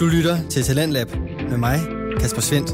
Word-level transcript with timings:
Du 0.00 0.06
lytter 0.06 0.48
til 0.50 0.62
Talentlab 0.62 1.06
med 1.50 1.58
mig, 1.58 1.78
Kasper 2.20 2.40
Svendt. 2.40 2.70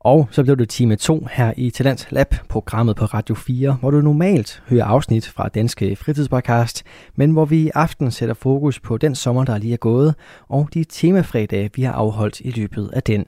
Og 0.00 0.28
så 0.30 0.42
blev 0.42 0.56
det 0.56 0.68
time 0.68 0.96
2 0.96 1.26
her 1.32 1.52
i 1.56 1.70
Talents 1.70 2.06
Lab, 2.10 2.34
programmet 2.48 2.96
på 2.96 3.04
Radio 3.04 3.34
4, 3.34 3.76
hvor 3.80 3.90
du 3.90 4.00
normalt 4.00 4.62
hører 4.68 4.84
afsnit 4.84 5.28
fra 5.28 5.48
Danske 5.48 5.96
Fritidspodcast, 5.96 6.82
men 7.14 7.30
hvor 7.30 7.44
vi 7.44 7.62
i 7.62 7.70
aften 7.74 8.10
sætter 8.10 8.34
fokus 8.34 8.80
på 8.80 8.96
den 8.96 9.14
sommer, 9.14 9.44
der 9.44 9.58
lige 9.58 9.72
er 9.72 9.76
gået, 9.76 10.14
og 10.48 10.68
de 10.74 10.84
temafredage, 10.84 11.70
vi 11.74 11.82
har 11.82 11.92
afholdt 11.92 12.40
i 12.40 12.50
løbet 12.50 12.90
af 12.92 13.02
den. 13.02 13.24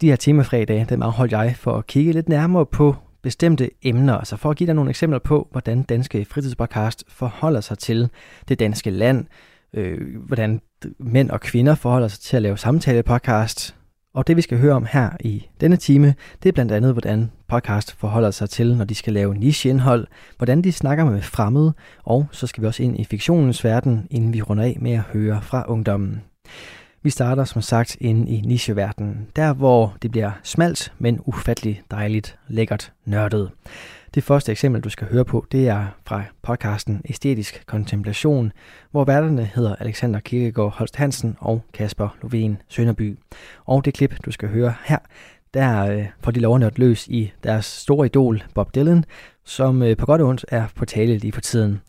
De 0.00 0.08
her 0.08 0.16
temafredage, 0.16 0.86
dem 0.88 1.02
afholdt 1.02 1.32
jeg 1.32 1.54
for 1.58 1.72
at 1.72 1.86
kigge 1.86 2.12
lidt 2.12 2.28
nærmere 2.28 2.66
på 2.66 2.96
bestemte 3.22 3.70
emner, 3.82 4.14
altså 4.14 4.36
for 4.36 4.50
at 4.50 4.56
give 4.56 4.66
dig 4.66 4.74
nogle 4.74 4.90
eksempler 4.90 5.18
på, 5.18 5.48
hvordan 5.50 5.82
Danske 5.82 6.24
Fritidspodcast 6.24 7.04
forholder 7.08 7.60
sig 7.60 7.78
til 7.78 8.10
det 8.48 8.58
danske 8.58 8.90
land, 8.90 9.26
øh, 9.74 10.22
hvordan 10.26 10.60
mænd 10.98 11.30
og 11.30 11.40
kvinder 11.40 11.74
forholder 11.74 12.08
sig 12.08 12.20
til 12.20 12.36
at 12.36 12.42
lave 12.42 12.58
samtale-podcast, 12.58 13.74
og 14.14 14.26
det 14.26 14.36
vi 14.36 14.42
skal 14.42 14.58
høre 14.58 14.74
om 14.74 14.86
her 14.90 15.10
i 15.20 15.46
denne 15.60 15.76
time, 15.76 16.14
det 16.42 16.48
er 16.48 16.52
blandt 16.52 16.72
andet, 16.72 16.92
hvordan 16.92 17.30
podcast 17.48 17.92
forholder 17.92 18.30
sig 18.30 18.50
til, 18.50 18.76
når 18.76 18.84
de 18.84 18.94
skal 18.94 19.12
lave 19.12 19.34
nicheindhold, 19.34 20.06
hvordan 20.36 20.62
de 20.62 20.72
snakker 20.72 21.04
med 21.04 21.22
fremmede, 21.22 21.72
og 22.04 22.26
så 22.30 22.46
skal 22.46 22.62
vi 22.62 22.66
også 22.66 22.82
ind 22.82 23.00
i 23.00 23.04
fiktionens 23.04 23.64
verden, 23.64 24.06
inden 24.10 24.32
vi 24.32 24.42
runder 24.42 24.64
af 24.64 24.76
med 24.80 24.92
at 24.92 25.00
høre 25.00 25.42
fra 25.42 25.64
ungdommen. 25.68 26.22
Vi 27.04 27.10
starter 27.10 27.44
som 27.44 27.62
sagt 27.62 27.96
inde 28.00 28.30
i 28.32 28.40
nicheverdenen, 28.40 29.26
der 29.36 29.52
hvor 29.52 29.96
det 30.02 30.10
bliver 30.10 30.30
smalt, 30.42 30.92
men 30.98 31.20
ufattelig 31.26 31.82
dejligt, 31.90 32.38
lækkert, 32.48 32.92
nørdet. 33.04 33.50
Det 34.14 34.24
første 34.24 34.52
eksempel, 34.52 34.80
du 34.82 34.88
skal 34.88 35.08
høre 35.08 35.24
på, 35.24 35.46
det 35.52 35.68
er 35.68 35.86
fra 36.06 36.22
podcasten 36.42 37.02
Æstetisk 37.04 37.66
Kontemplation, 37.66 38.52
hvor 38.90 39.04
værterne 39.04 39.44
hedder 39.54 39.76
Alexander 39.76 40.20
Kirkegaard 40.20 40.72
Holst 40.72 40.96
Hansen 40.96 41.36
og 41.40 41.62
Kasper 41.72 42.08
Lovén 42.24 42.64
Sønderby. 42.68 43.18
Og 43.64 43.84
det 43.84 43.94
klip, 43.94 44.16
du 44.24 44.30
skal 44.30 44.48
høre 44.48 44.74
her, 44.84 44.98
der 45.54 45.86
øh, 45.86 46.06
får 46.20 46.30
de 46.30 46.40
lov 46.40 46.62
at 46.62 46.78
løs 46.78 47.08
i 47.08 47.32
deres 47.44 47.66
store 47.66 48.06
idol 48.06 48.42
Bob 48.54 48.74
Dylan, 48.74 49.04
som 49.44 49.82
øh, 49.82 49.96
på 49.96 50.06
godt 50.06 50.20
og 50.20 50.28
ondt 50.28 50.44
er 50.48 50.66
på 50.76 50.84
tale 50.84 51.18
lige 51.18 51.32
for 51.32 51.40
tiden. 51.40 51.80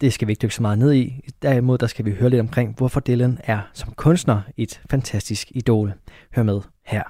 Det 0.00 0.12
skal 0.12 0.28
vi 0.28 0.32
ikke 0.32 0.40
dykke 0.40 0.54
så 0.54 0.62
meget 0.62 0.78
ned 0.78 0.94
i. 0.94 1.20
Derimod 1.42 1.78
der 1.78 1.86
skal 1.86 2.04
vi 2.04 2.12
høre 2.12 2.30
lidt 2.30 2.40
omkring, 2.40 2.74
hvorfor 2.76 3.00
Dylan 3.00 3.38
er 3.44 3.60
som 3.74 3.92
kunstner 3.96 4.40
et 4.56 4.80
fantastisk 4.90 5.48
idol. 5.54 5.92
Hør 6.34 6.42
med 6.42 6.60
her. 6.86 7.02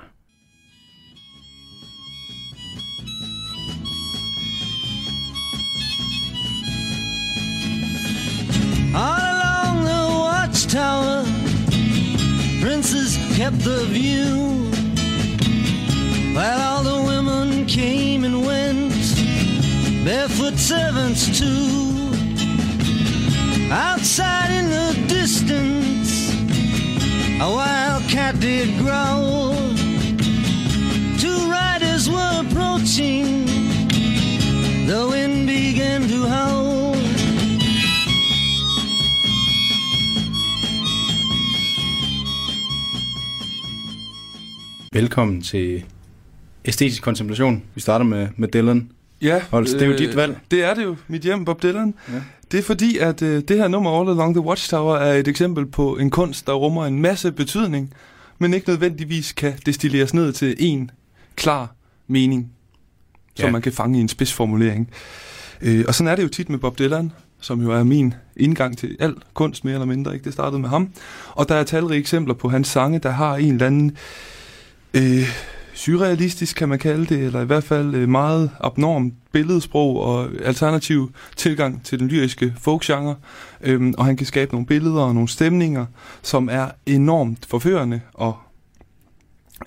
All 8.95 9.23
along 9.35 9.79
the 9.91 10.03
watchtower, 10.29 11.25
princes 12.63 13.17
kept 13.37 13.61
the 13.61 13.81
view. 13.99 14.35
While 16.37 16.61
all 16.69 16.85
the 16.85 17.01
women 17.11 17.67
came 17.67 18.25
and 18.25 18.37
went, 18.47 18.93
barefoot 20.05 20.59
servants 20.59 21.39
too. 21.39 22.08
Outside 23.71 24.51
in 24.51 24.71
the 24.71 24.95
distance, 25.09 26.33
a 27.39 27.49
wild 27.51 28.03
cat 28.09 28.41
did 28.41 28.79
growl. 28.79 29.53
Two 31.19 31.51
riders 31.51 32.09
were 32.09 32.41
approaching, 32.41 33.45
the 34.87 35.07
wind 35.11 35.47
began 35.47 36.09
to 36.09 36.27
howl. 36.27 36.97
Velkommen 44.93 45.43
til 45.43 45.85
Æstetisk 46.65 47.03
Kontemplation. 47.03 47.63
Vi 47.75 47.81
starter 47.81 48.05
med, 48.05 48.29
med 48.37 48.49
Dylan. 48.49 48.91
Ja, 49.23 49.43
Holst, 49.51 49.73
det 49.73 49.83
er 49.83 49.87
jo 49.87 49.97
dit 49.97 50.17
valg. 50.17 50.39
Det 50.51 50.65
er 50.65 50.75
det 50.75 50.85
jo, 50.85 50.97
mit 51.09 51.23
hjem, 51.23 51.45
Bob 51.45 51.63
Dylan. 51.63 51.95
Ja. 52.09 52.21
Det 52.53 52.59
er 52.59 52.63
fordi, 52.63 52.99
at 52.99 53.23
øh, 53.23 53.43
det 53.49 53.57
her 53.57 53.69
nummer 53.69 54.01
All 54.01 54.09
Along 54.11 54.35
the 54.35 54.41
Watchtower 54.41 54.97
er 54.97 55.15
et 55.15 55.29
eksempel 55.29 55.67
på 55.67 55.97
en 55.97 56.11
kunst, 56.11 56.47
der 56.47 56.53
rummer 56.53 56.87
en 56.87 57.03
masse 57.03 57.33
betydning, 57.33 57.95
men 58.39 58.55
ikke 58.55 58.69
nødvendigvis 58.69 59.33
kan 59.33 59.53
destilleres 59.67 60.15
ned 60.15 60.33
til 60.33 60.57
en 60.59 60.91
klar 61.37 61.75
mening, 62.07 62.51
som 63.35 63.47
Ja. 63.47 63.51
man 63.53 63.63
kan 63.63 63.73
fange 63.73 63.99
i 63.99 64.01
en 64.01 64.09
spidsformulering. 64.09 64.91
Øh, 65.63 65.85
og 65.89 65.95
sådan 65.95 66.13
er 66.13 66.17
det 66.17 66.23
jo 66.23 66.29
tit 66.29 66.49
med 66.49 66.59
Bob 66.59 66.79
Dylan, 66.79 67.13
som 67.41 67.63
jo 67.63 67.71
er 67.73 67.83
min 67.85 68.15
indgang 68.37 68.79
til 68.79 68.97
al 69.01 69.15
kunst, 69.35 69.65
mere 69.65 69.75
eller 69.75 69.87
mindre. 69.87 70.15
Ikke? 70.15 70.25
Det 70.25 70.33
startede 70.33 70.61
med 70.61 70.69
ham. 70.69 70.89
Og 71.35 71.49
der 71.49 71.55
er 71.55 71.65
talrige 71.65 72.01
eksempler 72.01 72.35
på 72.35 72.49
hans 72.49 72.69
sange, 72.69 72.99
der 72.99 73.11
har 73.11 73.37
en 73.37 73.53
eller 73.53 73.67
anden 73.67 73.97
øh, 74.95 75.29
surrealistisk, 75.79 76.57
kan 76.57 76.69
man 76.69 76.79
kalde 76.79 77.07
det, 77.07 77.25
eller 77.25 77.41
i 77.41 77.45
hvert 77.45 77.65
fald 77.65 77.95
øh, 77.95 78.09
meget 78.09 78.51
abnorm 78.61 79.13
billedsprog 79.33 80.01
og 80.01 80.29
alternativ 80.45 81.13
tilgang 81.37 81.85
til 81.85 81.99
den 81.99 82.09
lyriske 82.09 82.55
folkgenre. 82.61 83.17
Øhm, 83.61 83.95
og 83.99 84.05
han 84.05 84.17
kan 84.17 84.27
skabe 84.27 84.53
nogle 84.53 84.67
billeder 84.67 85.01
og 85.03 85.15
nogle 85.15 85.29
stemninger, 85.29 85.87
som 86.23 86.49
er 86.53 86.71
enormt 86.87 87.47
forførende 87.47 88.01
og 88.15 88.37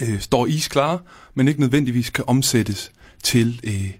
øh, 0.01 0.19
står 0.19 0.45
isklare, 0.45 0.99
men 1.33 1.47
ikke 1.47 1.59
nødvendigvis 1.59 2.09
kan 2.09 2.23
omsættes 2.27 2.91
til 3.23 3.59
øh, 3.63 3.91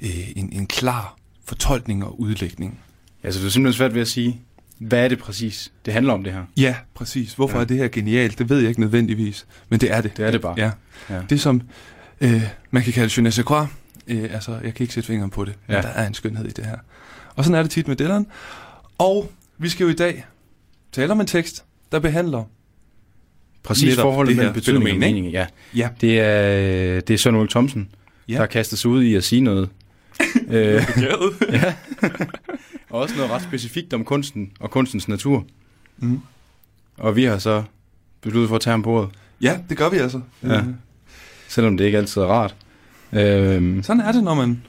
øh, 0.00 0.28
en, 0.36 0.52
en 0.52 0.66
klar 0.66 1.16
fortolkning 1.44 2.04
og 2.04 2.20
udlægning. 2.20 2.80
Altså, 3.22 3.40
det 3.40 3.46
er 3.46 3.50
simpelthen 3.50 3.78
svært 3.78 3.94
ved 3.94 4.00
at 4.00 4.08
sige, 4.08 4.40
hvad 4.80 5.04
er 5.04 5.08
det 5.08 5.18
præcis, 5.18 5.72
det 5.84 5.92
handler 5.92 6.12
om 6.12 6.24
det 6.24 6.32
her? 6.32 6.42
Ja, 6.56 6.74
præcis. 6.94 7.34
Hvorfor 7.34 7.56
Ja. 7.56 7.62
er 7.62 7.66
det 7.66 7.76
her 7.76 7.88
genialt? 7.88 8.38
Det 8.38 8.48
ved 8.48 8.58
jeg 8.58 8.68
ikke 8.68 8.80
nødvendigvis, 8.80 9.46
men 9.68 9.80
det 9.80 9.92
er 9.92 10.00
det. 10.00 10.16
Det 10.16 10.26
er 10.26 10.30
det 10.30 10.40
bare. 10.40 10.54
Ja. 10.56 10.70
Ja. 11.10 11.20
Det 11.30 11.40
som 11.40 11.62
øh, 12.20 12.42
man 12.70 12.82
kan 12.82 12.92
kalde 12.92 13.10
je 13.16 13.22
ne 13.22 13.30
sais 13.32 13.44
quoi, 13.46 13.66
øh, 14.06 14.22
altså 14.34 14.52
jeg 14.64 14.74
kan 14.74 14.84
ikke 14.84 14.94
sætte 14.94 15.06
fingeren 15.06 15.30
på 15.30 15.44
det, 15.44 15.54
men 15.66 15.76
Ja. 15.76 15.82
der 15.82 15.88
er 15.88 16.06
en 16.06 16.14
skønhed 16.14 16.44
i 16.46 16.50
det 16.50 16.66
her. 16.66 16.76
Og 17.36 17.44
sådan 17.44 17.58
er 17.58 17.62
det 17.62 17.70
tit 17.70 17.88
med 17.88 17.96
Dylan. 17.96 18.26
Og 18.98 19.30
vi 19.58 19.68
skal 19.68 19.84
jo 19.84 19.90
i 19.90 19.94
dag 19.94 20.24
tale 20.92 21.12
om 21.12 21.20
en 21.20 21.26
tekst, 21.26 21.64
der 21.92 21.98
behandler 21.98 22.44
Præcis 23.62 23.84
Netop 23.88 24.02
forholdet 24.02 24.28
det 24.30 24.36
mellem 24.36 24.54
betydning 24.54 24.82
og 24.84 24.88
fænomen, 24.88 25.02
ikke? 25.08 25.14
mening. 25.14 25.32
Ja. 25.32 25.46
Ja. 25.76 25.88
Det 26.00 26.20
er, 26.20 27.00
det 27.00 27.14
er 27.14 27.18
Søren 27.18 27.36
Ulrik 27.36 27.50
Thomsen, 27.50 27.88
Ja. 28.28 28.34
der 28.34 28.46
kaster 28.46 28.76
sig 28.76 28.90
ud 28.90 29.02
i 29.02 29.14
at 29.14 29.24
sige 29.24 29.40
noget. 29.40 29.68
øh, 30.50 30.82
ja. 31.52 31.74
og 32.90 33.00
også 33.00 33.16
noget 33.16 33.30
ret 33.30 33.42
specifikt 33.42 33.94
om 33.94 34.04
kunsten 34.04 34.50
og 34.60 34.70
kunstens 34.70 35.08
natur. 35.08 35.44
Mm. 35.98 36.20
Og 36.98 37.16
vi 37.16 37.24
har 37.24 37.38
så 37.38 37.62
besluttet 38.20 38.48
for 38.48 38.56
at 38.56 38.62
tage 38.62 38.72
ham 38.72 38.82
på 38.82 38.90
ordet, 38.90 39.10
Ja, 39.42 39.58
det 39.68 39.76
gør 39.76 39.88
vi 39.88 39.96
altså. 39.96 40.20
Ja. 40.42 40.62
Selvom 41.48 41.76
det 41.76 41.84
ikke 41.84 41.98
altid 41.98 42.20
er 42.20 42.26
rart. 42.26 42.54
Øh, 43.12 43.84
Sådan 43.84 44.00
er 44.00 44.12
det, 44.12 44.24
når 44.24 44.34
man 44.34 44.62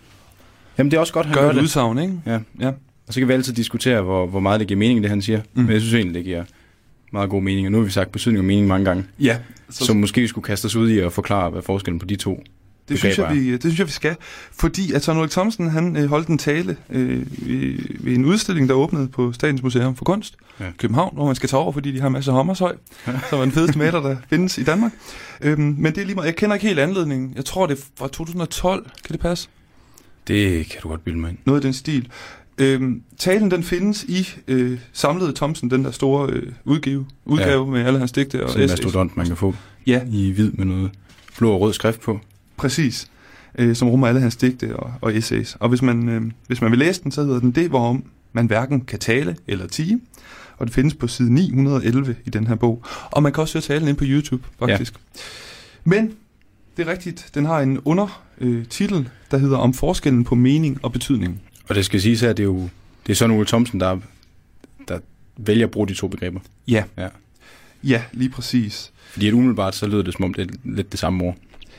jamen, 0.78 0.92
det 0.92 0.98
er 0.98 1.02
også 1.02 1.14
godt, 1.14 1.26
han 1.26 1.36
gør 1.36 1.42
gør 1.42 1.50
et 1.52 1.62
udsagn, 1.62 1.98
ikke? 2.00 2.14
Ja. 2.26 2.40
Ja. 2.60 2.68
Og 3.08 3.14
så 3.14 3.20
kan 3.20 3.28
vi 3.28 3.34
altid 3.34 3.54
diskutere, 3.54 4.02
hvor, 4.02 4.28
hvor 4.28 4.40
meget 4.40 4.60
det 4.60 4.68
giver 4.68 4.78
mening, 4.78 5.02
det 5.02 5.10
han 5.10 5.22
siger. 5.22 5.42
Mm. 5.54 5.62
Men 5.64 5.72
jeg 5.72 5.82
synes 5.82 5.94
egentlig, 5.94 6.16
det 6.16 6.24
giver 6.24 6.44
meget 7.12 7.30
god 7.30 7.42
mening. 7.42 7.68
Og 7.68 7.72
nu 7.72 7.78
har 7.78 7.86
vi 7.86 7.92
sagt 7.92 8.12
betydning 8.12 8.40
og 8.40 8.46
mening 8.46 8.68
mange 8.68 8.86
gange. 8.86 9.04
Ja, 9.20 9.38
Så, 9.70 9.86
så 9.86 9.94
måske 9.94 10.22
vi 10.22 10.28
skulle 10.28 10.46
kaste 10.46 10.66
os 10.66 10.76
ud 10.76 10.90
i 10.90 11.00
at 11.00 11.14
forklare, 11.14 11.50
hvad 11.50 11.62
forskellen 11.62 12.00
på 12.00 12.06
de 12.06 12.16
to. 12.16 12.44
Det 12.92 13.00
synes, 13.00 13.18
jeg, 13.18 13.36
vi, 13.36 13.52
det 13.52 13.62
synes 13.62 13.80
jeg, 13.80 13.88
vi 13.88 13.92
skal. 13.92 14.16
Fordi 14.60 14.94
at 14.94 15.04
Søren 15.04 15.18
Ulrik 15.20 15.32
Thomsen, 15.32 15.70
han 15.70 15.98
øh, 15.98 16.10
holdt 16.10 16.28
en 16.28 16.38
tale 16.38 16.78
øh, 16.90 17.26
ved, 18.06 18.16
en 18.16 18.26
udstilling, 18.26 18.70
der 18.70 18.76
åbnede 18.76 19.08
på 19.08 19.32
Statens 19.34 19.64
Museum 19.64 19.96
for 19.96 20.06
Kunst, 20.06 20.36
Ja. 20.60 20.66
ja. 20.66 20.72
København, 20.78 21.14
hvor 21.16 21.26
man 21.26 21.36
skal 21.36 21.50
tage 21.50 21.60
over, 21.60 21.72
fordi 21.72 21.92
de 21.92 22.02
har 22.02 22.10
masser 22.10 22.32
af 22.32 22.36
Hommershøj, 22.36 22.76
som 23.30 23.40
er 23.40 23.44
den 23.44 23.52
fedeste 23.52 23.78
maler, 23.78 24.02
der 24.02 24.16
findes 24.30 24.58
i 24.58 24.64
Danmark. 24.64 24.92
Øhm, 25.42 25.76
men 25.78 25.86
det 25.96 26.02
er 26.02 26.06
lige 26.06 26.16
meget, 26.16 26.28
jeg 26.28 26.36
kender 26.36 26.56
ikke 26.56 26.68
helt 26.68 26.80
anledningen. 26.80 27.34
Jeg 27.36 27.46
tror, 27.46 27.66
det 27.66 27.86
fra 27.98 28.08
2012, 28.08 28.86
kan 29.04 29.14
det 29.14 29.20
passe? 29.20 29.48
Det 30.28 30.66
kan 30.70 30.82
du 30.84 30.88
godt 30.88 31.04
bilde 31.04 31.20
mig 31.20 31.30
ind. 31.30 31.38
Noget 31.46 31.64
i 31.64 31.66
den 31.66 31.74
stil. 31.74 32.08
Øhm, 32.58 33.02
talen 33.18 33.52
den 33.52 33.64
findes 33.64 34.04
i 34.04 34.30
øh, 34.48 34.80
samlede 34.94 35.34
Thomsen, 35.34 35.72
den 35.72 35.86
der 35.86 35.92
store 35.92 36.30
øh, 36.30 36.52
udgave, 36.66 37.06
udgave 37.26 37.66
ja. 37.66 37.72
med 37.72 37.86
alle 37.86 38.00
hans 38.00 38.12
digte 38.12 38.44
og 38.44 38.50
Sådan 38.50 38.64
en 38.64 38.70
mastodont, 38.70 39.18
man 39.18 39.26
kan 39.28 39.36
få 39.38 39.56
Ja, 39.88 40.02
i 40.12 40.32
hvid 40.32 40.52
med 40.52 40.66
noget 40.66 40.92
blå 41.38 41.52
og 41.52 41.62
rød 41.62 41.74
skrift 41.74 42.02
på. 42.02 42.20
Præcis. 42.62 43.08
Øh, 43.58 43.76
som 43.76 43.90
rummer 43.90 44.08
alle 44.08 44.22
hans 44.22 44.36
digte 44.36 44.76
og, 44.76 44.94
og 45.02 45.16
essays. 45.16 45.58
Og 45.60 45.70
hvis 45.70 45.82
man, 45.82 46.10
øh, 46.10 46.22
hvis 46.48 46.62
man 46.62 46.72
vil 46.72 46.80
læse 46.80 47.04
den, 47.04 47.12
så 47.12 47.24
hedder 47.24 47.40
den 47.40 47.52
det, 47.52 47.70
hvorom 47.70 48.04
man 48.34 48.46
hverken 48.46 48.82
kan 48.82 49.00
tale 49.00 49.36
eller 49.48 49.68
tige. 49.68 50.00
Og 50.58 50.68
det 50.68 50.76
findes 50.76 50.94
på 50.94 51.08
side 51.08 51.34
911 51.34 52.16
i 52.26 52.30
den 52.30 52.48
her 52.48 52.56
bog. 52.56 52.84
Og 53.12 53.24
man 53.24 53.34
kan 53.34 53.42
også 53.42 53.58
høre 53.58 53.62
talen 53.62 53.88
ind 53.88 53.98
på 53.98 54.04
YouTube, 54.08 54.44
faktisk. 54.60 54.94
Ja. 54.94 55.22
Men 55.84 56.14
det 56.78 56.88
er 56.88 56.92
rigtigt, 56.92 57.30
den 57.34 57.46
har 57.46 57.60
en 57.60 57.80
undertitel, 57.80 58.18
øh, 58.42 58.66
titel, 58.66 59.10
der 59.32 59.38
hedder 59.38 59.58
Om 59.58 59.74
forskellen 59.74 60.24
på 60.24 60.36
mening 60.36 60.80
og 60.84 60.92
betydning. 60.92 61.42
Og 61.70 61.76
det 61.76 61.86
skal 61.86 62.02
siges 62.02 62.22
her, 62.22 62.34
det 62.34 62.44
er 62.44 62.48
jo 62.48 62.70
det 63.06 63.12
er 63.12 63.16
Søren 63.16 63.32
Ole 63.32 63.46
Thomsen, 63.46 63.80
der, 63.80 63.98
der 64.88 65.00
vælger 65.38 65.66
at 65.66 65.72
bruge 65.72 65.88
de 65.88 65.94
to 65.94 66.08
begreber. 66.08 66.40
Ja. 66.68 66.84
Ja. 66.98 67.08
Ja, 67.84 68.04
lige 68.12 68.30
præcis. 68.30 68.92
Fordi 69.12 69.28
at 69.28 69.34
umiddelbart 69.34 69.76
så 69.76 69.88
lyder 69.88 70.02
det 70.02 70.14
som 70.14 70.26
om, 70.26 70.34
det 70.34 70.52
er 70.52 70.56
lidt 70.64 70.92
det 70.92 71.00
samme 71.00 71.24
ord. 71.24 71.36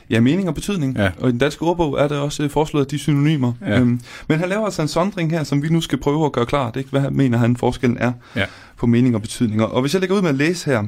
Ja, 0.09 0.19
mening 0.19 0.47
og 0.47 0.55
betydning. 0.55 0.97
Ja. 0.97 1.09
Og 1.19 1.29
i 1.29 1.31
den 1.31 1.39
danske 1.39 1.61
ordbog 1.63 1.99
er 1.99 2.07
det 2.07 2.17
også 2.17 2.43
øh, 2.43 2.49
foreslået, 2.49 2.91
de 2.91 2.95
er 2.95 2.99
synonymer. 2.99 3.53
Ja. 3.61 3.79
Øhm, 3.79 3.99
men 4.29 4.39
han 4.39 4.49
laver 4.49 4.65
altså 4.65 4.81
en 4.81 4.87
sondring 4.87 5.31
her, 5.31 5.43
som 5.43 5.63
vi 5.63 5.69
nu 5.69 5.81
skal 5.81 5.97
prøve 5.99 6.25
at 6.25 6.31
gøre 6.31 6.45
klart. 6.45 6.75
Ikke? 6.75 6.89
Hvad 6.89 7.11
mener 7.11 7.37
han 7.37 7.57
forskellen 7.57 7.97
er 7.97 8.11
Ja. 8.35 8.45
på 8.77 8.87
mening 8.87 9.15
og 9.15 9.21
betydninger. 9.21 9.65
Og 9.65 9.81
hvis 9.81 9.93
jeg 9.93 9.99
lægger 9.99 10.15
ud 10.15 10.21
med 10.21 10.29
at 10.29 10.35
læse 10.35 10.65
her, 10.71 10.83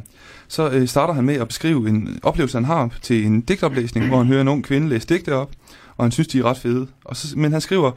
så 0.48 0.70
øh, 0.70 0.88
starter 0.88 1.14
han 1.14 1.24
med 1.24 1.36
at 1.36 1.48
beskrive 1.48 1.90
en 1.90 2.20
oplevelse, 2.24 2.58
han 2.58 2.66
har 2.66 2.90
til 3.02 3.26
en 3.26 3.42
digtoplæsning, 3.42 4.08
hvor 4.08 4.18
han 4.18 4.28
hører 4.28 4.42
en 4.42 4.48
ung 4.48 4.64
kvinde 4.64 4.90
læse 4.90 5.08
digte 5.08 5.34
op, 5.36 5.52
og 5.98 6.06
han 6.06 6.12
synes, 6.12 6.28
de 6.28 6.40
er 6.40 6.44
ret 6.44 6.58
fede. 6.58 6.88
Og 7.06 7.16
så, 7.16 7.38
men 7.40 7.52
han 7.52 7.62
skriver, 7.62 7.92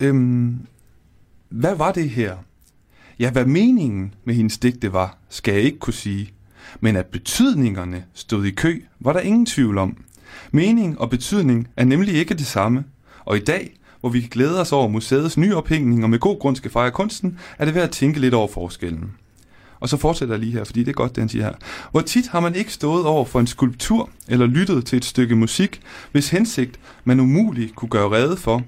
øhm, 0.00 0.58
hvad 1.48 1.74
var 1.74 1.92
det 1.92 2.10
her? 2.10 2.34
Ja, 3.18 3.30
hvad 3.30 3.44
meningen 3.44 4.14
med 4.24 4.34
hendes 4.34 4.58
digte 4.58 4.92
var, 4.92 5.16
skal 5.28 5.54
jeg 5.54 5.62
ikke 5.62 5.78
kunne 5.78 5.94
sige. 5.94 6.30
Men 6.80 6.96
at 6.96 7.06
betydningerne 7.06 8.04
stod 8.14 8.44
i 8.44 8.50
kø, 8.50 8.82
var 9.00 9.12
der 9.12 9.20
ingen 9.20 9.46
tvivl 9.46 9.78
om. 9.78 9.96
Mening 10.52 11.00
og 11.00 11.10
betydning 11.10 11.68
er 11.76 11.84
nemlig 11.84 12.14
ikke 12.14 12.34
det 12.34 12.46
samme. 12.46 12.84
Og 13.24 13.36
i 13.36 13.40
dag, 13.40 13.76
hvor 14.00 14.08
vi 14.08 14.20
glæder 14.20 14.60
os 14.60 14.72
over 14.72 14.88
museets 14.88 15.38
nye 15.38 15.56
ophængning 15.56 16.04
og 16.04 16.10
med 16.10 16.18
god 16.18 16.38
grund 16.40 16.56
skal 16.56 16.70
fejre 16.70 16.90
kunsten, 16.90 17.38
er 17.58 17.64
det 17.64 17.74
værd 17.74 17.84
at 17.84 17.90
tænke 17.90 18.20
lidt 18.20 18.34
over 18.34 18.48
forskellen. 18.48 19.10
Og 19.80 19.88
så 19.88 19.96
fortsætter 19.96 20.34
jeg 20.34 20.40
lige 20.40 20.52
her, 20.52 20.64
fordi 20.64 20.80
det 20.80 20.88
er 20.88 20.92
godt, 20.92 21.14
det 21.14 21.22
han 21.22 21.28
siger 21.28 21.44
her. 21.44 21.52
Hvor 21.90 22.00
tit 22.00 22.28
har 22.28 22.40
man 22.40 22.54
ikke 22.54 22.72
stået 22.72 23.06
over 23.06 23.24
for 23.24 23.40
en 23.40 23.46
skulptur 23.46 24.10
eller 24.28 24.46
lyttet 24.46 24.86
til 24.86 24.96
et 24.96 25.04
stykke 25.04 25.36
musik, 25.36 25.80
hvis 26.12 26.30
hensigt 26.30 26.80
man 27.04 27.20
umuligt 27.20 27.74
kunne 27.74 27.88
gøre 27.88 28.08
rede 28.08 28.36
for, 28.36 28.62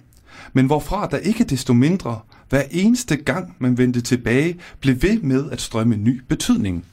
men 0.53 0.67
hvorfra 0.67 1.07
der 1.07 1.17
ikke 1.17 1.45
desto 1.45 1.73
mindre, 1.73 2.21
hver 2.49 2.63
eneste 2.71 3.17
gang 3.17 3.57
man 3.59 3.79
vendte 3.79 4.01
tilbage, 4.01 4.57
blev 4.81 5.03
ved 5.03 5.21
med 5.21 5.51
at 5.51 5.61
strømme 5.61 5.97
ny 5.97 6.23
betydning. 6.29 6.85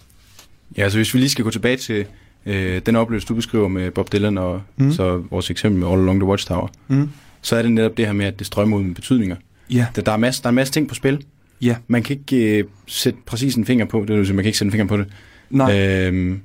Ja, 0.78 0.84
altså 0.84 0.98
hvis 0.98 1.14
vi 1.14 1.20
lige 1.20 1.30
skal 1.30 1.44
gå 1.44 1.52
tilbage 1.52 1.78
til 1.78 2.06
øh, 2.46 2.82
den 2.86 2.96
oplevelse, 2.96 3.28
du 3.28 3.36
beskriver 3.36 3.68
med 3.68 3.92
Bob 3.92 4.12
Dylan, 4.14 4.38
og 4.38 4.62
mm. 4.78 4.92
Så 4.92 5.24
vores 5.30 5.50
eksempel 5.50 5.80
med 5.80 5.88
All 5.92 6.02
Along 6.02 6.20
the 6.20 6.28
Watchtower, 6.30 6.68
Mm. 6.88 7.10
så 7.42 7.56
er 7.56 7.62
det 7.62 7.72
netop 7.72 7.98
det 7.98 8.06
her 8.06 8.14
med, 8.14 8.26
at 8.26 8.40
det 8.40 8.48
strømmer 8.48 8.78
ud 8.78 8.84
med 8.84 8.96
betydninger. 8.96 9.36
Ja, 9.70 9.88
Der, 9.96 10.02
der, 10.02 10.12
er, 10.12 10.18
masse, 10.18 10.42
der 10.44 10.48
er 10.48 10.50
en 10.50 10.56
masse 10.56 10.74
ting 10.74 10.88
på 10.88 10.96
spil. 10.96 11.24
ja, 11.62 11.76
Man 11.88 12.04
kan 12.04 12.18
ikke 12.18 12.58
øh, 12.58 12.64
sætte 12.88 13.20
præcis 13.26 13.56
en 13.56 13.66
finger 13.66 13.86
på 13.86 14.06
det, 14.08 14.18
man 14.18 14.26
kan 14.36 14.46
ikke 14.46 14.58
sætte 14.58 14.68
en 14.68 14.72
finger 14.72 14.88
på 14.88 14.98
det. 14.98 15.08
nej. 15.50 15.80
Øh, 15.90 16.38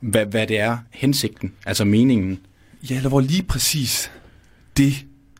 hvad, 0.00 0.26
hvad 0.26 0.46
det 0.46 0.60
er 0.60 0.78
hensigten, 0.90 1.52
altså 1.66 1.84
meningen. 1.84 2.38
Ja, 2.90 2.96
eller 2.96 3.08
hvor 3.08 3.20
lige 3.20 3.42
præcis 3.42 4.10
det 4.76 4.92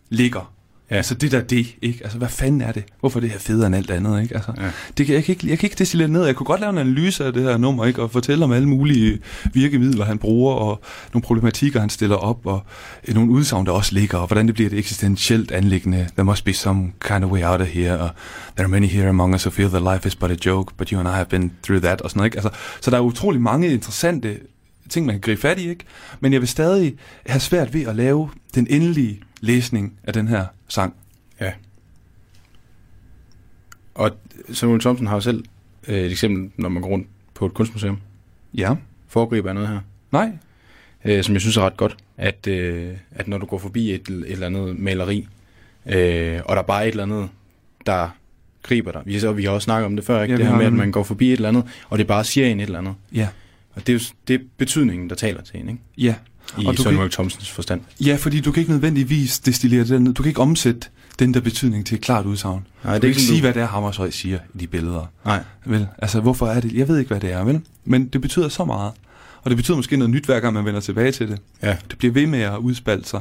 ligger. 0.09 0.53
Ja. 0.91 0.97
Altså 0.97 1.15
det 1.15 1.33
der 1.33 1.41
det, 1.41 1.67
ikke? 1.83 1.99
Altså 2.03 2.19
hvad 2.19 2.29
fanden 2.29 2.61
er 2.61 2.73
det? 2.73 2.85
Hvorfor 3.01 3.21
det 3.21 3.31
her 3.31 3.39
federe 3.39 3.67
end 3.67 3.77
alt 3.77 3.91
andet, 3.91 4.23
ikke? 4.23 4.35
Altså, 4.35 4.53
Ja. 4.57 4.71
det 4.99 5.07
kan, 5.07 5.15
jeg, 5.15 5.25
kan 5.25 5.33
ikke, 5.33 5.49
jeg 5.49 5.59
kan 5.59 5.67
ikke 5.67 5.77
destillere 5.79 6.09
ned. 6.09 6.25
Jeg 6.25 6.37
kunne 6.37 6.45
godt 6.47 6.61
lave 6.61 6.71
en 6.71 6.79
analyse 6.79 7.25
af 7.25 7.33
det 7.33 7.43
her 7.43 7.57
nummer, 7.57 7.85
ikke? 7.85 8.03
Og 8.03 8.11
fortælle 8.11 8.45
om 8.45 8.53
alle 8.53 8.69
mulige 8.69 9.19
virkemidler, 9.53 10.05
han 10.05 10.19
bruger, 10.19 10.55
og 10.55 10.81
nogle 11.13 11.23
problematikker, 11.23 11.81
han 11.81 11.91
stiller 11.91 12.17
op, 12.17 12.47
og 12.47 12.63
øh, 13.09 13.15
nogle 13.15 13.31
udsagn, 13.31 13.67
der 13.67 13.73
også 13.73 13.95
ligger, 13.95 14.19
og 14.19 14.27
hvordan 14.27 14.47
det 14.47 14.55
bliver 14.55 14.71
et 14.71 14.79
eksistentielt 14.79 15.51
anlæggende. 15.53 16.09
There 16.15 16.25
must 16.25 16.45
be 16.45 16.53
some 16.53 16.93
kind 17.01 17.25
of 17.25 17.31
way 17.31 17.43
out 17.45 17.61
of 17.61 17.67
here, 17.69 17.99
og 17.99 18.11
there 18.57 18.65
are 18.65 18.69
many 18.69 18.87
here 18.87 19.09
among 19.09 19.35
us 19.35 19.43
who 19.47 19.51
feel 19.51 19.69
that 19.69 19.95
life 19.95 20.09
is 20.09 20.17
but 20.17 20.31
a 20.31 20.37
joke, 20.47 20.75
but 20.77 20.89
you 20.89 20.99
and 21.01 21.09
I 21.09 21.13
have 21.13 21.27
been 21.27 21.53
through 21.63 21.83
that, 21.83 22.01
og 22.01 22.11
sådan 22.11 22.19
noget, 22.19 22.27
ikke? 22.29 22.37
Altså, 22.37 22.51
så 22.81 22.91
der 22.91 22.97
er 22.97 23.01
utrolig 23.01 23.41
mange 23.41 23.69
interessante 23.73 24.39
ting, 24.89 25.07
man 25.07 25.15
kan 25.15 25.21
gribe 25.21 25.41
fat 25.41 25.59
i, 25.59 25.69
ikke? 25.69 25.85
Men 26.21 26.33
jeg 26.33 26.41
vil 26.41 26.49
stadig 26.49 26.95
have 27.27 27.41
svært 27.41 27.75
ved 27.75 27.87
at 27.87 27.97
lave 27.97 28.29
den 28.55 28.67
endelige 28.71 29.21
læsning 29.41 29.99
af 30.05 30.13
den 30.13 30.29
her 30.29 30.47
sang. 30.69 30.95
Ja. 31.41 31.53
Og 33.95 34.11
Samuel 34.53 34.81
Thompson 34.81 35.07
har 35.07 35.15
jo 35.15 35.21
selv 35.21 35.45
øh, 35.89 35.99
et 35.99 36.13
eksempel, 36.13 36.51
når 36.57 36.69
man 36.69 36.83
går 36.83 36.89
rundt 36.89 37.07
på 37.35 37.47
et 37.47 37.55
kunstmuseum. 37.55 37.99
Ja. 38.55 38.75
Foregriber 39.09 39.53
noget 39.53 39.69
her, 39.69 39.81
Nej. 40.13 40.31
øh, 41.05 41.25
som 41.25 41.35
jeg 41.35 41.41
synes 41.41 41.57
er 41.57 41.63
ret 41.63 41.77
godt, 41.77 41.97
at, 42.17 42.47
øh, 42.47 42.97
at 43.11 43.29
når 43.29 43.39
du 43.39 43.47
går 43.47 43.59
forbi 43.59 43.91
et, 43.91 44.09
et 44.09 44.31
eller 44.33 44.47
andet 44.47 44.79
maleri, 44.79 45.29
øh, 45.87 46.41
og 46.45 46.57
der 46.57 46.63
er 46.63 46.67
bare 46.67 46.89
et 46.89 46.91
eller 46.91 47.03
andet, 47.03 47.29
der 47.87 48.09
griber 48.63 48.93
dig. 48.93 49.03
Vi, 49.05 49.19
så, 49.19 49.33
vi 49.33 49.45
har 49.45 49.51
også 49.51 49.65
snakket 49.65 49.87
om 49.87 49.97
det 49.97 50.05
før, 50.05 50.23
ikke? 50.23 50.33
Ja, 50.35 50.39
det 50.39 50.47
her 50.47 50.57
med, 50.57 50.67
at 50.67 50.73
man 50.73 50.93
går 50.93 51.03
forbi 51.03 51.27
et 51.27 51.33
eller 51.33 51.49
andet, 51.49 51.65
og 51.89 51.99
det 51.99 52.07
bare 52.07 52.25
siger 52.25 52.47
en 52.47 52.61
et 52.61 52.65
eller 52.65 52.79
andet. 52.79 52.95
Ja. 53.15 53.29
Og 53.75 53.87
det 53.87 53.89
er 53.89 53.95
jo 53.95 54.01
det 54.29 54.41
er 54.41 54.45
betydningen, 54.57 55.11
der 55.11 55.17
taler 55.17 55.43
til 55.43 55.61
en, 55.61 55.69
ikke? 55.69 55.81
Ja. 55.99 56.15
I 56.59 56.67
Og 56.67 56.77
du 56.77 56.83
Samuel 56.83 57.01
kan 57.09 57.11
Thompsons 57.11 57.51
forstand. 57.51 57.81
Ja, 58.05 58.17
fordi 58.17 58.41
du 58.41 58.53
kan 58.53 58.61
ikke 58.61 58.73
nødvendigvis 58.73 59.39
destillere 59.39 59.85
det 59.85 60.03
ned. 60.03 60.13
Du 60.15 60.23
kan 60.23 60.31
ikke 60.31 60.41
omsætte 60.41 60.81
den 61.19 61.35
der 61.35 61.41
betydning 61.41 61.87
til 61.87 61.95
et 61.95 62.01
klart 62.01 62.27
udsagn. 62.27 62.67
Nej, 62.85 62.95
Du 62.95 63.01
kan 63.01 63.09
ikke 63.09 63.21
sige, 63.23 63.41
hvad 63.41 63.53
det 63.55 63.63
er, 63.63 63.67
Hammershøj 63.67 64.11
siger 64.11 64.39
i 64.55 64.59
de 64.59 64.67
billeder. 64.67 65.07
Nej, 65.25 65.43
Vel? 65.67 65.87
Altså, 65.99 66.21
hvorfor 66.21 66.47
er 66.47 66.61
det? 66.61 66.73
Jeg 66.73 66.89
ved 66.89 66.99
ikke, 66.99 67.09
hvad 67.09 67.21
det 67.21 67.33
er, 67.33 67.45
vel? 67.45 67.61
Men 67.85 68.07
det 68.09 68.21
betyder 68.21 68.49
så 68.49 68.65
meget. 68.65 68.93
Og 69.43 69.51
det 69.51 69.57
betyder 69.57 69.77
måske 69.77 69.97
noget 69.97 70.11
nyt, 70.11 70.25
hver 70.25 70.41
gang 70.41 70.55
man 70.55 70.65
vender 70.65 70.81
tilbage 70.81 71.13
til 71.13 71.29
det. 71.29 71.39
ja. 71.63 71.77
Det 71.91 71.99
bliver 71.99 72.13
ved 72.15 72.27
med 72.27 72.41
at 72.41 72.57
udspalte 72.59 73.09
sig. 73.09 73.21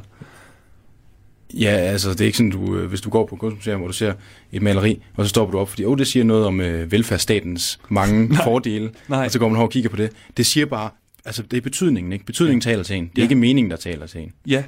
Ja, 1.54 1.70
altså 1.70 2.10
det 2.10 2.22
er 2.22 2.26
ikke 2.26 2.38
sådan, 2.38 2.52
du, 2.52 2.76
øh, 2.76 2.90
hvis 2.90 3.02
du 3.02 3.10
går 3.10 3.26
på 3.26 3.36
et 3.36 3.40
kunstmuseum, 3.42 3.80
hvor 3.80 3.88
du 3.88 3.94
ser 3.94 4.14
et 4.52 4.62
maleri, 4.62 5.02
og 5.18 5.26
så 5.26 5.30
stopper 5.30 5.52
du 5.52 5.60
op, 5.60 5.70
fordi 5.70 5.86
oh, 5.86 5.98
det 5.98 6.08
siger 6.08 6.24
noget 6.24 6.46
om 6.46 6.62
øh, 6.62 6.92
velfærdsstatens 6.92 7.80
mange 7.90 8.28
Nej. 8.28 8.44
fordele, 8.44 8.90
Nej. 9.08 9.26
og 9.26 9.31
så 9.31 9.40
går 9.40 9.48
man 9.48 9.58
over 9.58 9.66
og 9.68 9.72
kigger 9.72 9.90
på 9.90 9.96
det. 9.96 10.10
Det 10.38 10.46
siger 10.46 10.66
bare, 10.66 10.90
altså 11.25 11.44
det 11.44 11.57
er 11.57 11.62
betydningen, 11.62 12.13
ikke? 12.13 12.25
Betydningen 12.25 12.62
ja. 12.66 12.71
taler 12.71 12.83
til 12.83 12.95
en. 12.95 13.04
Det 13.04 13.10
er 13.10 13.12
Ja. 13.18 13.24
ikke 13.24 13.36
meningen, 13.36 13.71
der 13.71 13.77
taler 13.77 14.07
til 14.07 14.21
en. 14.21 14.31
Ja, 14.48 14.63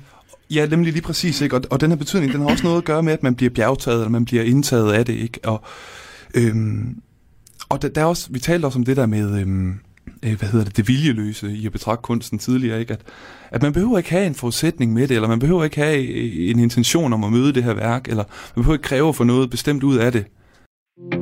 ja 0.49 0.65
nemlig 0.65 0.93
lige 0.93 1.03
præcis. 1.03 1.41
Ikke? 1.41 1.55
Og, 1.55 1.61
og 1.69 1.81
den 1.81 1.91
her 1.91 1.97
betydning, 1.97 2.33
den 2.33 2.41
har 2.41 2.49
også 2.49 2.63
noget 2.63 2.77
at 2.77 2.83
gøre 2.83 3.03
med, 3.03 3.13
at 3.13 3.23
man 3.23 3.35
bliver 3.35 3.49
bjergtaget, 3.49 3.97
eller 3.97 4.09
man 4.09 4.25
bliver 4.25 4.43
indtaget 4.43 4.93
af 4.93 5.05
det. 5.05 5.13
Ikke? 5.13 5.39
Og, 5.43 5.63
øhm, 6.35 7.01
og 7.69 7.81
der, 7.81 7.87
der 7.89 8.01
er 8.01 8.05
også, 8.05 8.27
vi 8.31 8.39
talte 8.39 8.65
også 8.65 8.79
om 8.79 8.85
det 8.85 8.97
der 8.97 9.05
med, 9.05 9.39
øhm, 9.41 9.73
øh, 10.23 10.37
hvad 10.39 10.49
hedder 10.49 10.65
det, 10.65 10.77
det 10.77 10.87
viljeløse 10.87 11.51
i 11.51 11.65
at 11.65 11.71
betragte 11.71 12.01
kunsten 12.01 12.39
tidligere. 12.39 12.79
Ikke? 12.79 12.93
At, 12.93 13.01
at 13.51 13.61
man 13.61 13.73
behøver 13.73 13.97
ikke 13.97 14.09
have 14.09 14.25
en 14.25 14.35
forudsætning 14.35 14.93
med 14.93 15.07
det, 15.07 15.15
eller 15.15 15.27
man 15.27 15.39
behøver 15.39 15.63
ikke 15.63 15.77
have 15.77 16.05
øh, 16.07 16.49
en 16.49 16.59
intention 16.59 17.13
om 17.13 17.23
at 17.23 17.31
møde 17.31 17.53
det 17.53 17.63
her 17.63 17.73
værk, 17.73 18.07
eller 18.07 18.23
man 18.55 18.63
behøver 18.63 18.75
ikke 18.75 18.83
kræve 18.83 19.09
at 19.09 19.15
få 19.15 19.23
noget 19.23 19.49
bestemt 19.49 19.83
ud 19.83 19.97
af 19.97 20.11
det. 20.11 20.25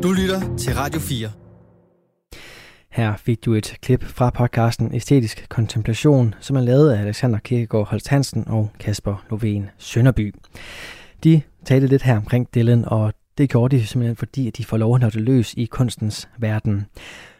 Du 0.03 0.11
lytter 0.11 0.57
til 0.57 0.73
Radio 0.75 0.99
4. 0.99 1.29
Her 2.99 3.17
fik 3.17 3.45
du 3.45 3.53
et 3.53 3.77
klip 3.81 4.03
fra 4.03 4.29
podcasten 4.29 4.95
Æstetisk 4.95 5.45
Kontemplation, 5.49 6.35
som 6.39 6.55
er 6.55 6.61
lavet 6.61 6.91
af 6.91 7.01
Alexander 7.01 7.39
Kirkegaard 7.39 7.87
Holst 7.87 8.07
Hansen 8.07 8.43
og 8.47 8.69
Kasper 8.79 9.25
Lovén 9.31 9.69
Sønderby. 9.77 10.35
De 11.23 11.41
talte 11.65 11.87
lidt 11.87 12.01
her 12.01 12.17
omkring 12.17 12.47
Dylan, 12.55 12.85
og 12.87 13.13
det 13.37 13.49
gjorde 13.49 13.77
de 13.77 13.87
simpelthen 13.87 14.15
fordi, 14.15 14.47
at 14.47 14.57
de 14.57 14.65
får 14.65 14.77
lov 14.77 14.95
at 14.95 15.01
nørde 15.01 15.19
løs 15.19 15.53
i 15.53 15.65
kunstens 15.65 16.29
verden. 16.37 16.85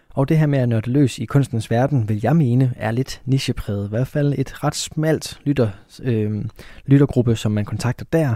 Og 0.09 0.29
det 0.29 0.37
her 0.37 0.47
med 0.47 0.59
at 0.59 0.69
nørde 0.69 0.91
løs 0.91 1.19
i 1.19 1.25
kunstens 1.25 1.71
verden, 1.71 2.09
vil 2.09 2.19
jeg 2.23 2.35
mene, 2.35 2.73
er 2.75 2.91
lidt 2.91 3.21
nichepræget. 3.25 3.85
I 3.85 3.89
hvert 3.89 4.07
fald 4.07 4.33
et 4.37 4.63
ret 4.63 4.75
smalt 4.75 5.39
lytter, 5.43 5.69
øh, 6.03 6.45
lyttergruppe, 6.85 7.35
som 7.35 7.51
man 7.51 7.65
kontakter 7.65 8.05
der. 8.13 8.35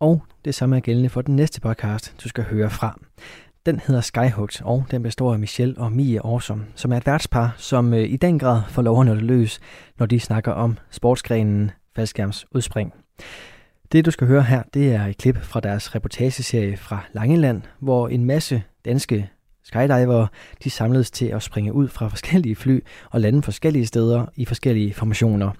Og 0.00 0.22
det 0.44 0.54
samme 0.54 0.76
er 0.76 0.80
gældende 0.80 1.08
for 1.08 1.22
den 1.22 1.36
næste 1.36 1.60
podcast, 1.60 2.14
du 2.24 2.28
skal 2.28 2.44
høre 2.44 2.70
fra. 2.70 2.98
Den 3.66 3.80
hedder 3.86 4.00
Skyhooked, 4.00 4.64
og 4.64 4.84
den 4.90 5.02
består 5.02 5.32
af 5.32 5.38
Michelle 5.38 5.78
og 5.78 5.92
Mie 5.92 6.20
Awesome, 6.24 6.64
som 6.74 6.92
er 6.92 6.96
et 6.96 7.06
værtspar, 7.06 7.54
som 7.56 7.94
øh, 7.94 8.10
i 8.10 8.16
den 8.16 8.38
grad 8.38 8.62
får 8.68 8.82
lov 8.82 9.08
at 9.08 9.22
løs, 9.22 9.60
når 9.98 10.06
de 10.06 10.20
snakker 10.20 10.52
om 10.52 10.78
sportsgrenen 10.90 11.70
faldskærmsudspring. 11.96 12.94
Det 13.92 14.04
du 14.06 14.10
skal 14.10 14.26
høre 14.26 14.42
her, 14.42 14.62
det 14.74 14.94
er 14.94 15.06
et 15.06 15.18
klip 15.18 15.36
fra 15.42 15.60
deres 15.60 15.94
reportageserie 15.94 16.76
fra 16.76 17.04
Langeland, 17.12 17.62
hvor 17.80 18.08
en 18.08 18.24
masse 18.24 18.62
danske 18.84 19.30
skydivere, 19.62 20.28
de 20.64 20.70
samledes 20.70 21.10
til 21.10 21.26
at 21.26 21.42
springe 21.42 21.72
ud 21.72 21.88
fra 21.88 22.08
forskellige 22.08 22.56
fly 22.56 22.80
og 23.10 23.20
lande 23.20 23.42
forskellige 23.42 23.86
steder 23.86 24.26
i 24.36 24.44
forskellige 24.44 24.94
formationer. 24.94 25.50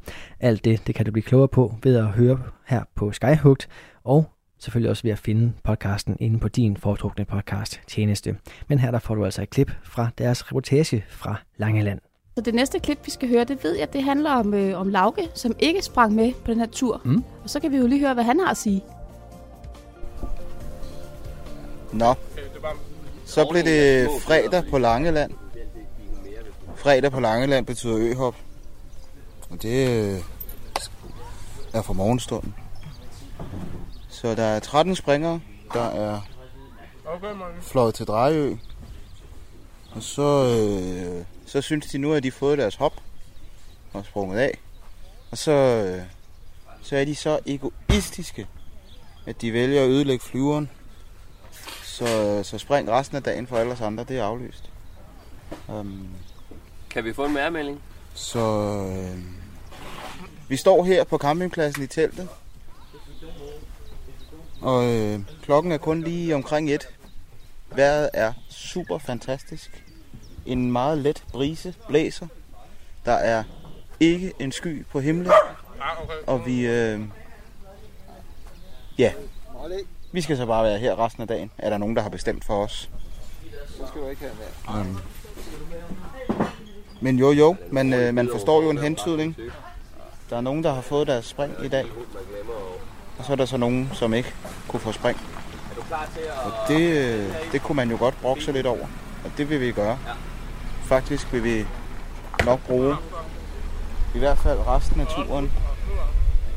Alt 0.40 0.64
det, 0.64 0.87
det 0.87 0.95
kan 0.95 1.07
du 1.07 1.12
blive 1.12 1.23
klogere 1.23 1.49
på 1.49 1.75
ved 1.83 1.97
at 1.97 2.07
høre 2.07 2.38
her 2.66 2.83
på 2.95 3.12
Skyhugt, 3.12 3.69
og 4.04 4.30
selvfølgelig 4.61 4.90
også 4.90 5.02
ved 5.02 5.11
at 5.11 5.19
finde 5.19 5.52
podcasten 5.64 6.17
inde 6.21 6.38
på 6.38 6.49
din 6.49 6.76
foretrukne 6.76 7.25
podcast 7.25 7.81
tjeneste. 7.87 8.37
Men 8.69 8.79
her 8.79 8.90
der 8.90 8.99
får 8.99 9.14
du 9.14 9.25
altså 9.25 9.43
et 9.43 9.50
klip 9.50 9.73
fra 9.83 10.09
deres 10.19 10.47
reportage 10.50 11.05
fra 11.09 11.37
Langeland. 11.57 12.00
Så 12.35 12.40
det 12.45 12.55
næste 12.55 12.79
klip, 12.79 12.99
vi 13.05 13.11
skal 13.11 13.29
høre, 13.29 13.45
det 13.45 13.64
ved 13.64 13.79
jeg, 13.79 13.93
det 13.93 14.02
handler 14.02 14.31
om, 14.31 14.55
øh, 14.55 14.81
om 14.81 14.88
Lauke, 14.88 15.29
som 15.35 15.52
ikke 15.59 15.83
sprang 15.83 16.14
med 16.14 16.33
på 16.45 16.50
den 16.50 16.61
her 16.61 16.67
tur. 16.67 17.00
Mm. 17.05 17.25
Og 17.45 17.50
så 17.50 17.61
kan 17.61 17.73
vi 17.73 17.76
jo 17.76 17.87
lige 17.87 18.00
høre, 18.00 18.14
hvad 18.14 18.25
han 18.25 18.40
har 18.40 18.50
at 18.50 18.57
sige. 18.57 18.83
Nå, 21.93 22.14
så 23.25 23.49
blev 23.50 23.62
det 23.64 24.09
fredag 24.21 24.64
på 24.71 24.79
Langeland. 24.79 25.33
Fredag 26.76 27.12
på 27.12 27.21
Langeland 27.21 27.67
betyder 27.67 27.99
øhop. 27.99 28.37
Og 29.50 29.62
det 29.62 29.88
øh, 29.88 30.21
er 31.73 31.83
for 31.83 31.93
morgenstunden. 31.93 32.55
Så 34.20 34.34
der 34.34 34.42
er 34.42 34.60
13 34.60 34.96
springere, 34.96 35.40
der 35.74 35.84
er 35.84 36.20
fløjet 37.60 37.94
til 37.94 38.06
Drejø. 38.06 38.56
Og 39.92 40.02
så, 40.02 40.22
øh, 40.22 41.24
så 41.46 41.60
synes 41.60 41.86
de 41.86 41.98
nu, 41.98 42.12
at 42.12 42.22
de 42.22 42.28
har 42.30 42.36
fået 42.38 42.58
deres 42.58 42.74
hop 42.74 42.92
og 43.92 44.04
sprunget 44.04 44.38
af. 44.38 44.58
Og 45.30 45.38
så, 45.38 45.52
øh, 45.52 46.02
så 46.82 46.96
er 46.96 47.04
de 47.04 47.14
så 47.14 47.38
egoistiske, 47.46 48.46
at 49.26 49.40
de 49.40 49.52
vælger 49.52 49.82
at 49.82 49.88
ødelægge 49.88 50.24
flyveren 50.24 50.70
så, 51.84 52.40
så 52.42 52.58
spring 52.58 52.90
resten 52.90 53.16
af 53.16 53.22
dagen 53.22 53.46
for 53.46 53.56
alle 53.56 53.72
os 53.72 53.80
andre, 53.80 54.04
det 54.04 54.18
er 54.18 54.24
aflyst. 54.24 54.70
Um, 55.68 56.08
Kan 56.90 57.04
vi 57.04 57.12
få 57.12 57.24
en 57.24 57.34
mærmelding? 57.34 57.80
så, 58.14 58.38
øh, 58.38 59.18
Vi 60.48 60.56
står 60.56 60.84
her 60.84 61.04
på 61.04 61.18
campingpladsen 61.18 61.82
i 61.82 61.86
teltet. 61.86 62.28
Og 64.62 64.97
øh, 64.97 65.21
klokken 65.43 65.73
er 65.73 65.79
kun 65.79 66.02
lige 66.02 66.35
omkring 66.35 66.71
et. 66.71 66.88
Vejret 67.75 68.11
er 68.14 68.33
super 68.49 68.99
fantastisk. 68.99 69.85
En 70.47 70.73
meget 70.73 70.99
let 70.99 71.25
brise 71.33 71.75
blæser. 71.88 72.26
Der 73.05 73.12
er 73.12 73.45
ikke 74.00 74.33
en 74.38 74.52
sky 74.52 74.87
på 74.87 75.00
himlen. 75.00 75.33
Og 76.26 76.47
vi... 76.47 76.67
Øh, 76.67 77.00
ja. 78.99 79.12
Vi 80.12 80.21
skal 80.21 80.37
så 80.37 80.47
bare 80.47 80.64
være 80.64 80.79
her 80.79 81.05
resten 81.05 81.23
af 81.23 81.29
dagen. 81.29 81.50
Er 81.59 81.71
der 81.71 81.79
nogen, 81.79 81.97
der 81.97 82.02
har 82.02 82.09
bestemt 82.09 82.45
for 82.45 82.64
os? 82.64 82.90
Um, 84.69 85.00
men 87.00 87.19
jo, 87.19 87.33
jo, 87.33 87.57
man, 87.71 87.93
øh, 87.93 88.14
man 88.14 88.29
forstår 88.33 88.62
jo 88.62 88.71
en 88.71 88.79
hentydning. 88.79 89.37
Der 90.31 90.37
er 90.37 90.40
nogen, 90.40 90.64
der 90.64 90.73
har 90.73 90.81
fået 90.81 91.07
deres 91.07 91.25
spring 91.25 91.64
i 91.64 91.69
dag. 91.69 91.85
Og 93.19 93.25
så 93.25 93.33
er 93.33 93.37
der 93.37 93.45
så 93.45 93.57
nogen, 93.57 93.90
som 93.93 94.14
ikke 94.14 94.35
kunne 94.70 94.80
få 94.80 94.92
spring. 94.92 95.18
Og 96.44 96.52
det, 96.68 97.34
det 97.52 97.62
kunne 97.62 97.76
man 97.76 97.90
jo 97.90 97.96
godt 97.98 98.20
brokke 98.20 98.44
sig 98.44 98.54
lidt 98.54 98.66
over. 98.66 98.86
Og 99.24 99.30
det 99.36 99.50
vil 99.50 99.60
vi 99.60 99.72
gøre. 99.72 99.98
Faktisk 100.84 101.32
vil 101.32 101.44
vi 101.44 101.66
nok 102.44 102.60
bruge 102.60 102.96
i 104.14 104.18
hvert 104.18 104.38
fald 104.38 104.58
resten 104.66 105.00
af 105.00 105.06
turen. 105.06 105.52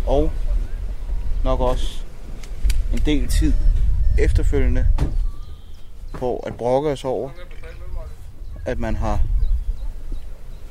Og 0.08 0.32
nok 1.44 1.60
også 1.60 2.04
en 2.94 3.00
del 3.06 3.28
tid 3.28 3.54
efterfølgende 4.20 4.88
på 6.14 6.38
at 6.38 6.56
brokke 6.56 6.90
os 6.90 7.06
over, 7.06 7.30
at 8.66 8.80
man 8.80 8.96
har 8.96 9.20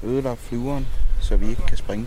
ødelagt 0.02 0.40
flyveren, 0.40 0.88
så 1.20 1.36
vi 1.36 1.48
ikke 1.48 1.62
kan 1.62 1.76
springe. 1.76 2.06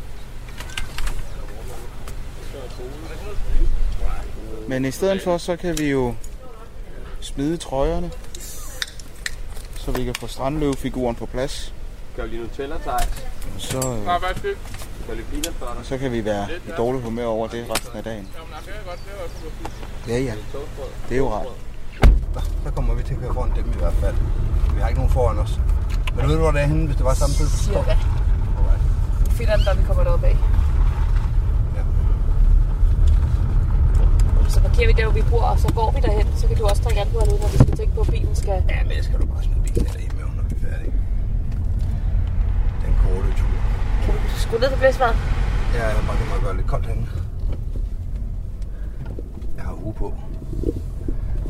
Men 4.68 4.86
i 4.86 4.92
stedet 4.92 5.22
for, 5.22 5.38
så 5.38 5.56
kan 5.56 5.78
vi 5.78 5.92
jo 5.92 6.16
smide 7.20 7.58
trøjerne, 7.58 8.12
så 9.76 9.92
vi 9.92 10.04
kan 10.04 10.16
få 10.20 10.28
strandløvefiguren 10.28 11.16
på 11.16 11.26
plads. 11.26 11.74
Gør 12.16 12.26
lige 12.26 12.42
Nutella, 12.42 12.76
Thijs? 12.78 13.26
Og 13.56 13.62
så, 13.62 13.78
øh, 13.78 14.06
så 15.84 15.98
kan 15.98 16.12
vi 16.12 16.26
være 16.26 16.48
i 16.68 16.72
dårlig 16.78 17.02
humør 17.02 17.26
over 17.26 17.48
det 17.48 17.66
resten 17.72 17.98
af 17.98 18.04
dagen. 18.04 18.30
Ja, 20.08 20.18
ja. 20.20 20.34
Det 21.10 21.16
er 21.16 21.18
jo 21.18 21.34
rart. 21.34 21.48
Så 22.66 22.72
kommer 22.72 22.94
vi 22.94 23.04
til 23.04 23.14
at 23.14 23.20
køre 23.20 23.34
foran 23.34 23.52
dem 23.56 23.72
i 23.76 23.78
hvert 23.78 23.94
fald. 23.94 24.16
Vi 24.76 24.82
har 24.82 24.88
ikke 24.88 25.00
nogen 25.00 25.14
foran 25.14 25.40
os. 25.40 25.60
Men 26.16 26.28
ved 26.28 26.34
du, 26.36 26.42
hvor 26.42 26.52
det 26.52 26.62
er 26.62 26.66
henne, 26.66 26.86
hvis 26.86 26.96
det 26.96 27.06
var 27.06 27.14
samtidig? 27.14 27.52
Cirka. 27.52 27.96
Vi 29.26 29.32
finder 29.32 29.56
den, 29.56 29.66
når 29.66 29.74
vi 29.74 29.84
kommer 29.88 30.04
deroppe 30.04 30.28
af. 30.28 30.38
Så 34.54 34.62
parkerer 34.62 34.88
vi 34.88 34.94
der, 34.94 35.04
hvor 35.04 35.14
vi 35.14 35.24
bor, 35.30 35.42
og 35.42 35.60
så 35.60 35.70
går 35.74 35.92
vi 35.92 36.00
derhen. 36.00 36.28
Så 36.36 36.48
kan 36.48 36.58
du 36.58 36.64
også 36.66 36.84
trække 36.84 37.02
an 37.02 37.08
på, 37.14 37.20
når 37.20 37.48
vi 37.52 37.58
skal 37.58 37.78
tænke 37.78 37.96
på, 37.96 38.02
at 38.02 38.08
bilen 38.08 38.36
skal... 38.36 38.64
Ja, 38.70 38.84
men 38.84 39.04
skal 39.04 39.20
du 39.22 39.26
bare 39.26 39.44
smide 39.44 39.62
bilen 39.64 39.86
derhjemme, 39.94 40.36
når 40.38 40.44
vi 40.50 40.56
er 40.56 40.70
færdige. 40.70 40.94
Den 42.86 42.94
korte 43.04 43.30
tur. 43.40 43.56
Kan 44.04 44.14
vi 44.14 44.30
skrue 44.46 44.60
ned 44.60 44.70
på 44.70 44.78
blæsvejret? 44.80 45.18
Ja, 45.76 45.88
jeg 45.88 46.04
bare 46.08 46.18
kan 46.18 46.42
gøre 46.44 46.56
lidt 46.58 46.68
koldt 46.68 46.86
herinde. 46.86 47.08
Jeg 49.58 49.64
har 49.64 49.74
uge 49.84 49.94
på. 49.94 50.14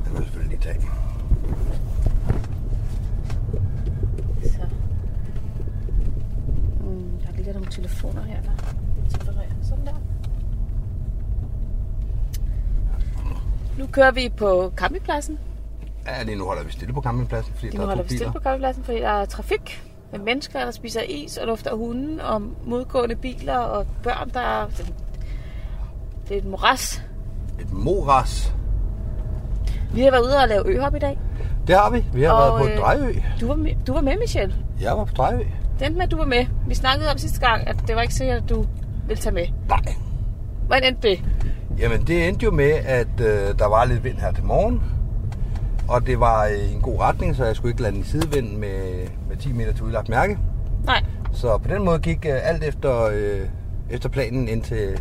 Det 0.03 0.09
vil 0.13 0.23
selvfølgelig 0.23 0.57
lige 0.57 0.63
tage. 0.67 0.81
Så. 4.43 4.63
Mm, 6.83 7.11
der 7.25 7.31
ligger 7.37 7.53
nogle 7.53 7.71
telefoner 7.71 8.21
her, 8.23 8.41
der 8.41 8.51
tempererer. 9.09 9.55
Sådan 9.63 9.85
der. 9.85 10.14
Nu 13.77 13.87
kører 13.87 14.11
vi 14.11 14.31
på 14.37 14.71
campingpladsen. 14.75 15.39
Ja, 16.07 16.23
lige 16.23 16.35
nu 16.35 16.45
holder 16.45 16.63
vi 16.63 16.71
stille 16.71 16.93
på 16.93 17.01
campingpladsen, 17.01 17.53
fordi 17.53 17.67
Lige 17.69 17.81
der 17.81 17.87
er 17.91 17.95
to 17.95 18.01
vi 18.01 18.07
stille 18.07 18.19
biler. 18.19 18.31
på 18.31 18.39
campingpladsen, 18.39 18.83
fordi 18.83 18.97
der 18.99 19.09
er 19.09 19.25
trafik 19.25 19.83
med 20.11 20.19
mennesker, 20.19 20.59
der 20.59 20.71
spiser 20.71 21.01
is 21.01 21.37
og 21.37 21.47
lufter 21.47 21.75
hunden, 21.75 22.19
og 22.21 22.41
modgående 22.65 23.15
biler 23.15 23.57
og 23.57 23.85
børn, 24.03 24.29
der 24.29 24.39
er... 24.39 24.67
Det 26.27 26.33
er 26.33 26.37
et 26.37 26.45
moras. 26.45 27.03
Et 27.59 27.73
moras. 27.73 28.53
Vi 29.93 30.01
har 30.01 30.11
været 30.11 30.23
ude 30.23 30.37
og 30.37 30.47
lave 30.47 30.67
øhop 30.67 30.95
i 30.95 30.99
dag. 30.99 31.19
Det 31.67 31.75
har 31.75 31.89
vi. 31.89 32.05
Vi 32.13 32.23
har 32.23 32.31
Og, 32.31 32.59
været 32.59 32.69
på 32.69 32.73
øh, 32.73 32.77
Drejø. 32.79 33.13
Du 33.41 33.47
var, 33.47 33.55
med, 33.55 33.71
du 33.87 33.93
var 33.93 34.01
med, 34.01 34.17
Michelle. 34.19 34.55
Jeg 34.81 34.97
var 34.97 35.05
på 35.05 35.13
Drejø. 35.13 35.39
Endte 35.81 35.89
med, 35.89 36.01
at 36.01 36.11
du 36.11 36.17
var 36.17 36.25
med. 36.25 36.45
Vi 36.67 36.75
snakkede 36.75 37.11
om 37.11 37.17
sidste 37.17 37.39
gang, 37.47 37.67
at 37.67 37.75
det 37.87 37.95
var 37.95 38.01
ikke 38.01 38.13
sikkert, 38.13 38.43
at 38.43 38.49
du 38.49 38.65
ville 39.07 39.21
tage 39.21 39.33
med. 39.33 39.45
Nej. 39.69 39.95
Hvordan 40.67 40.93
endte 40.93 41.09
det? 41.09 41.19
Jamen, 41.79 42.07
det 42.07 42.27
endte 42.27 42.43
jo 42.45 42.51
med, 42.51 42.71
at 42.71 43.07
øh, 43.19 43.59
der 43.59 43.67
var 43.67 43.85
lidt 43.85 44.03
vind 44.03 44.17
her 44.17 44.31
til 44.31 44.43
morgen. 44.43 44.81
Og 45.87 46.07
det 46.07 46.19
var 46.19 46.45
øh, 46.45 46.71
i 46.71 46.73
en 46.73 46.81
god 46.81 46.99
retning, 46.99 47.35
så 47.35 47.45
jeg 47.45 47.55
skulle 47.55 47.71
ikke 47.71 47.81
lande 47.81 47.99
i 47.99 48.03
sidevind 48.03 48.57
med, 48.57 49.07
med 49.29 49.37
10 49.37 49.53
meter 49.53 49.73
til 49.73 49.83
udlagt 49.83 50.09
mærke. 50.09 50.37
Nej. 50.85 51.03
Så 51.33 51.57
på 51.57 51.67
den 51.69 51.85
måde 51.85 51.99
gik 51.99 52.25
øh, 52.25 52.49
alt 52.49 52.63
efter, 52.63 53.03
øh, 53.03 53.41
efter 53.89 54.09
planen, 54.09 54.47
indtil, 54.47 54.99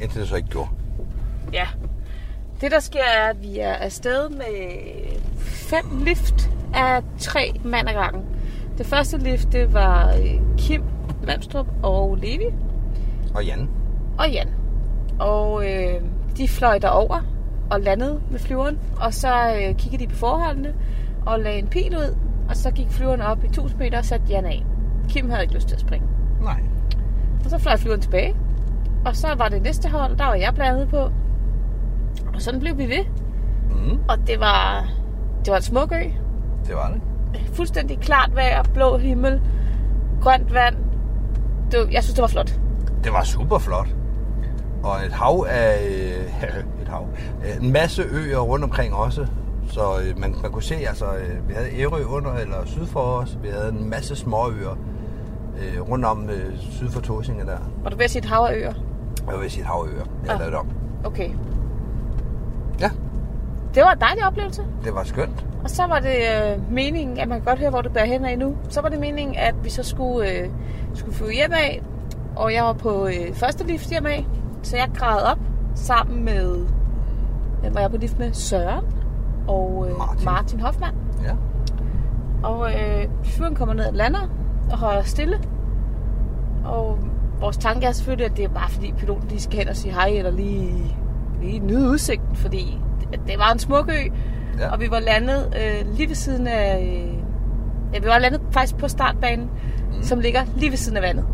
indtil 0.00 0.20
det 0.20 0.28
så 0.28 0.36
ikke 0.36 0.48
gjorde. 0.48 0.68
Ja. 1.52 1.66
Det, 2.60 2.70
der 2.70 2.80
sker, 2.80 3.02
er, 3.16 3.30
at 3.30 3.42
vi 3.42 3.58
er 3.58 3.72
afsted 3.72 4.28
med 4.28 4.70
fem 5.38 5.84
lift 6.04 6.50
af 6.74 7.02
tre 7.18 7.52
mand 7.64 7.88
ad 7.88 7.94
gangen. 7.94 8.22
Det 8.78 8.86
første 8.86 9.18
lift, 9.18 9.52
det 9.52 9.72
var 9.72 10.12
øh, 10.12 10.40
Kim 10.58 10.82
Mandstrup 11.26 11.66
og 11.82 12.16
Levi 12.16 12.46
Og 13.34 13.44
Jan, 13.44 13.68
og 14.18 14.30
Jan. 14.30 14.48
Og 15.20 15.64
øh, 15.72 16.00
de 16.36 16.48
fløj 16.48 16.78
derover 16.78 17.18
og 17.70 17.80
landede 17.80 18.20
med 18.30 18.38
flyveren, 18.38 18.78
og 19.00 19.14
så 19.14 19.28
øh, 19.34 19.74
kiggede 19.74 20.04
de 20.04 20.08
på 20.08 20.16
forholdene 20.16 20.74
og 21.26 21.40
lagde 21.40 21.58
en 21.58 21.66
pil 21.66 21.96
ud, 21.96 22.16
og 22.48 22.56
så 22.56 22.70
gik 22.70 22.90
flyveren 22.90 23.20
op 23.20 23.44
i 23.44 23.46
1000 23.46 23.78
meter 23.80 23.98
og 23.98 24.04
satte 24.04 24.26
Jan 24.28 24.44
af. 24.46 24.66
Kim 25.08 25.30
havde 25.30 25.42
ikke 25.42 25.54
lyst 25.54 25.68
til 25.68 25.74
at 25.74 25.80
springe. 25.80 26.06
nej. 26.42 26.60
Og 27.44 27.50
så 27.50 27.58
fløj 27.58 27.76
flyveren 27.76 28.00
tilbage. 28.00 28.36
Og 29.04 29.16
så 29.16 29.28
var 29.38 29.48
det 29.48 29.62
næste 29.62 29.88
hold, 29.88 30.16
der 30.16 30.24
var 30.24 30.34
jeg 30.34 30.54
blandet 30.54 30.88
på. 30.88 30.96
Og 32.34 32.42
sådan 32.42 32.60
blev 32.60 32.78
vi 32.78 32.84
ved. 32.88 33.04
Mm, 33.70 34.00
Og 34.08 34.16
det 34.26 34.40
var, 34.40 34.88
det 35.44 35.50
var 35.50 35.56
en 35.56 35.62
smuk 35.62 35.92
ø. 35.92 36.02
det 36.66 36.74
var 36.74 36.88
det. 36.88 37.00
Fuldstændig 37.54 37.98
klart 37.98 38.30
vejr, 38.34 38.62
blå 38.74 38.96
himmel, 38.96 39.40
grønt 40.20 40.54
vand. 40.54 40.76
Det, 41.70 41.80
var- 41.80 41.88
jeg 41.92 42.02
synes, 42.02 42.14
det 42.14 42.22
var 42.22 42.28
flot. 42.28 42.60
Det 43.04 43.12
var 43.12 43.24
super 43.24 43.58
flot. 43.58 43.88
Og 44.86 45.06
et 45.06 45.12
hav 45.12 45.46
af... 45.48 45.86
Øh, 45.88 46.42
et 46.82 46.88
hav. 46.88 47.06
Øh, 47.44 47.64
En 47.66 47.72
masse 47.72 48.02
øer 48.02 48.38
rundt 48.38 48.64
omkring 48.64 48.94
også. 48.94 49.26
Så 49.70 49.80
øh, 50.04 50.18
man, 50.18 50.34
man 50.42 50.52
kunne 50.52 50.62
se, 50.62 50.74
altså, 50.74 51.04
øh, 51.04 51.48
vi 51.48 51.54
havde 51.54 51.80
Ærø 51.80 52.04
under 52.04 52.34
eller 52.34 52.56
syd 52.64 52.86
for 52.86 53.00
os. 53.00 53.38
Vi 53.42 53.48
havde 53.48 53.68
en 53.68 53.90
masse 53.90 54.16
småøer 54.16 54.78
øh, 55.58 55.80
rundt 55.90 56.04
om 56.04 56.30
øh, 56.30 56.58
syd 56.58 56.90
for 56.90 57.00
Torsinge 57.00 57.44
der. 57.46 57.58
Var 57.82 57.90
du 57.90 57.96
ved 57.96 58.04
at 58.04 58.10
sige 58.10 58.20
et 58.22 58.28
hav 58.28 58.42
af 58.50 58.54
øer? 58.54 58.72
Jeg 59.30 59.40
vil 59.40 59.50
sige 59.50 59.60
et 59.60 59.66
havøer. 59.66 60.04
Jeg 60.24 60.32
Ah. 60.32 60.38
lavede 60.38 60.50
det 60.50 60.60
om. 60.60 60.68
Okay. 61.04 61.30
Ja, 62.80 62.90
Det 63.74 63.82
var 63.82 63.92
en 63.92 64.00
dejlig 64.00 64.26
oplevelse. 64.26 64.62
det 64.84 64.94
var 64.94 65.04
skønt. 65.04 65.46
Og 65.64 65.70
så 65.70 65.82
var 65.86 65.98
det 66.00 66.16
øh, 66.16 66.72
meningen, 66.72 67.18
at 67.18 67.28
man 67.28 67.38
kan 67.38 67.44
godt 67.44 67.58
høre, 67.58 67.70
hvor 67.70 67.82
det 67.82 67.92
bærer 67.92 68.06
hen 68.06 68.24
af 68.24 68.38
nu. 68.38 68.56
Så 68.68 68.80
var 68.80 68.88
det 68.88 69.00
meningen, 69.00 69.36
at 69.36 69.54
vi 69.64 69.70
så 69.70 69.82
skulle, 69.82 70.30
øh, 70.32 70.48
skulle 70.94 71.14
flyve 71.16 71.32
hjem 71.32 71.52
af. 71.52 71.82
Og 72.36 72.52
jeg 72.54 72.64
var 72.64 72.72
på 72.72 73.06
øh, 73.06 73.34
første 73.34 73.66
lift 73.66 73.90
hjem 73.90 74.06
af. 74.06 74.26
Så 74.66 74.76
jeg 74.76 74.90
græd 74.94 75.22
op 75.22 75.38
sammen 75.74 76.24
med... 76.24 76.66
Hvem 77.60 77.74
var 77.74 77.80
jeg 77.80 77.90
på 77.90 77.96
lift 77.96 78.18
med? 78.18 78.32
Søren 78.32 78.84
og 79.48 79.86
øh, 79.90 79.98
Martin. 79.98 80.24
Martin. 80.24 80.60
Hoffmann. 80.60 80.96
Ja. 81.24 81.34
Og 82.42 82.72
øh, 82.72 83.08
flyveren 83.24 83.54
kommer 83.54 83.74
ned 83.74 83.84
og 83.84 83.94
lander 83.94 84.28
og 84.70 84.78
holder 84.78 85.02
stille. 85.02 85.40
Og 86.64 86.98
vores 87.40 87.56
tanke 87.56 87.86
er 87.86 87.92
selvfølgelig, 87.92 88.30
at 88.30 88.36
det 88.36 88.44
er 88.44 88.48
bare 88.48 88.70
fordi 88.70 88.94
piloten 88.98 89.28
lige 89.28 89.40
skal 89.40 89.58
hen 89.58 89.68
og 89.68 89.76
sige 89.76 89.94
hej, 89.94 90.08
eller 90.08 90.30
lige, 90.30 90.96
lige 91.42 91.58
nyde 91.58 91.88
udsigten, 91.88 92.36
fordi 92.36 92.80
det, 93.00 93.20
det 93.26 93.38
var 93.38 93.52
en 93.52 93.58
smuk 93.58 93.88
ø, 93.88 94.10
ja. 94.58 94.72
og 94.72 94.80
vi 94.80 94.90
var 94.90 95.00
landet 95.00 95.54
øh, 95.56 95.96
lige 95.96 96.08
ved 96.08 96.16
siden 96.16 96.46
af... 96.46 96.82
Øh, 96.82 97.14
ja, 97.94 97.98
vi 97.98 98.06
var 98.06 98.18
landet 98.18 98.40
faktisk 98.50 98.76
på 98.76 98.88
startbanen, 98.88 99.50
mm. 99.96 100.02
som 100.02 100.20
ligger 100.20 100.40
lige 100.56 100.70
ved 100.70 100.78
siden 100.78 100.96
af 100.96 101.02
vandet. 101.02 101.24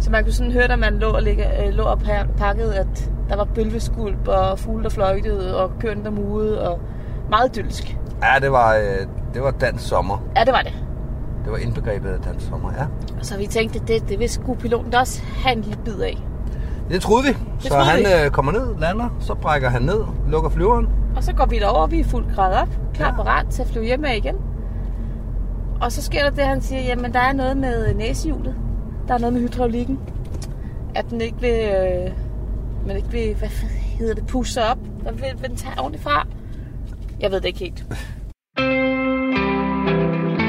Så 0.00 0.10
man 0.10 0.24
kunne 0.24 0.32
sådan 0.32 0.52
høre, 0.52 0.68
da 0.68 0.76
man 0.76 0.94
lå 0.98 1.08
og, 1.10 1.22
ligge, 1.22 1.66
øh, 1.66 1.72
lå 1.74 1.82
og 1.84 1.98
pa- 2.02 2.26
pakkede, 2.36 2.74
at 2.76 3.10
der 3.28 3.36
var 3.36 3.44
bølveskulp 3.44 4.28
og 4.28 4.58
fugle, 4.58 4.84
der 4.84 4.90
fløjtede, 4.90 5.62
og 5.64 5.70
køerne, 5.80 6.04
der 6.04 6.10
muede, 6.10 6.68
og 6.70 6.80
meget 7.30 7.56
idyllisk. 7.58 7.98
Ja, 8.22 8.40
det 8.40 8.52
var, 8.52 8.74
øh, 8.74 9.06
det 9.34 9.42
var 9.42 9.50
dansk 9.50 9.88
sommer. 9.88 10.22
Ja, 10.36 10.44
det 10.44 10.52
var 10.52 10.60
det. 10.62 10.72
Det 11.44 11.52
var 11.52 11.58
indbegrebet 11.58 12.08
af 12.08 12.18
dansk 12.20 12.46
sommer, 12.48 12.72
ja. 12.78 12.84
Så 13.22 13.38
vi 13.38 13.46
tænkte, 13.46 13.78
det, 13.78 14.08
det 14.08 14.18
vil 14.18 14.28
sgu 14.28 14.54
piloten 14.54 14.90
da 14.90 14.98
også 14.98 15.22
have 15.44 15.56
en 15.56 15.62
lille 15.62 15.78
bid 15.84 16.00
af. 16.00 16.18
Det 16.90 17.02
troede 17.02 17.24
vi. 17.26 17.36
så 17.58 17.68
troede 17.68 17.84
han 17.84 17.98
vi. 17.98 18.24
øh, 18.24 18.30
kommer 18.30 18.52
ned, 18.52 18.78
lander, 18.78 19.08
så 19.20 19.34
brækker 19.34 19.68
han 19.68 19.82
ned, 19.82 20.00
lukker 20.28 20.50
flyveren. 20.50 20.88
Og 21.16 21.24
så 21.24 21.32
går 21.32 21.46
vi 21.46 21.58
derover, 21.58 21.86
vi 21.86 22.00
er 22.00 22.04
fuldt 22.04 22.34
grad 22.34 22.54
op, 22.62 22.68
klar 22.94 23.06
Ja. 23.06 23.14
ja. 23.18 23.22
parat 23.22 23.46
til 23.50 23.62
at 23.62 23.68
flyve 23.68 23.84
hjem 23.84 24.04
af 24.04 24.16
igen. 24.16 24.34
Og 25.80 25.92
så 25.92 26.02
sker 26.02 26.22
der 26.22 26.30
det, 26.30 26.44
han 26.44 26.60
siger, 26.60 26.82
jamen 26.82 27.12
der 27.12 27.20
er 27.20 27.32
noget 27.32 27.56
med 27.56 27.94
næsehjulet. 27.94 28.54
Der 29.08 29.14
er 29.14 29.18
noget 29.18 29.32
med 29.32 29.40
hydraulikken. 29.40 29.98
at 30.94 31.06
den 31.10 31.20
ikke 31.20 31.40
vil, 31.40 31.50
øh, 31.50 32.12
man 32.86 32.96
ikke 32.96 33.08
vil, 33.08 33.34
hvad 33.34 33.48
hedder 33.98 34.14
det, 34.14 34.26
pusse 34.26 34.62
op. 34.62 34.78
Hvad 35.02 35.12
vil, 35.12 35.22
vil 35.40 35.48
den 35.48 35.56
tage 35.56 35.74
ordentligt 35.78 36.02
fra? 36.02 36.26
Jeg 37.20 37.30
ved 37.30 37.40
det 37.40 37.46
ikke 37.46 37.58
helt. 37.58 37.84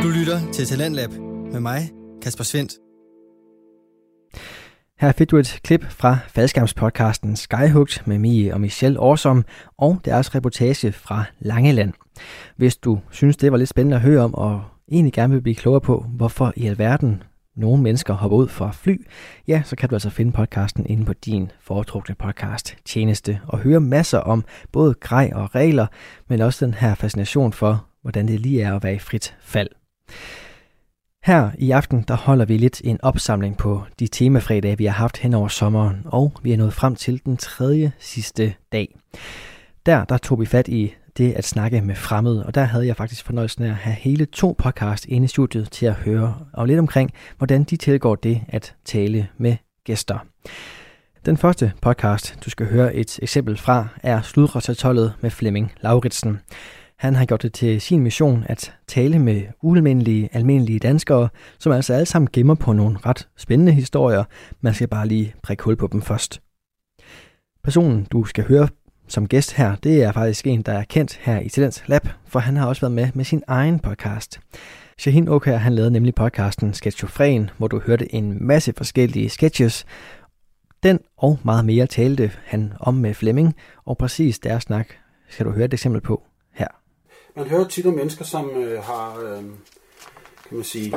Du 0.04 0.10
lytter 0.10 0.52
til 0.54 0.66
Talentlab 0.66 1.10
med 1.52 1.60
mig, 1.60 1.92
Kasper 2.22 2.44
Svendt. 2.44 2.74
Her 5.00 5.12
fik 5.12 5.32
du 5.32 5.38
et 5.38 5.60
klip 5.64 5.86
fra 5.90 6.18
faldskærmspodcasten 6.28 7.36
Skyhugt 7.36 8.08
med 8.08 8.18
Mie 8.20 8.54
og 8.54 8.62
Michelle 8.62 9.00
Årsom 9.00 9.44
og 9.78 10.00
deres 10.06 10.36
reportage 10.36 10.92
fra 10.92 11.24
Langeland. 11.40 11.94
Hvis 12.56 12.78
du 12.78 13.00
synes, 13.12 13.38
det 13.38 13.52
var 13.52 13.58
lidt 13.58 13.70
spændende 13.70 13.96
at 13.96 14.02
høre 14.02 14.22
om, 14.22 14.34
og 14.34 14.64
egentlig 14.92 15.14
gerne 15.14 15.34
vil 15.34 15.42
blive 15.42 15.56
klogere 15.56 15.82
på, 15.82 16.06
hvorfor 16.10 16.54
i 16.56 16.68
alverden 16.68 17.24
nogle 17.56 17.84
mennesker 17.84 18.14
hopper 18.14 18.38
ud 18.38 18.48
fra 18.48 18.72
fly, 18.72 19.08
ja, 19.48 19.62
så 19.66 19.76
kan 19.76 19.90
du 19.90 19.96
altså 19.96 20.10
finde 20.10 20.32
podcasten 20.32 20.86
inde 20.86 21.06
på 21.06 21.14
din 21.14 21.52
foretrukne 21.62 22.16
podcast 22.16 22.76
tjeneste 22.86 23.40
og 23.48 23.60
høre 23.60 23.80
masser 23.80 24.20
om 24.20 24.44
både 24.72 24.94
grej 24.94 25.32
og 25.36 25.56
regler, 25.56 25.88
men 26.28 26.42
også 26.42 26.66
den 26.66 26.74
her 26.74 26.96
fascination 26.96 27.54
for, 27.54 27.86
hvordan 28.02 28.28
det 28.28 28.40
lige 28.40 28.62
er 28.62 28.76
at 28.76 28.84
være 28.84 28.96
i 28.96 29.00
frit 29.00 29.38
fald. 29.42 29.70
Her 31.26 31.52
i 31.58 31.72
aften, 31.72 32.02
der 32.08 32.16
holder 32.16 32.46
vi 32.46 32.58
lidt 32.58 32.82
en 32.84 33.00
opsamling 33.02 33.58
på 33.58 33.84
de 34.00 34.08
temafredage, 34.08 34.78
vi 34.78 34.86
har 34.86 34.94
haft 34.94 35.18
hen 35.18 35.34
over 35.34 35.48
sommeren, 35.48 36.02
og 36.06 36.32
vi 36.44 36.54
er 36.54 36.58
nået 36.58 36.74
frem 36.74 36.96
til 36.96 37.22
den 37.26 37.38
tredje 37.38 37.92
sidste 38.00 38.54
dag. 38.72 38.96
Der, 39.86 40.06
der 40.06 40.18
tog 40.18 40.40
vi 40.40 40.46
fat 40.46 40.68
i 40.68 40.94
det 41.18 41.34
at 41.34 41.46
snakke 41.46 41.82
med 41.82 41.96
fremmede, 41.96 42.46
og 42.46 42.56
der 42.56 42.64
havde 42.64 42.88
jeg 42.88 42.96
faktisk 42.96 43.26
fornøjelsen 43.26 43.64
af 43.64 43.70
at 43.70 43.76
have 43.76 43.96
hele 43.96 44.26
to 44.26 44.56
podcast 44.58 45.06
inde 45.06 45.26
i 45.26 45.28
studiet 45.28 45.72
til 45.72 45.86
at 45.86 45.94
høre 45.94 46.36
og 46.54 46.68
lidt 46.68 46.80
omkring, 46.80 47.12
hvordan 47.38 47.64
de 47.64 47.78
tilgår 47.78 48.16
det 48.16 48.42
at 48.48 48.76
tale 48.86 49.28
med 49.38 49.56
gæster. 49.84 50.18
Den 51.26 51.38
første 51.38 51.74
podcast, 51.82 52.38
du 52.46 52.50
skal 52.50 52.68
høre 52.68 52.96
et 52.96 53.20
eksempel 53.22 53.58
fra, 53.58 53.88
er 54.04 54.22
Sludrottatollet 54.22 55.14
med 55.22 55.30
Flemming 55.30 55.72
Lauritsen. 55.82 56.40
Han 56.98 57.16
har 57.16 57.26
gjort 57.26 57.42
det 57.42 57.54
til 57.54 57.82
sin 57.82 58.00
mission 58.00 58.44
at 58.50 58.74
tale 58.88 59.20
med 59.20 59.42
ualmindelige, 59.62 60.30
almindelige 60.34 60.80
danskere, 60.80 61.30
som 61.60 61.72
altså 61.72 61.94
alle 61.94 62.06
sammen 62.06 62.30
gemmer 62.34 62.56
på 62.56 62.74
nogle 62.74 62.98
ret 63.06 63.28
spændende 63.38 63.72
historier. 63.72 64.24
Man 64.62 64.74
skal 64.74 64.88
bare 64.88 65.08
lige 65.08 65.34
prikke 65.44 65.64
hul 65.64 65.76
på 65.76 65.88
dem 65.92 66.02
først. 66.02 66.42
Personen, 67.64 68.04
du 68.12 68.24
skal 68.24 68.48
høre 68.48 68.68
som 69.08 69.28
gæst 69.28 69.54
her, 69.54 69.76
det 69.76 70.04
er 70.04 70.12
faktisk 70.12 70.48
en, 70.48 70.62
der 70.62 70.74
er 70.74 70.84
kendt 70.84 71.20
her 71.22 71.40
i 71.40 71.50
Talents 71.50 71.84
Lab, 71.88 72.08
for 72.28 72.40
han 72.40 72.58
har 72.58 72.68
også 72.68 72.82
været 72.82 72.92
med 72.92 73.10
med 73.14 73.26
sin 73.26 73.44
egen 73.48 73.80
podcast. 73.80 74.40
Shahin 74.98 75.28
Okær, 75.28 75.58
han 75.58 75.74
lavede 75.74 75.92
nemlig 75.92 76.16
podcasten 76.16 76.74
Sketchofren, 76.74 77.50
hvor 77.58 77.68
du 77.68 77.80
hørte 77.80 78.16
en 78.16 78.48
masse 78.48 78.74
forskellige 78.78 79.30
sketches. 79.30 79.86
Den 80.84 81.00
og 81.18 81.40
meget 81.44 81.66
mere 81.66 81.88
talte 81.88 82.32
han 82.46 82.74
om 82.80 82.94
med 82.94 83.14
Flemming, 83.14 83.56
og 83.86 83.98
præcis 83.98 84.40
deres 84.40 84.64
snak 84.64 84.88
skal 85.30 85.46
du 85.46 85.52
høre 85.52 85.66
et 85.66 85.74
eksempel 85.74 86.02
på 86.02 86.24
her. 86.52 86.68
Man 87.36 87.48
hører 87.48 87.68
tit 87.68 87.86
om 87.86 87.94
mennesker, 87.94 88.26
som 88.26 88.50
øh, 88.50 88.84
har, 88.84 89.20
øh, 89.20 89.44
kan 90.50 90.58
man 90.58 90.64
sige, 90.64 90.94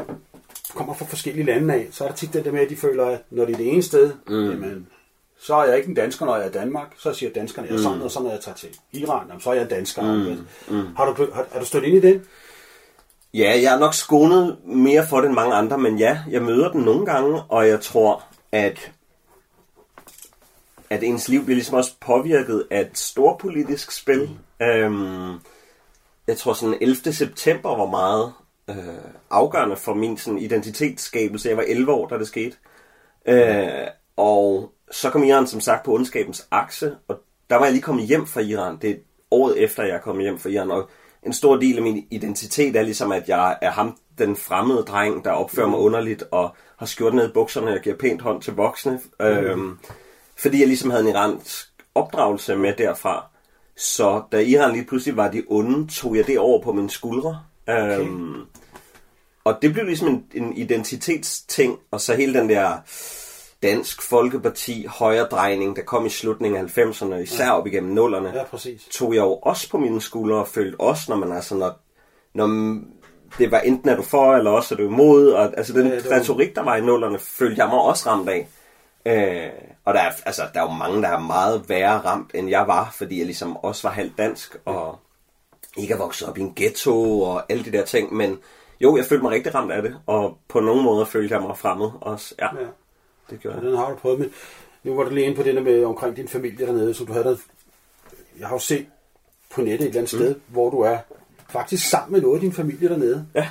kommer 0.74 0.94
fra 0.94 1.04
forskellige 1.04 1.46
lande 1.46 1.74
af. 1.74 1.86
Så 1.90 2.04
er 2.04 2.08
der 2.08 2.14
tit 2.14 2.32
det 2.32 2.44
der 2.44 2.52
med, 2.52 2.60
at 2.60 2.70
de 2.70 2.76
føler, 2.76 3.04
at 3.06 3.20
når 3.30 3.44
de 3.44 3.52
er 3.52 3.56
det 3.56 3.72
ene 3.72 3.82
sted, 3.82 4.12
mm. 4.28 4.50
jamen, 4.50 4.86
så 5.40 5.54
er 5.54 5.64
jeg 5.64 5.76
ikke 5.76 5.88
en 5.88 5.94
dansker, 5.94 6.26
når 6.26 6.36
jeg 6.36 6.44
er 6.44 6.50
i 6.50 6.52
Danmark. 6.52 6.88
Så 6.98 7.12
siger 7.12 7.32
danskerne, 7.32 7.68
jeg 7.68 7.76
er 7.76 7.82
sådan, 7.82 8.02
og 8.02 8.10
så 8.10 8.22
når 8.22 8.30
jeg 8.30 8.40
tager 8.40 8.56
til 8.56 8.68
Iran, 8.92 9.26
jamen, 9.28 9.40
så 9.40 9.50
er 9.50 9.54
jeg 9.54 9.70
dansker. 9.70 10.02
Mm. 10.02 10.46
Mm. 10.76 10.96
Har, 10.96 11.06
du, 11.06 11.28
har, 11.34 11.46
er 11.52 11.60
du 11.60 11.66
stødt 11.66 11.84
ind 11.84 11.96
i 11.96 12.00
det? 12.00 12.22
Ja, 13.34 13.60
jeg 13.62 13.74
er 13.74 13.78
nok 13.78 13.94
skånet 13.94 14.56
mere 14.64 15.06
for 15.06 15.16
det 15.20 15.26
end 15.26 15.34
mange 15.34 15.54
andre, 15.54 15.78
men 15.78 15.98
ja, 15.98 16.18
jeg 16.30 16.42
møder 16.42 16.72
den 16.72 16.80
nogle 16.80 17.06
gange, 17.06 17.42
og 17.48 17.68
jeg 17.68 17.80
tror, 17.80 18.24
at 18.52 18.92
at 20.90 21.02
ens 21.02 21.28
liv 21.28 21.44
bliver 21.44 21.54
ligesom 21.54 21.76
også 21.76 21.94
påvirket 22.00 22.66
af 22.70 22.80
et 22.80 22.98
storpolitisk 22.98 23.92
spil. 23.92 24.30
Mm. 24.60 24.66
Øhm, 24.66 25.40
jeg 26.26 26.36
tror 26.36 26.52
sådan 26.52 26.78
11. 26.80 27.12
september 27.12 27.76
var 27.76 27.86
meget 27.86 28.32
øh, 28.70 29.12
afgørende 29.30 29.76
for 29.76 29.94
min 29.94 30.16
sådan, 30.16 30.38
identitetsskabelse. 30.38 31.48
Jeg 31.48 31.56
var 31.56 31.64
11 31.66 31.92
år, 31.92 32.08
da 32.08 32.18
det 32.18 32.26
skete. 32.26 32.56
Øh, 33.26 33.86
og 34.16 34.72
så 34.90 35.10
kom 35.10 35.24
Iran 35.24 35.46
som 35.46 35.60
sagt 35.60 35.84
på 35.84 35.94
ondskabens 35.94 36.48
akse, 36.50 36.94
og 37.08 37.20
der 37.50 37.56
var 37.56 37.64
jeg 37.64 37.72
lige 37.72 37.82
kommet 37.82 38.06
hjem 38.06 38.26
fra 38.26 38.40
Iran. 38.40 38.78
Det 38.82 38.90
er 38.90 38.96
året 39.30 39.62
efter, 39.62 39.82
jeg 39.82 40.02
kommet 40.02 40.24
hjem 40.24 40.38
fra 40.38 40.48
Iran, 40.48 40.70
og 40.70 40.90
en 41.22 41.32
stor 41.32 41.56
del 41.56 41.76
af 41.76 41.82
min 41.82 42.06
identitet 42.10 42.76
er 42.76 42.82
ligesom, 42.82 43.12
at 43.12 43.28
jeg 43.28 43.58
er 43.62 43.70
ham, 43.70 43.98
den 44.18 44.36
fremmede 44.36 44.82
dreng, 44.82 45.24
der 45.24 45.30
opfører 45.30 45.68
mig 45.68 45.78
underligt, 45.78 46.24
og 46.30 46.56
har 46.78 46.86
skjort 46.86 47.14
ned 47.14 47.28
i 47.28 47.32
bukserne, 47.32 47.74
og 47.74 47.80
giver 47.80 47.96
pænt 47.96 48.22
hånd 48.22 48.42
til 48.42 48.54
voksne. 48.54 49.00
Mm. 49.20 49.26
Øhm, 49.26 49.78
fordi 50.36 50.60
jeg 50.60 50.66
ligesom 50.66 50.90
havde 50.90 51.02
en 51.02 51.08
iransk 51.08 51.68
opdragelse 51.94 52.56
med 52.56 52.74
derfra. 52.78 53.26
Så 53.76 54.22
da 54.32 54.40
Iran 54.40 54.72
lige 54.72 54.84
pludselig 54.84 55.16
var 55.16 55.30
de 55.30 55.42
onde, 55.48 55.88
tog 55.88 56.16
jeg 56.16 56.26
det 56.26 56.38
over 56.38 56.62
på 56.62 56.72
mine 56.72 56.90
skuldre. 56.90 57.40
Okay. 57.66 58.00
Øhm, 58.00 58.44
og 59.44 59.58
det 59.62 59.72
blev 59.72 59.86
ligesom 59.86 60.08
en, 60.08 60.24
en 60.34 60.56
identitetsting, 60.56 61.78
og 61.90 62.00
så 62.00 62.14
hele 62.14 62.38
den 62.38 62.48
der 62.48 62.76
Dansk 63.62 64.02
Folkeparti 64.02 64.86
højredrejning, 64.86 65.76
der 65.76 65.82
kom 65.82 66.06
i 66.06 66.08
slutningen 66.08 66.64
af 66.64 66.78
90'erne, 66.78 67.14
især 67.14 67.44
ja. 67.44 67.58
op 67.58 67.66
igennem 67.66 67.92
nullerne, 67.92 68.32
ja, 68.34 68.44
præcis. 68.44 68.88
tog 68.90 69.14
jeg 69.14 69.20
jo 69.20 69.34
også 69.34 69.70
på 69.70 69.78
mine 69.78 70.00
skuldre 70.00 70.36
og 70.36 70.48
følte 70.48 70.80
også, 70.80 71.04
når 71.08 71.16
man 71.16 71.32
altså, 71.32 71.54
når, 71.54 71.80
når 72.34 72.78
det 73.38 73.50
var 73.50 73.60
enten 73.60 73.88
er 73.88 73.96
du 73.96 74.02
for, 74.02 74.36
eller 74.36 74.50
også 74.50 74.74
er 74.74 74.76
du 74.76 74.82
imod, 74.82 75.30
og 75.30 75.52
altså 75.56 75.72
den 75.72 75.86
ja, 75.86 76.16
retorik, 76.16 76.56
der 76.56 76.62
var 76.62 76.76
i 76.76 76.80
nullerne, 76.80 77.18
følte 77.18 77.62
jeg 77.62 77.68
mig 77.68 77.78
også 77.78 78.10
ramt 78.10 78.28
af. 78.28 78.48
Øh, 79.06 79.50
og 79.84 79.94
der 79.94 80.00
er, 80.00 80.12
altså, 80.26 80.42
der 80.54 80.60
er 80.60 80.64
jo 80.64 80.70
mange, 80.70 81.02
der 81.02 81.08
er 81.08 81.18
meget 81.18 81.68
værre 81.68 81.98
ramt, 81.98 82.30
end 82.34 82.48
jeg 82.48 82.66
var, 82.66 82.90
fordi 82.96 83.18
jeg 83.18 83.26
ligesom 83.26 83.56
også 83.56 83.88
var 83.88 83.94
halvt 83.94 84.18
dansk, 84.18 84.56
og 84.64 84.98
ikke 85.76 85.94
er 85.94 85.98
vokset 85.98 86.28
op 86.28 86.38
i 86.38 86.40
en 86.40 86.52
ghetto, 86.56 87.22
og 87.22 87.42
alle 87.48 87.64
de 87.64 87.72
der 87.72 87.84
ting, 87.84 88.14
men 88.14 88.38
jo, 88.80 88.96
jeg 88.96 89.04
følte 89.04 89.22
mig 89.22 89.32
rigtig 89.32 89.54
ramt 89.54 89.72
af 89.72 89.82
det, 89.82 89.96
og 90.06 90.38
på 90.48 90.60
nogle 90.60 90.82
måder 90.82 91.04
følte 91.04 91.34
jeg 91.34 91.42
mig 91.42 91.58
fremmed 91.58 91.90
også, 92.00 92.34
ja. 92.38 92.46
ja. 92.60 92.66
Det 93.30 93.40
gjorde 93.40 93.56
jeg. 93.56 93.66
Den 93.66 93.76
har 93.76 93.90
du 93.90 93.96
prøvet, 93.96 94.18
men 94.18 94.30
nu 94.82 94.94
var 94.94 95.04
du 95.04 95.10
lige 95.10 95.26
inde 95.26 95.36
på 95.36 95.42
det 95.42 95.54
der 95.54 95.62
med 95.62 95.84
omkring 95.84 96.16
din 96.16 96.28
familie 96.28 96.66
dernede, 96.66 96.94
som 96.94 97.06
du 97.06 97.12
havde 97.12 97.24
der. 97.24 97.36
Jeg 98.38 98.48
har 98.48 98.54
jo 98.54 98.60
set 98.60 98.86
på 99.54 99.60
nettet 99.60 99.80
et 99.80 99.86
eller 99.86 100.00
andet 100.00 100.12
mm. 100.12 100.18
sted, 100.18 100.34
hvor 100.48 100.70
du 100.70 100.80
er 100.80 100.98
faktisk 101.48 101.88
sammen 101.88 102.12
med 102.12 102.20
noget 102.22 102.34
af 102.34 102.40
din 102.40 102.52
familie 102.52 102.88
dernede. 102.88 103.26
Ja. 103.34 103.48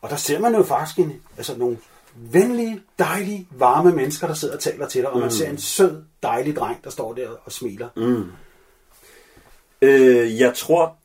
Og 0.00 0.10
der 0.10 0.16
ser 0.16 0.40
man 0.40 0.54
jo 0.54 0.62
faktisk 0.62 0.98
en, 0.98 1.22
altså 1.36 1.58
nogle 1.58 1.78
venlige, 2.14 2.80
dejlige, 2.98 3.48
varme 3.50 3.92
mennesker, 3.92 4.26
der 4.26 4.34
sidder 4.34 4.54
og 4.54 4.60
taler 4.60 4.88
til 4.88 5.02
dig, 5.02 5.10
og 5.10 5.16
mm. 5.16 5.22
man 5.22 5.30
ser 5.30 5.50
en 5.50 5.58
sød, 5.58 6.04
dejlig 6.22 6.56
dreng, 6.56 6.84
der 6.84 6.90
står 6.90 7.14
der 7.14 7.28
og 7.44 7.52
smiler. 7.52 7.88
Mm. 7.96 8.24
Øh, 9.82 10.40
jeg 10.40 10.54
tror, 10.54 10.96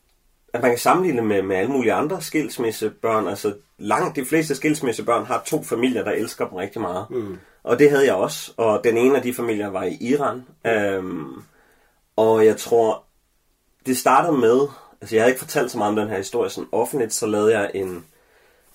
at 0.53 0.61
man 0.61 0.71
kan 0.71 0.79
sammenligne 0.79 1.21
med, 1.21 1.41
med 1.41 1.55
alle 1.55 1.71
mulige 1.71 1.93
andre 1.93 2.21
skilsmissebørn. 2.21 3.27
Altså 3.27 3.53
langt 3.77 4.15
de 4.15 4.25
fleste 4.25 4.55
skilsmissebørn 4.55 5.25
har 5.25 5.43
to 5.45 5.63
familier, 5.63 6.03
der 6.03 6.11
elsker 6.11 6.47
dem 6.47 6.55
rigtig 6.55 6.81
meget. 6.81 7.05
Mm. 7.09 7.37
Og 7.63 7.79
det 7.79 7.89
havde 7.89 8.05
jeg 8.05 8.13
også. 8.13 8.51
Og 8.57 8.81
den 8.83 8.97
ene 8.97 9.17
af 9.17 9.21
de 9.21 9.33
familier 9.33 9.67
var 9.67 9.83
i 9.83 9.97
Iran. 10.01 10.45
Øhm, 10.65 11.43
og 12.15 12.45
jeg 12.45 12.57
tror, 12.57 13.03
det 13.85 13.97
startede 13.97 14.37
med, 14.37 14.67
altså 15.01 15.15
jeg 15.15 15.23
havde 15.23 15.31
ikke 15.31 15.39
fortalt 15.39 15.71
så 15.71 15.77
meget 15.77 15.89
om 15.89 15.95
den 15.95 16.09
her 16.09 16.17
historie 16.17 16.49
sådan 16.49 16.69
offentligt, 16.71 17.13
så 17.13 17.25
lavede 17.25 17.59
jeg 17.59 17.71
en, 17.73 18.05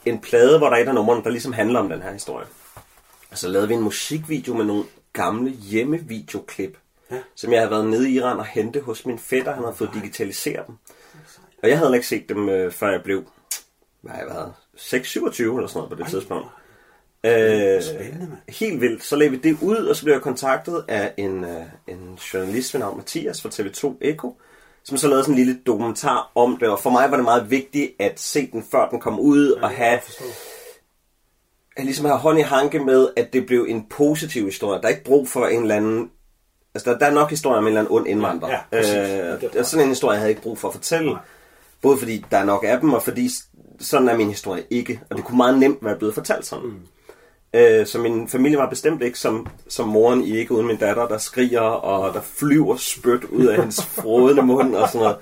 en 0.04 0.20
plade, 0.20 0.58
hvor 0.58 0.68
der 0.68 0.76
er 0.76 0.82
et 0.82 0.88
af 0.88 0.94
numrene, 0.94 1.24
der 1.24 1.30
ligesom 1.30 1.52
handler 1.52 1.80
om 1.80 1.88
den 1.88 2.02
her 2.02 2.12
historie. 2.12 2.46
Og 3.30 3.38
så 3.38 3.48
lavede 3.48 3.68
vi 3.68 3.74
en 3.74 3.80
musikvideo 3.80 4.54
med 4.54 4.64
nogle 4.64 4.84
gamle 5.12 5.50
hjemmevideoklip, 5.50 6.78
ja. 7.10 7.18
som 7.34 7.52
jeg 7.52 7.60
havde 7.60 7.70
været 7.70 7.86
nede 7.86 8.10
i 8.10 8.14
Iran 8.14 8.38
og 8.38 8.46
hente 8.46 8.80
hos 8.80 9.06
min 9.06 9.18
fætter. 9.18 9.54
Han 9.54 9.62
havde 9.62 9.76
fået 9.76 9.90
digitaliseret 9.94 10.66
dem. 10.66 10.76
Og 11.62 11.68
jeg 11.68 11.78
havde 11.78 11.94
ikke 11.94 12.06
set 12.06 12.28
dem, 12.28 12.48
øh, 12.48 12.72
før 12.72 12.90
jeg 12.90 13.02
blev, 13.02 13.24
hvad 14.00 14.12
har 14.12 14.18
jeg 14.18 14.28
været, 14.28 14.52
6-27 14.76 15.42
eller 15.42 15.66
sådan 15.66 15.78
noget 15.78 15.88
på 15.88 15.94
det 15.94 16.02
Ej. 16.02 16.10
tidspunkt. 16.10 16.48
Øh, 17.24 17.82
Spændende, 17.82 18.26
man. 18.26 18.38
Helt 18.48 18.80
vildt. 18.80 19.04
Så 19.04 19.16
lagde 19.16 19.30
vi 19.30 19.36
det 19.36 19.58
ud, 19.62 19.76
og 19.76 19.96
så 19.96 20.04
blev 20.04 20.14
jeg 20.14 20.22
kontaktet 20.22 20.84
af 20.88 21.12
en, 21.16 21.44
øh, 21.44 21.62
en 21.88 22.18
journalist 22.34 22.74
ved 22.74 22.80
navn 22.80 22.96
Mathias 22.96 23.42
fra 23.42 23.48
TV2 23.48 23.98
Eko, 24.00 24.36
som 24.84 24.96
så 24.96 25.08
lavede 25.08 25.24
sådan 25.24 25.34
en 25.34 25.44
lille 25.44 25.60
dokumentar 25.66 26.30
om 26.34 26.56
det. 26.56 26.68
Og 26.68 26.80
for 26.80 26.90
mig 26.90 27.10
var 27.10 27.16
det 27.16 27.24
meget 27.24 27.50
vigtigt 27.50 27.92
at 27.98 28.20
se 28.20 28.48
den, 28.52 28.64
før 28.70 28.88
den 28.88 29.00
kom 29.00 29.20
ud, 29.20 29.56
ja, 29.56 29.62
og 29.62 29.70
have, 29.70 30.00
at 31.76 31.84
ligesom 31.84 32.06
have 32.06 32.18
hånd 32.18 32.38
i 32.38 32.42
hanke 32.42 32.78
med, 32.78 33.08
at 33.16 33.32
det 33.32 33.46
blev 33.46 33.66
en 33.68 33.86
positiv 33.90 34.44
historie. 34.44 34.80
Der 34.80 34.86
er 34.86 34.90
ikke 34.90 35.04
brug 35.04 35.28
for 35.28 35.46
en 35.46 35.62
eller 35.62 35.74
anden... 35.74 36.10
Altså, 36.74 36.90
der, 36.90 36.98
der 36.98 37.06
er 37.06 37.10
nok 37.10 37.30
historier 37.30 37.58
om 37.58 37.64
en 37.64 37.68
eller 37.68 37.80
anden 37.80 37.94
ond 37.94 38.06
indvandrer. 38.06 38.50
Ja, 38.50 38.58
præcis. 38.72 38.94
øh, 38.94 39.52
det 39.52 39.66
sådan 39.66 39.84
en 39.84 39.88
historie 39.88 40.16
havde 40.16 40.26
jeg 40.26 40.30
ikke 40.30 40.42
brug 40.42 40.58
for 40.58 40.68
at 40.68 40.74
fortælle. 40.74 41.10
Nej. 41.10 41.20
Både 41.82 41.98
fordi 41.98 42.24
der 42.30 42.38
er 42.38 42.44
nok 42.44 42.64
af 42.68 42.80
dem, 42.80 42.92
og 42.92 43.02
fordi 43.02 43.28
sådan 43.80 44.08
er 44.08 44.16
min 44.16 44.28
historie 44.28 44.64
ikke. 44.70 45.00
Og 45.10 45.16
det 45.16 45.24
kunne 45.24 45.36
meget 45.36 45.58
nemt 45.58 45.78
være 45.82 45.96
blevet 45.96 46.14
fortalt 46.14 46.46
sådan. 46.46 46.66
Mm. 46.66 46.80
Øh, 47.54 47.86
så 47.86 47.98
min 47.98 48.28
familie 48.28 48.58
var 48.58 48.68
bestemt 48.68 49.02
ikke 49.02 49.18
som, 49.18 49.46
som 49.68 49.88
moren 49.88 50.22
i 50.22 50.36
ikke 50.36 50.52
uden 50.52 50.66
min 50.66 50.76
datter, 50.76 51.08
der 51.08 51.18
skriger, 51.18 51.60
og 51.60 52.14
der 52.14 52.20
flyver 52.20 52.76
spyt 52.76 53.24
ud 53.24 53.46
af 53.46 53.56
hendes 53.56 53.86
frodende 53.86 54.42
mund 54.42 54.74
og 54.74 54.88
sådan 54.88 55.00
noget. 55.00 55.16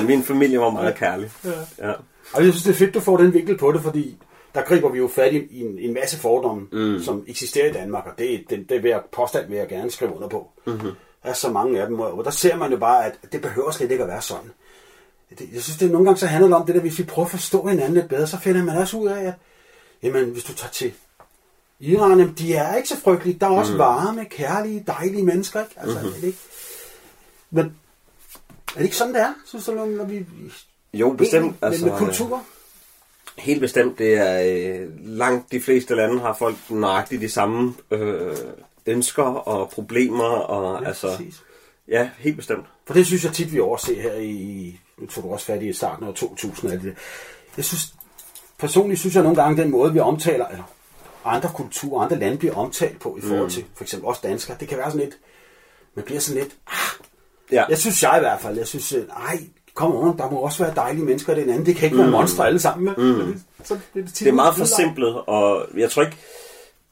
Øh, 0.00 0.06
min 0.06 0.22
familie 0.22 0.60
var 0.60 0.70
meget 0.70 0.94
kærlig. 0.94 1.30
Ja. 1.44 1.88
ja. 1.88 1.92
Og 2.32 2.44
jeg 2.44 2.52
synes, 2.52 2.62
det 2.62 2.70
er 2.70 2.74
fedt, 2.74 2.94
du 2.94 3.00
får 3.00 3.16
den 3.16 3.34
vinkel 3.34 3.58
på 3.58 3.72
det, 3.72 3.82
fordi 3.82 4.16
der 4.54 4.62
griber 4.62 4.88
vi 4.88 4.98
jo 4.98 5.08
fat 5.08 5.32
i, 5.32 5.60
en, 5.60 5.78
en 5.78 5.94
masse 5.94 6.18
fordomme, 6.18 6.66
mm. 6.72 7.00
som 7.02 7.24
eksisterer 7.26 7.70
i 7.70 7.72
Danmark, 7.72 8.06
og 8.06 8.12
det, 8.18 8.44
det, 8.50 8.68
det 8.68 8.82
vil 8.82 8.88
jeg, 8.88 9.00
påstand 9.12 9.48
vil 9.48 9.56
jeg 9.56 9.68
gerne 9.68 9.90
skrive 9.90 10.16
under 10.16 10.28
på. 10.28 10.50
Mm-hmm. 10.66 10.90
Der 11.22 11.28
er 11.28 11.32
så 11.32 11.50
mange 11.50 11.80
af 11.80 11.86
dem, 11.86 12.00
og 12.00 12.18
og 12.18 12.24
der 12.24 12.30
ser 12.30 12.56
man 12.56 12.70
jo 12.70 12.76
bare, 12.76 13.06
at 13.06 13.18
det 13.32 13.42
behøver 13.42 13.70
slet 13.70 13.90
ikke 13.90 14.04
at 14.04 14.10
være 14.10 14.22
sådan. 14.22 14.50
Det, 15.38 15.48
jeg 15.54 15.62
synes, 15.62 15.78
det 15.78 15.90
nogle 15.90 16.04
gange 16.04 16.18
så 16.18 16.26
handler 16.26 16.48
det 16.48 16.56
om 16.56 16.66
det 16.66 16.74
der, 16.74 16.80
hvis 16.80 16.98
vi 16.98 17.04
prøver 17.04 17.26
at 17.26 17.30
forstå 17.30 17.66
hinanden 17.66 17.94
lidt 17.94 18.08
bedre, 18.08 18.26
så 18.26 18.38
finder 18.38 18.64
man 18.64 18.76
også 18.76 18.96
ud 18.96 19.08
af, 19.08 19.24
at 19.24 19.34
jamen, 20.02 20.24
hvis 20.24 20.44
du 20.44 20.54
tager 20.54 20.70
til 20.70 20.92
Iran, 21.84 22.18
jamen, 22.18 22.34
de 22.38 22.54
er 22.54 22.74
ikke 22.76 22.88
så 22.88 23.00
frygtelige. 23.00 23.38
Der 23.38 23.46
er 23.46 23.50
også 23.50 23.72
mm. 23.72 23.78
varme, 23.78 24.24
kærlige, 24.24 24.84
dejlige 24.86 25.22
mennesker, 25.22 25.60
ikke? 25.60 25.74
Altså, 25.76 25.98
mm-hmm. 25.98 26.14
er 26.14 26.20
det 26.20 26.26
ikke? 26.26 26.38
Men 27.50 27.64
er 28.68 28.76
det 28.76 28.84
ikke 28.84 28.96
sådan, 28.96 29.14
det 29.14 29.22
er, 29.22 29.34
synes 29.46 29.64
du, 29.64 29.72
når 29.72 30.04
vi... 30.04 30.26
Jo, 30.94 31.12
bestemt. 31.12 31.44
Med, 31.44 31.54
altså, 31.62 31.86
med 31.86 31.98
kultur? 31.98 32.42
Helt 33.38 33.60
bestemt. 33.60 33.98
Det 33.98 34.14
er 34.14 34.42
øh, 34.80 34.88
langt 35.00 35.52
de 35.52 35.60
fleste 35.60 35.94
lande 35.94 36.20
har 36.20 36.34
folk 36.34 36.56
nøjagtigt 36.70 37.22
de 37.22 37.28
samme 37.28 37.74
øh, 37.90 38.36
ønsker 38.86 39.22
og 39.22 39.70
problemer. 39.70 40.24
Og, 40.24 40.82
Ja, 40.82 40.88
altså, 40.88 41.08
præcis. 41.16 41.42
ja, 41.88 42.10
helt 42.18 42.36
bestemt. 42.36 42.66
For 42.86 42.94
det 42.94 43.06
synes 43.06 43.24
jeg 43.24 43.32
tit, 43.32 43.52
vi 43.52 43.60
overser 43.60 44.02
her 44.02 44.14
i... 44.14 44.80
Nu 44.98 45.06
tog 45.06 45.24
du 45.24 45.32
også 45.32 45.46
fat 45.46 45.62
i 45.62 45.72
starten 45.72 46.06
af 46.06 46.14
2000 46.14 46.66
og 46.66 46.72
alt 46.74 46.82
det. 46.82 46.94
Jeg 47.56 47.64
synes... 47.64 47.94
Personligt 48.58 49.00
synes 49.00 49.14
jeg 49.14 49.22
nogle 49.22 49.42
gange, 49.42 49.62
den 49.62 49.70
måde, 49.70 49.92
vi 49.92 49.98
omtaler... 49.98 50.46
Eller 50.46 50.64
andre 51.24 51.50
kulturer, 51.54 52.02
andre 52.04 52.18
lande 52.18 52.38
bliver 52.38 52.54
omtalt 52.54 53.00
på 53.00 53.16
i 53.18 53.20
forhold 53.20 53.42
Mm. 53.44 53.50
til 53.50 53.64
for 53.74 53.84
eksempel 53.84 54.08
os 54.08 54.18
danskere. 54.18 54.56
Det 54.60 54.68
kan 54.68 54.78
være 54.78 54.90
sådan 54.90 55.04
lidt... 55.06 55.18
Man 55.94 56.04
bliver 56.04 56.20
sådan 56.20 56.42
lidt... 56.42 56.54
Ah, 56.66 57.04
Ja. 57.52 57.64
Jeg 57.68 57.78
synes 57.78 58.02
jeg 58.02 58.14
i 58.16 58.20
hvert 58.20 58.40
fald. 58.40 58.56
Jeg 58.58 58.66
synes, 58.66 58.92
øh, 58.92 59.04
ej, 59.28 59.38
kom 59.74 59.96
on, 59.96 60.18
der 60.18 60.30
må 60.30 60.36
også 60.36 60.64
være 60.64 60.74
dejlige 60.76 61.04
mennesker 61.04 61.36
i 61.36 61.40
den 61.40 61.50
anden. 61.50 61.66
Det 61.66 61.76
kan 61.76 61.84
ikke 61.86 61.96
være 61.98 62.06
Mm. 62.06 62.12
monstre 62.12 62.46
alle 62.46 62.58
sammen. 62.60 62.84
Med. 62.84 63.14
Mm. 63.24 63.40
Så 63.64 63.74
det, 63.74 64.04
det, 64.04 64.18
Det 64.18 64.28
er 64.28 64.32
meget 64.32 64.54
forsimplet, 64.56 65.20
og 65.26 65.66
jeg 65.76 65.90
tror 65.90 66.02
ikke... 66.02 66.16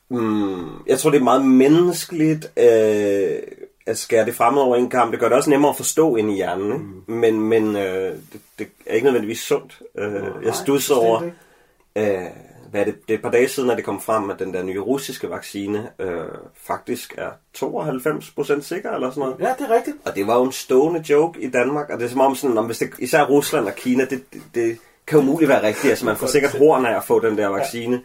Mm, 0.08 0.68
jeg 0.86 0.98
tror, 0.98 1.10
det 1.10 1.18
er 1.20 1.24
meget 1.24 1.46
menneskeligt 1.46 2.44
øh, 2.56 3.38
at 3.86 3.98
skære 3.98 4.24
det 4.26 4.34
frem 4.34 4.58
over 4.58 4.76
en 4.76 4.90
kamp. 4.90 5.10
Det 5.12 5.20
gør 5.20 5.28
det 5.28 5.36
også 5.36 5.50
nemmere 5.50 5.70
at 5.70 5.76
forstå 5.76 6.16
ind 6.16 6.30
i 6.30 6.34
hjernen, 6.34 6.66
ikke? 6.72 6.84
Mm. 7.08 7.14
men, 7.14 7.40
men 7.40 7.76
øh, 7.76 8.12
det, 8.32 8.40
det 8.58 8.66
er 8.86 8.94
ikke 8.94 9.04
nødvendigvis 9.04 9.38
sundt. 9.40 9.78
Øh, 9.98 10.12
jeg 10.44 10.54
studsede 10.54 10.98
over... 10.98 11.22
Øh, 11.96 12.20
hvad 12.70 12.80
er 12.80 12.84
det, 12.84 12.94
det 13.08 13.14
er 13.14 13.18
et 13.18 13.22
par 13.22 13.30
dage 13.30 13.48
siden, 13.48 13.70
at 13.70 13.76
det 13.76 13.84
kom 13.84 14.00
frem, 14.00 14.30
at 14.30 14.38
den 14.38 14.54
der 14.54 14.62
nye 14.62 14.80
russiske 14.80 15.30
vaccine 15.30 15.88
øh, 15.98 16.24
faktisk 16.54 17.14
er 17.18 17.30
92% 17.56 18.62
sikker, 18.62 18.90
eller 18.90 19.10
sådan 19.10 19.20
noget. 19.20 19.36
Ja, 19.40 19.54
det 19.58 19.70
er 19.70 19.74
rigtigt. 19.74 19.96
Og 20.04 20.14
det 20.14 20.26
var 20.26 20.38
jo 20.38 20.44
en 20.44 20.52
stående 20.52 21.04
joke 21.10 21.40
i 21.40 21.50
Danmark, 21.50 21.90
og 21.90 21.98
det 21.98 22.04
er 22.04 22.08
som 22.08 22.20
om 22.20 22.34
sådan, 22.34 22.58
om 22.58 22.66
hvis 22.66 22.78
det, 22.78 22.90
især 22.98 23.24
Rusland 23.24 23.66
og 23.66 23.74
Kina, 23.74 24.04
det, 24.04 24.22
det, 24.32 24.42
det 24.54 24.78
kan 25.06 25.18
umuligt 25.18 25.48
være 25.48 25.62
rigtigt. 25.62 25.90
Altså 25.90 26.04
man 26.04 26.16
får 26.16 26.26
sikkert 26.26 26.58
horn 26.58 26.86
af 26.86 26.96
at 26.96 27.04
få 27.04 27.20
den 27.20 27.38
der 27.38 27.48
vaccine. 27.48 28.00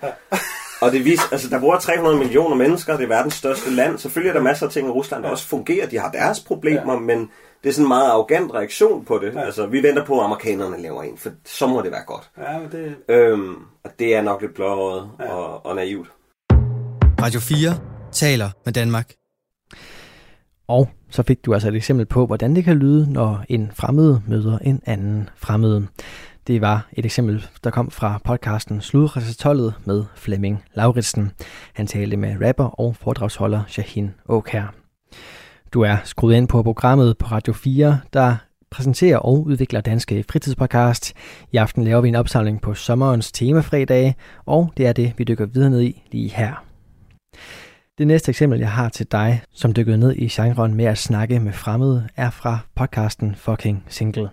Og 0.82 0.92
det 0.92 1.06
viser, 1.06 1.24
altså 1.32 1.50
der 1.50 1.60
bor 1.60 1.78
300 1.78 2.18
millioner 2.18 2.56
mennesker, 2.56 2.98
det 2.98 3.04
er 3.04 3.08
verdens 3.08 3.34
største 3.34 3.70
land. 3.70 3.98
Selvfølgelig 3.98 4.30
er 4.30 4.34
der 4.34 4.42
masser 4.42 4.66
af 4.66 4.72
ting 4.72 4.88
i 4.88 4.92
Rusland, 4.92 5.24
der 5.24 5.30
også 5.30 5.48
fungerer. 5.48 5.88
De 5.88 6.00
har 6.00 6.12
deres 6.12 6.40
problemer, 6.40 7.00
men 7.00 7.32
det 7.66 7.72
er 7.72 7.74
sådan 7.74 7.86
en 7.86 7.88
meget 7.88 8.12
arrogant 8.12 8.54
reaktion 8.54 9.06
på 9.06 9.18
det. 9.18 9.38
Altså 9.38 9.68
vi 9.68 9.84
venter 9.84 10.06
på, 10.06 10.20
at 10.20 10.26
amerikanerne 10.26 10.82
laver 10.82 11.04
en, 11.04 11.18
for 11.18 11.30
så 11.46 11.68
må 11.68 11.82
det 11.82 11.92
være 11.92 12.04
godt. 12.08 12.30
Ja, 12.38 12.60
men 12.60 12.72
det... 12.72 12.96
Øhm, 13.10 13.56
og 13.84 13.92
det 14.00 14.16
er 14.16 14.22
nok 14.22 14.42
lidt 14.42 14.54
blåøjet 14.54 15.10
og, 15.20 15.66
og 15.66 15.76
naivt. 15.76 16.08
Radio 17.22 17.40
4 17.40 17.80
taler 18.12 18.50
med 18.66 18.74
Danmark. 18.74 19.14
Og 20.68 20.90
så 21.10 21.24
fik 21.24 21.46
du 21.46 21.54
altså 21.54 21.68
et 21.70 21.76
eksempel 21.76 22.06
på, 22.06 22.26
hvordan 22.26 22.56
det 22.56 22.64
kan 22.64 22.76
lyde, 22.76 23.14
når 23.14 23.46
en 23.50 23.72
fremmed 23.76 24.20
møder 24.28 24.58
en 24.58 24.82
anden 24.86 25.30
fremmed. 25.36 25.82
Det 26.48 26.62
var 26.62 26.88
et 26.94 27.06
eksempel, 27.06 27.48
der 27.64 27.70
kom 27.70 27.92
fra 27.92 28.20
podcasten 28.24 28.82
Sludrejsetollet 28.82 29.74
med 29.86 30.04
Flemming 30.16 30.64
Lauritsen. 30.74 31.32
Han 31.74 31.88
talte 31.88 32.18
med 32.18 32.48
rapper 32.48 32.66
og 32.80 32.96
foredragsholder 32.96 33.62
Shahin 33.68 34.14
Åkær. 34.26 34.74
Du 35.76 35.82
er 35.82 35.98
skruet 36.04 36.36
ind 36.36 36.48
på 36.48 36.64
programmet 36.64 37.18
på 37.18 37.26
Radio 37.26 37.54
4, 37.54 38.00
der 38.14 38.36
præsenterer 38.72 39.18
og 39.18 39.46
udvikler 39.46 39.82
Danske 39.82 40.26
Fritidspodcast. 40.32 41.14
I 41.52 41.58
aften 41.58 41.84
laver 41.84 42.02
vi 42.02 42.08
en 42.08 42.16
opsamling 42.16 42.62
på 42.62 42.74
sommerens 42.74 43.32
temafredag, 43.32 44.16
og 44.46 44.74
det 44.78 44.88
er 44.88 44.94
det, 44.94 45.14
vi 45.18 45.24
dykker 45.24 45.46
videre 45.46 45.70
ned 45.70 45.82
i 45.82 46.04
lige 46.12 46.30
her. 46.30 46.66
Det 47.98 48.08
næste 48.08 48.30
eksempel, 48.30 48.60
jeg 48.60 48.72
har 48.72 48.90
til 48.90 49.08
dig, 49.12 49.42
som 49.52 49.74
dykkede 49.74 49.98
ned 49.98 50.16
i 50.16 50.28
genren 50.28 50.76
med 50.76 50.86
at 50.86 50.98
snakke 50.98 51.40
med 51.40 51.54
fremmede, 51.54 52.08
er 52.16 52.30
fra 52.30 52.60
podcasten 52.76 53.36
Fucking 53.36 53.84
Single. 53.88 54.30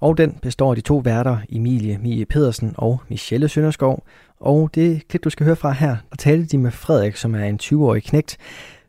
Og 0.00 0.18
den 0.18 0.38
består 0.42 0.70
af 0.70 0.76
de 0.76 0.82
to 0.82 0.96
værter, 0.96 1.38
Emilie 1.48 1.98
Mie 1.98 2.24
Pedersen 2.24 2.74
og 2.78 3.00
Michelle 3.08 3.48
Sønderskov. 3.48 4.04
Og 4.40 4.70
det 4.74 5.08
klip, 5.08 5.24
du 5.24 5.30
skal 5.30 5.46
høre 5.46 5.56
fra 5.56 5.70
her, 5.70 5.96
der 6.10 6.16
talte 6.16 6.46
de 6.46 6.58
med 6.58 6.70
Frederik, 6.70 7.16
som 7.16 7.34
er 7.34 7.44
en 7.44 7.58
20-årig 7.62 8.02
knægt, 8.02 8.38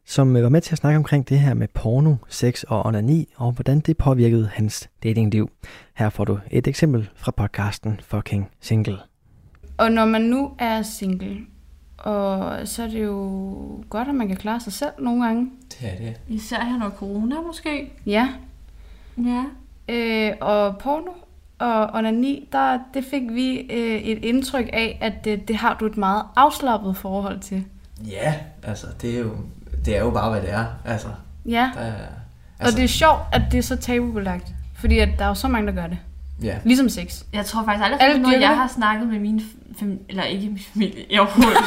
som 0.05 0.35
øh, 0.35 0.43
var 0.43 0.49
med 0.49 0.61
til 0.61 0.71
at 0.71 0.77
snakke 0.77 0.97
omkring 0.97 1.29
det 1.29 1.39
her 1.39 1.53
med 1.53 1.67
porno, 1.67 2.15
sex 2.27 2.63
og 2.63 2.85
onani, 2.85 3.33
og 3.35 3.51
hvordan 3.51 3.79
det 3.79 3.97
påvirkede 3.97 4.49
hans 4.53 4.89
datingliv. 5.03 5.49
Her 5.93 6.09
får 6.09 6.25
du 6.25 6.39
et 6.51 6.67
eksempel 6.67 7.09
fra 7.15 7.31
podcasten 7.31 7.99
Fucking 8.03 8.49
Single. 8.59 8.97
Og 9.77 9.91
når 9.91 10.05
man 10.05 10.21
nu 10.21 10.51
er 10.59 10.81
single, 10.81 11.37
og 11.97 12.67
så 12.67 12.83
er 12.83 12.87
det 12.87 13.03
jo 13.03 13.83
godt, 13.89 14.07
at 14.07 14.15
man 14.15 14.27
kan 14.27 14.37
klare 14.37 14.59
sig 14.59 14.73
selv 14.73 14.91
nogle 14.99 15.25
gange. 15.25 15.51
Det 15.69 15.93
er 15.93 15.97
det. 15.97 16.21
Især 16.27 16.63
her 16.63 16.75
under 16.75 16.89
corona 16.89 17.41
måske. 17.41 17.91
Ja. 18.05 18.29
Ja. 19.17 19.43
Øh, 19.89 20.33
og 20.41 20.77
porno 20.77 21.11
og 21.59 21.89
onani, 21.93 22.49
der, 22.51 22.79
det 22.93 23.05
fik 23.05 23.21
vi 23.31 23.59
øh, 23.59 24.01
et 24.01 24.25
indtryk 24.25 24.69
af, 24.73 24.97
at 25.01 25.25
det, 25.25 25.47
det 25.47 25.55
har 25.55 25.77
du 25.79 25.85
et 25.85 25.97
meget 25.97 26.23
afslappet 26.35 26.97
forhold 26.97 27.39
til. 27.39 27.65
Ja, 28.07 28.35
altså, 28.63 28.87
det 29.01 29.15
er 29.15 29.19
jo, 29.19 29.31
det 29.85 29.95
er 29.97 29.99
jo 29.99 30.09
bare, 30.09 30.29
hvad 30.31 30.41
det 30.41 30.53
er. 30.53 30.65
Altså, 30.85 31.07
Ja. 31.45 31.69
der, 31.75 31.79
er- 31.81 31.93
Altså, 32.59 32.75
og 32.75 32.77
det 32.77 32.83
er 32.83 32.87
sjovt, 32.87 33.19
at 33.31 33.41
det 33.51 33.57
er 33.57 33.61
så 33.61 33.75
tabubelagt. 33.75 34.47
Fordi 34.75 34.99
at 34.99 35.09
der 35.19 35.23
er 35.23 35.27
jo 35.27 35.33
så 35.33 35.47
mange, 35.47 35.67
der 35.67 35.73
gør 35.81 35.87
det. 35.87 35.97
Ja. 36.43 36.55
Ligesom 36.63 36.89
sex. 36.89 37.21
Jeg 37.33 37.45
tror 37.45 37.63
faktisk 37.65 37.83
aldrig, 37.85 37.99
noget, 37.99 38.25
dyrker 38.25 38.39
jeg 38.39 38.49
det. 38.49 38.57
har 38.57 38.67
snakket 38.67 39.07
med 39.07 39.19
min 39.19 39.41
familie, 39.79 39.99
eller 40.09 40.23
ikke 40.23 40.47
min 40.47 40.59
familie, 40.73 41.03
jeg 41.11 41.19
overhovedet 41.19 41.57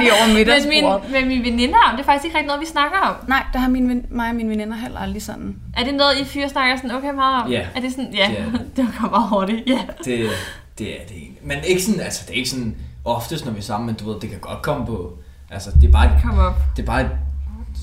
Lige 0.00 0.12
over 0.18 0.26
med, 0.26 0.34
middagsbordet. 0.34 1.02
min, 1.04 1.12
med 1.12 1.28
mine 1.36 1.44
veninder 1.50 1.78
om. 1.90 1.96
Det 1.96 2.00
er 2.00 2.04
faktisk 2.04 2.24
ikke 2.24 2.36
rigtig 2.36 2.46
noget, 2.46 2.60
vi 2.60 2.66
snakker 2.66 2.98
om. 2.98 3.14
Nej, 3.28 3.44
der 3.52 3.58
har 3.58 3.68
mine, 3.68 3.88
ven- 3.88 4.06
mig 4.10 4.28
og 4.28 4.34
mine 4.34 4.48
veninder 4.50 4.76
heller 4.76 5.00
aldrig 5.00 5.22
sådan. 5.22 5.56
Er 5.76 5.84
det 5.84 5.94
noget, 5.94 6.12
I 6.20 6.24
fyre 6.24 6.48
snakker 6.48 6.76
sådan 6.76 6.90
okay 6.90 7.10
meget 7.14 7.42
om? 7.44 7.50
Ja. 7.50 7.66
Er 7.76 7.80
det 7.80 7.90
sådan, 7.90 8.14
ja, 8.14 8.28
Det 8.28 8.38
er 8.38 8.58
det, 8.84 8.94
kommer 8.98 9.18
meget 9.18 9.28
hurtigt, 9.28 9.62
ja. 9.66 9.78
det, 10.04 10.30
det 10.78 11.00
er 11.00 11.04
det 11.08 11.16
egentlig. 11.16 11.38
Men 11.42 11.58
ikke 11.68 11.82
sådan, 11.82 12.00
altså, 12.00 12.22
det 12.26 12.32
er 12.32 12.36
ikke 12.38 12.50
sådan 12.50 12.76
oftest, 13.04 13.44
når 13.44 13.52
vi 13.52 13.58
er 13.58 13.62
sammen, 13.62 13.86
men 13.86 13.94
du 13.94 14.12
ved, 14.12 14.20
det 14.20 14.30
kan 14.30 14.38
godt 14.38 14.62
komme 14.62 14.86
på, 14.86 15.18
altså, 15.50 15.70
det 15.80 15.88
er 15.88 15.92
bare, 15.92 16.06
et, 16.06 16.22
Kom 16.24 16.38
op. 16.38 16.54
det 16.76 16.82
er 16.82 16.86
bare 16.86 17.00
et 17.00 17.10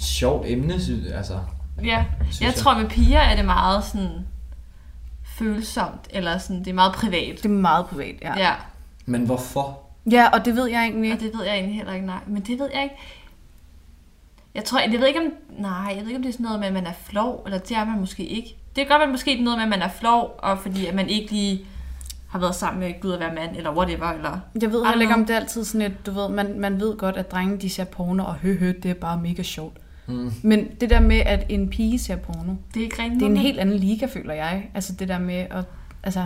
sjovt 0.02 0.48
emne, 0.48 0.82
synes, 0.82 1.12
altså. 1.12 1.40
Ja, 1.84 2.06
Synes 2.24 2.42
jeg, 2.42 2.48
jeg. 2.48 2.56
tror 2.56 2.78
med 2.78 2.90
piger 2.90 3.20
er 3.20 3.36
det 3.36 3.46
meget 3.46 3.84
sådan 3.84 4.28
følsomt, 5.24 6.08
eller 6.10 6.38
sådan, 6.38 6.60
det 6.60 6.68
er 6.68 6.74
meget 6.74 6.94
privat. 6.94 7.38
Det 7.38 7.46
er 7.46 7.50
meget 7.50 7.86
privat, 7.86 8.16
ja. 8.22 8.40
Ja, 8.40 8.54
Men 9.06 9.26
hvorfor? 9.26 9.80
Ja, 10.12 10.30
og 10.30 10.46
det 10.46 10.56
ved 10.56 10.70
jeg 10.70 10.84
egentlig 10.84 11.14
og 11.14 11.20
det 11.20 11.32
ved 11.38 11.46
jeg 11.46 11.56
egentlig 11.56 11.76
heller 11.76 11.94
ikke, 11.94 12.06
nej. 12.06 12.20
Men 12.28 12.42
det 12.42 12.60
ved 12.60 12.70
jeg 12.74 12.84
ikke. 12.84 12.96
Jeg 14.56 14.64
tror, 14.64 14.80
jeg 14.80 15.00
ved 15.00 15.08
ikke 15.08 15.20
om, 15.20 15.34
nej, 15.62 15.94
jeg 15.98 15.98
ved 15.98 16.08
ikke 16.08 16.16
om 16.16 16.22
det 16.22 16.30
er 16.30 16.34
sådan 16.34 16.44
noget 16.44 16.60
med, 16.60 16.68
at 16.68 16.74
man 16.74 16.86
er 16.86 16.94
flov, 17.04 17.44
eller 17.46 17.60
det 17.60 17.78
er 17.78 17.86
man 17.86 18.00
måske 18.00 18.26
ikke. 18.26 18.56
Det 18.76 18.76
kan 18.76 18.88
godt 18.88 19.00
være 19.00 19.12
måske 19.12 19.44
noget 19.44 19.58
med, 19.58 19.64
at 19.64 19.70
man 19.70 19.82
er 19.82 19.90
flov, 19.90 20.36
og 20.38 20.60
fordi 20.60 20.86
at 20.86 20.96
man 20.96 21.10
ikke 21.10 21.32
lige 21.32 21.66
har 22.30 22.40
været 22.40 22.56
sammen 22.56 22.80
med 22.80 23.02
Gud 23.02 23.14
at 23.14 23.20
være 23.20 23.34
mand, 23.36 23.58
eller 23.58 23.76
whatever, 23.76 24.06
eller... 24.12 24.40
Jeg 24.62 24.72
ved 24.72 24.86
heller 24.86 25.02
ikke, 25.02 25.14
om 25.14 25.26
det 25.26 25.36
er 25.36 25.40
altid 25.40 25.64
sådan 25.64 25.92
et, 25.92 26.06
du 26.06 26.12
ved, 26.12 26.30
man, 26.30 26.60
man 26.60 26.80
ved 26.80 26.98
godt, 26.98 27.18
at 27.18 27.32
drenge 27.32 27.58
de 27.58 27.70
ser 27.70 27.84
porno, 27.84 28.26
og 28.26 28.34
hø, 28.34 28.58
hø 28.58 28.74
det 28.84 28.92
er 28.92 28.96
bare 28.96 29.18
mega 29.18 29.44
sjovt. 29.44 29.78
Mm. 30.08 30.32
Men 30.42 30.68
det 30.82 30.90
der 30.90 31.00
med, 31.00 31.18
at 31.26 31.46
en 31.50 31.70
pige 31.70 32.00
ser 32.00 32.16
porno, 32.16 32.54
Det 32.74 32.80
er 32.80 32.84
ikke 32.84 32.96
det 33.14 33.22
er 33.22 33.26
en 33.26 33.38
helt 33.38 33.60
anden 33.60 33.76
liga, 33.76 34.06
føler 34.06 34.34
jeg. 34.34 34.70
Altså 34.74 34.94
det 34.94 35.08
der 35.08 35.20
med 35.20 35.36
at, 35.36 35.64
altså... 36.04 36.26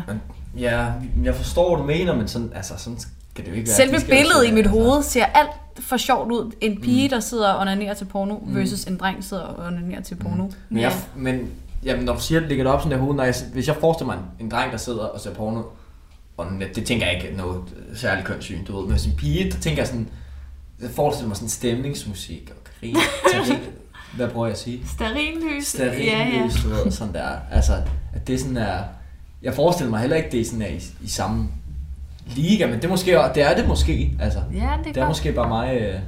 Ja, 0.57 0.85
jeg 1.23 1.35
forstår, 1.35 1.69
hvad 1.75 1.81
du 1.81 1.99
mener, 1.99 2.15
men 2.15 2.27
sådan, 2.27 2.51
altså, 2.55 2.73
sådan 2.77 2.99
skal 2.99 3.45
det 3.45 3.51
jo 3.51 3.55
ikke 3.55 3.67
være. 3.67 3.75
Selve 3.75 3.97
billedet 4.09 4.47
i 4.47 4.51
mit 4.51 4.67
hoved 4.67 5.03
ser 5.03 5.25
alt 5.25 5.49
for 5.79 5.97
sjovt 5.97 6.31
ud. 6.31 6.51
En 6.61 6.81
pige, 6.81 7.09
der 7.09 7.19
sidder 7.19 7.49
og 7.49 7.59
onanerer 7.61 7.93
til 7.93 8.05
porno, 8.05 8.35
Mm. 8.37 8.55
versus 8.55 8.83
en 8.83 8.97
dreng, 8.97 9.17
der 9.17 9.23
sidder 9.23 9.43
og 9.43 9.65
onanerer 9.67 10.01
til 10.01 10.15
porno. 10.15 10.47
Men, 10.69 10.81
jeg, 10.81 10.93
men 11.15 11.49
jamen, 11.83 12.05
når 12.05 12.13
du 12.13 12.21
siger, 12.21 12.39
at 12.39 12.41
det 12.41 12.49
ligger 12.49 12.63
det 12.63 12.73
op 12.73 12.81
sådan 12.81 12.91
der 12.97 13.03
hoved, 13.03 13.15
når 13.15 13.23
jeg, 13.23 13.35
hvis 13.53 13.67
jeg 13.67 13.75
forestiller 13.79 14.13
mig 14.13 14.21
en, 14.39 14.45
en 14.45 14.51
dreng, 14.51 14.71
der 14.71 14.77
sidder 14.77 14.99
og 15.03 15.19
ser 15.19 15.33
porno, 15.33 15.61
og 16.37 16.53
net, 16.53 16.75
det 16.75 16.85
tænker 16.85 17.05
jeg 17.05 17.15
ikke 17.15 17.27
er 17.33 17.37
noget 17.37 17.61
særligt 17.95 18.27
kønssyn, 18.27 18.65
du 18.65 18.75
ved. 18.77 18.81
Men 18.83 18.91
hvis 18.91 19.05
en 19.05 19.13
pige, 19.17 19.51
der 19.51 19.57
tænker 19.59 19.81
jeg 19.81 19.87
sådan, 19.87 20.09
jeg 20.81 20.89
forestiller 20.89 21.27
mig 21.27 21.37
sådan 21.37 21.49
stemningsmusik 21.49 22.51
og 22.51 22.66
krig, 22.79 22.95
terrin, 23.31 23.59
hvad 24.15 24.27
prøver 24.29 24.45
jeg 24.45 24.53
at 24.53 24.59
sige? 24.59 24.81
Stearinlys. 24.87 25.67
Stearinlys, 25.67 26.05
Ja, 26.07 26.27
ja. 26.27 26.49
du 26.63 26.69
ved, 26.69 26.91
sådan 26.91 27.13
der. 27.13 27.27
Altså, 27.51 27.73
at 28.13 28.27
det 28.27 28.39
sådan 28.39 28.57
er, 28.57 28.79
jeg 29.41 29.53
forestiller 29.53 29.89
mig 29.91 29.99
heller 29.99 30.15
ikke, 30.17 30.29
det 30.31 30.41
er 30.41 30.45
sådan 30.45 30.61
er 30.61 30.67
i, 30.67 30.81
i 31.01 31.07
samme 31.07 31.47
liga, 32.27 32.65
men 32.67 32.75
det 32.75 32.85
er, 32.85 32.89
måske, 32.89 33.11
det 33.11 33.43
er 33.43 33.55
det 33.55 33.67
måske, 33.67 34.11
altså. 34.19 34.39
Ja, 34.53 34.57
det 34.57 34.63
er 34.63 34.77
det 34.83 34.89
er 34.89 34.93
godt. 34.93 35.07
måske 35.07 35.31
bare 35.33 35.47
mig, 35.47 35.77
øh, 35.81 35.99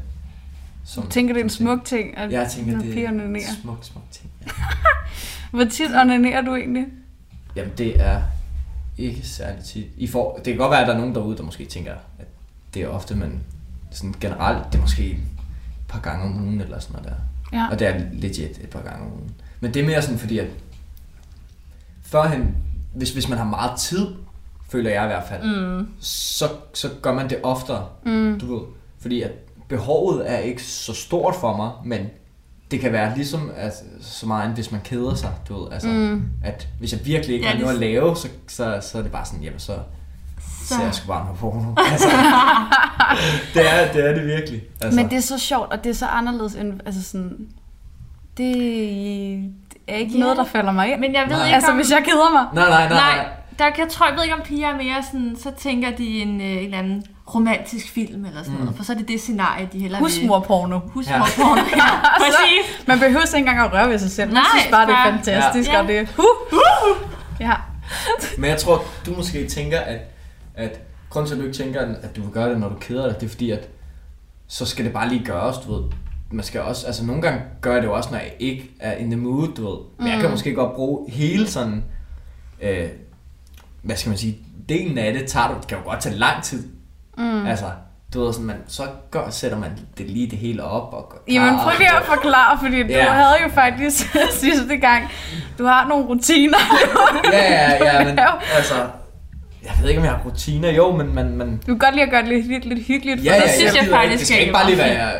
som... 0.85 1.03
Du 1.03 1.09
tænker, 1.09 1.33
det 1.33 1.39
er 1.39 1.43
en 1.43 1.49
smuk 1.49 1.85
ting, 1.85 2.17
at 2.17 2.31
Jeg 2.31 2.49
tænker, 2.51 2.71
når 2.71 2.81
det 2.81 3.05
er 3.05 3.09
en 3.09 3.41
smuk, 3.61 3.77
smuk 3.81 4.03
ting. 4.11 4.29
Ja. 4.45 4.51
Hvor 5.57 5.63
tit 5.65 5.91
onanerer 6.01 6.41
du 6.41 6.55
egentlig? 6.55 6.85
Jamen, 7.55 7.71
det 7.77 8.01
er 8.01 8.21
ikke 8.97 9.27
særlig 9.27 9.63
tit. 9.63 9.85
I 9.97 10.07
for, 10.07 10.35
det 10.35 10.45
kan 10.45 10.57
godt 10.57 10.71
være, 10.71 10.81
at 10.81 10.87
der 10.87 10.93
er 10.93 10.97
nogen 10.97 11.15
derude, 11.15 11.37
der 11.37 11.43
måske 11.43 11.65
tænker, 11.65 11.93
at 12.19 12.27
det 12.73 12.81
er 12.81 12.87
ofte, 12.87 13.15
man 13.15 13.39
sådan 13.91 14.15
generelt, 14.21 14.65
det 14.71 14.77
er 14.77 14.81
måske 14.81 15.17
par 15.89 15.99
gange 15.99 16.25
om 16.25 16.43
ugen 16.43 16.61
eller 16.61 16.79
sådan 16.79 17.01
noget 17.01 17.09
der. 17.51 17.57
Ja. 17.57 17.67
Og 17.71 17.79
det 17.79 17.87
er 17.87 17.99
legit 18.13 18.57
et 18.63 18.69
par 18.71 18.81
gange 18.81 19.05
om 19.05 19.11
ugen. 19.11 19.31
Men 19.59 19.73
det 19.73 19.81
er 19.81 19.85
mere 19.85 20.01
sådan, 20.01 20.19
fordi 20.19 20.39
at 20.39 20.47
førhen, 22.03 22.55
hvis, 22.93 23.13
hvis 23.13 23.29
man 23.29 23.37
har 23.37 23.45
meget 23.45 23.79
tid, 23.79 24.07
føler 24.69 24.89
jeg 24.91 25.03
i 25.03 25.07
hvert 25.07 25.23
fald, 25.29 25.43
Mm. 25.79 25.87
så, 25.99 26.45
så 26.73 26.89
gør 27.01 27.13
man 27.13 27.29
det 27.29 27.37
oftere, 27.43 27.87
Mm. 28.05 28.39
du 28.39 28.55
ved. 28.55 28.61
Fordi 28.99 29.21
at 29.21 29.31
behovet 29.67 30.31
er 30.31 30.37
ikke 30.37 30.63
så 30.63 30.93
stort 30.93 31.35
for 31.35 31.57
mig, 31.57 31.71
men 31.85 32.07
det 32.71 32.79
kan 32.79 32.91
være 32.91 33.15
ligesom 33.15 33.51
at, 33.55 33.73
så 34.01 34.25
meget, 34.27 34.49
hvis 34.53 34.71
man 34.71 34.81
keder 34.83 35.15
sig, 35.15 35.31
du 35.49 35.63
ved. 35.63 35.71
Altså, 35.71 35.87
Mm. 35.89 36.23
at 36.43 36.67
hvis 36.79 36.93
jeg 36.93 37.05
virkelig 37.05 37.33
ikke 37.33 37.45
Ja, 37.47 37.51
har 37.53 37.59
noget 37.59 37.73
at 37.73 37.79
lave, 37.79 38.15
så, 38.15 38.27
så, 38.47 38.79
så 38.81 38.97
er 38.97 39.01
det 39.01 39.11
bare 39.11 39.25
sådan, 39.25 39.43
jamen 39.43 39.59
så, 39.59 39.77
så. 40.69 40.75
ser 40.75 40.83
jeg 40.83 40.95
sgu 40.95 41.07
bare 41.07 41.23
noget 41.23 41.39
porno. 41.39 41.73
Altså, 41.91 42.07
det, 43.53 43.73
er, 43.73 43.91
det 43.93 44.09
er 44.09 44.13
det 44.13 44.25
virkelig. 44.25 44.61
Altså. 44.81 44.99
Men 44.99 45.09
det 45.09 45.17
er 45.17 45.21
så 45.21 45.37
sjovt, 45.39 45.71
og 45.73 45.83
det 45.83 45.89
er 45.89 45.93
så 45.93 46.05
anderledes 46.05 46.53
end, 46.55 46.73
altså 46.85 47.03
sådan, 47.03 47.37
det 48.37 48.51
er 49.87 49.95
ikke 49.95 50.11
Ja. 50.13 50.19
noget, 50.19 50.37
der 50.37 50.43
falder 50.45 50.71
mig 50.71 50.91
ind. 50.91 50.99
Men 50.99 51.13
jeg 51.13 51.23
ved 51.27 51.35
Nej. 51.35 51.45
ikke 51.45 51.55
Altså, 51.55 51.69
om... 51.71 51.75
hvis 51.77 51.91
jeg 51.91 52.01
keder 52.05 52.31
mig. 52.31 52.45
Nej, 52.53 52.69
nej, 52.69 52.89
nej. 52.89 53.15
Nej, 53.15 53.25
der, 53.59 53.65
jeg 53.77 53.87
tror, 53.89 54.07
jeg 54.07 54.15
ved 54.15 54.23
ikke, 54.23 54.35
om 54.35 54.41
piger 54.45 54.67
er 54.67 54.75
mere 54.77 55.03
sådan, 55.11 55.35
så 55.39 55.51
tænker 55.59 55.91
de 55.95 56.21
en, 56.21 56.41
øh, 56.41 56.47
en 56.47 56.57
eller 56.57 56.77
anden 56.77 57.03
romantisk 57.35 57.91
film 57.93 58.25
eller 58.25 58.43
sådan 58.43 58.53
Mm. 58.57 58.59
noget, 58.63 58.77
for 58.77 58.83
så 58.83 58.93
er 58.93 58.97
det 58.97 59.07
det 59.07 59.19
scenarie, 59.21 59.69
de 59.73 59.79
hellere 59.79 60.01
vil. 60.01 60.09
Husmorporno. 60.09 60.79
Husmorporno, 60.79 61.55
ja. 61.75 61.83
Præcis. 62.23 62.87
Man 62.87 62.99
behøver 62.99 63.25
ikke 63.25 63.37
engang 63.37 63.59
at 63.59 63.73
røre 63.73 63.89
ved 63.89 63.99
sig 63.99 64.11
selv. 64.11 64.27
Man 64.27 64.33
Nej, 64.33 64.43
synes 64.59 64.71
bare, 64.71 64.85
det 64.85 64.91
er 64.91 64.95
bare- 64.95 65.13
fantastisk, 65.13 65.69
Ja. 65.69 65.81
og 65.81 65.87
det 65.87 66.09
uh, 66.17 66.25
Ja. 67.39 67.51
Men 68.37 68.49
jeg 68.49 68.57
tror, 68.57 68.83
du 69.05 69.11
måske 69.17 69.47
tænker, 69.47 69.79
at, 69.79 69.97
at 70.59 70.79
grunden 71.09 71.27
til, 71.29 71.35
at 71.35 71.41
du 71.41 71.45
ikke 71.45 71.57
tænker, 71.57 71.81
at 71.81 72.15
du 72.15 72.21
vil 72.21 72.31
gøre 72.31 72.49
det, 72.49 72.59
når 72.59 72.69
du 72.69 72.75
keder 72.75 73.05
dig, 73.07 73.15
det 73.19 73.25
er 73.25 73.29
fordi, 73.29 73.51
at 73.51 73.69
så 74.47 74.65
skal 74.65 74.85
det 74.85 74.93
bare 74.93 75.09
lige 75.09 75.25
gøres, 75.25 75.57
du 75.57 75.73
ved. 75.75 75.83
Man 76.31 76.45
skal 76.45 76.61
også, 76.61 76.87
altså 76.87 77.05
nogle 77.05 77.21
gange 77.21 77.41
gør 77.61 77.73
jeg 77.73 77.81
det 77.81 77.87
jo 77.87 77.93
også, 77.93 78.09
når 78.11 78.17
jeg 78.17 78.33
ikke 78.39 78.71
er 78.79 78.91
in 78.95 79.09
the 79.11 79.19
mood, 79.19 79.47
du 79.57 79.69
ved. 79.69 79.77
Men 79.97 80.07
jeg 80.07 80.15
kan 80.19 80.25
Mm. 80.25 80.31
måske 80.31 80.53
godt 80.53 80.75
bruge 80.75 81.11
hele 81.11 81.47
sådan, 81.47 81.83
øh, 82.61 82.87
hvad 83.81 83.95
skal 83.95 84.09
man 84.09 84.17
sige, 84.17 84.37
delen 84.69 84.97
af 84.97 85.13
det, 85.13 85.27
tager 85.27 85.47
du, 85.47 85.53
det 85.59 85.67
kan 85.67 85.77
jo 85.77 85.83
godt 85.83 85.99
tage 86.01 86.15
lang 86.15 86.43
tid. 86.43 86.67
Mm. 87.17 87.45
Altså, 87.45 87.65
du 88.13 88.23
ved 88.23 88.33
sådan, 88.33 88.45
man, 88.47 88.55
så 88.67 88.83
gør, 89.11 89.29
sætter 89.29 89.57
man 89.57 89.71
det 89.97 90.05
lige 90.09 90.29
det 90.29 90.37
hele 90.39 90.63
op 90.63 90.93
og 90.93 91.09
gør 91.09 91.33
Jamen 91.33 91.59
prøv 91.59 91.71
lige 91.77 91.95
at 91.97 92.03
forklare, 92.05 92.57
fordi 92.61 92.83
du 92.83 92.87
Ja. 92.89 93.11
havde 93.11 93.35
jo 93.43 93.49
faktisk 93.53 94.15
sidste 94.41 94.77
gang, 94.77 95.03
du 95.59 95.65
har 95.65 95.87
nogle 95.87 96.05
rutiner. 96.05 96.57
Ja, 97.33 97.51
ja, 97.53 97.83
ja, 97.85 98.03
men 98.09 98.19
altså, 98.55 98.73
jeg 99.63 99.71
ved 99.81 99.89
ikke, 99.89 99.99
om 99.99 100.05
jeg 100.05 100.13
har 100.13 100.23
rutiner, 100.25 100.71
jo, 100.71 100.97
men 100.97 101.15
man, 101.15 101.37
man 101.37 101.57
Du 101.57 101.65
kan 101.65 101.77
godt 101.77 101.95
lide 101.95 102.05
at 102.05 102.11
gøre 102.11 102.21
det 102.21 102.29
lidt, 102.29 102.47
lidt, 102.47 102.65
lidt 102.65 102.85
hyggeligt 102.87 103.19
for 103.19 103.25
Ja, 103.25 103.33
ja, 103.33 103.41
ja, 103.41 103.51
selv. 103.51 103.75
jeg 103.75 103.83
gider 103.83 104.01
ikke. 104.01 104.17
Det 104.17 104.27
skal 104.27 104.39
ikke 104.41 104.53
bare 104.53 104.65
lige 104.65 104.77
være 104.77 105.11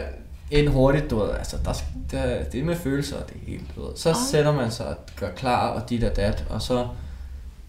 ind 0.51 0.67
hurtigt, 0.67 1.09
du 1.09 1.19
ved. 1.19 1.29
Altså, 1.37 1.57
der 1.65 1.73
skal, 1.73 1.87
der, 2.11 2.43
det 2.51 2.59
er 2.59 2.63
med 2.63 2.75
følelser 2.75 3.17
det 3.17 3.35
hele, 3.47 3.63
du 3.75 3.81
ved. 3.81 3.89
Så 3.95 4.09
Ej. 4.09 4.15
sætter 4.31 4.51
man 4.53 4.71
sig 4.71 4.85
og 4.87 4.95
gør 5.15 5.29
klar 5.31 5.67
og 5.67 5.89
dit 5.89 6.03
og 6.03 6.15
dat, 6.15 6.43
og 6.49 6.61
så 6.61 6.87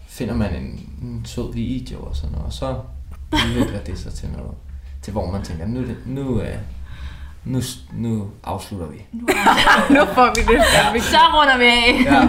finder 0.08 0.34
man 0.34 0.54
en, 0.54 0.88
en 1.02 1.22
sød 1.24 1.52
video 1.52 2.00
og 2.02 2.16
sådan 2.16 2.30
noget, 2.30 2.46
og 2.46 2.52
så 2.52 2.74
udvikler 3.34 3.80
det 3.80 3.98
sig 3.98 4.12
til 4.12 4.28
noget, 4.36 4.54
til 5.02 5.12
hvor 5.12 5.30
man 5.30 5.42
tænker, 5.42 5.66
nu, 5.66 5.80
det, 5.80 5.96
nu, 6.06 6.40
nu, 7.44 7.60
nu 7.92 8.30
afslutter 8.44 8.86
vi. 8.86 9.04
nu 9.94 10.00
får 10.14 10.34
vi 10.34 10.40
det. 10.52 10.58
Ja. 10.94 11.00
Så 11.00 11.16
runder 11.34 11.58
vi 11.58 11.64
af. 11.64 12.12
Ja. 12.12 12.26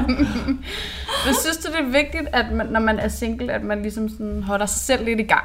Men 1.26 1.36
synes 1.42 1.58
du, 1.58 1.72
det 1.72 1.80
er 1.80 1.92
vigtigt, 2.04 2.28
at 2.34 2.46
man, 2.52 2.66
når 2.68 2.80
man 2.80 3.00
er 3.00 3.08
single, 3.08 3.54
at 3.54 3.64
man 3.64 3.82
ligesom 3.82 4.10
sådan 4.10 4.44
holder 4.44 4.66
sig 4.66 4.82
selv 4.82 5.06
lidt 5.06 5.20
i 5.20 5.24
gang 5.24 5.44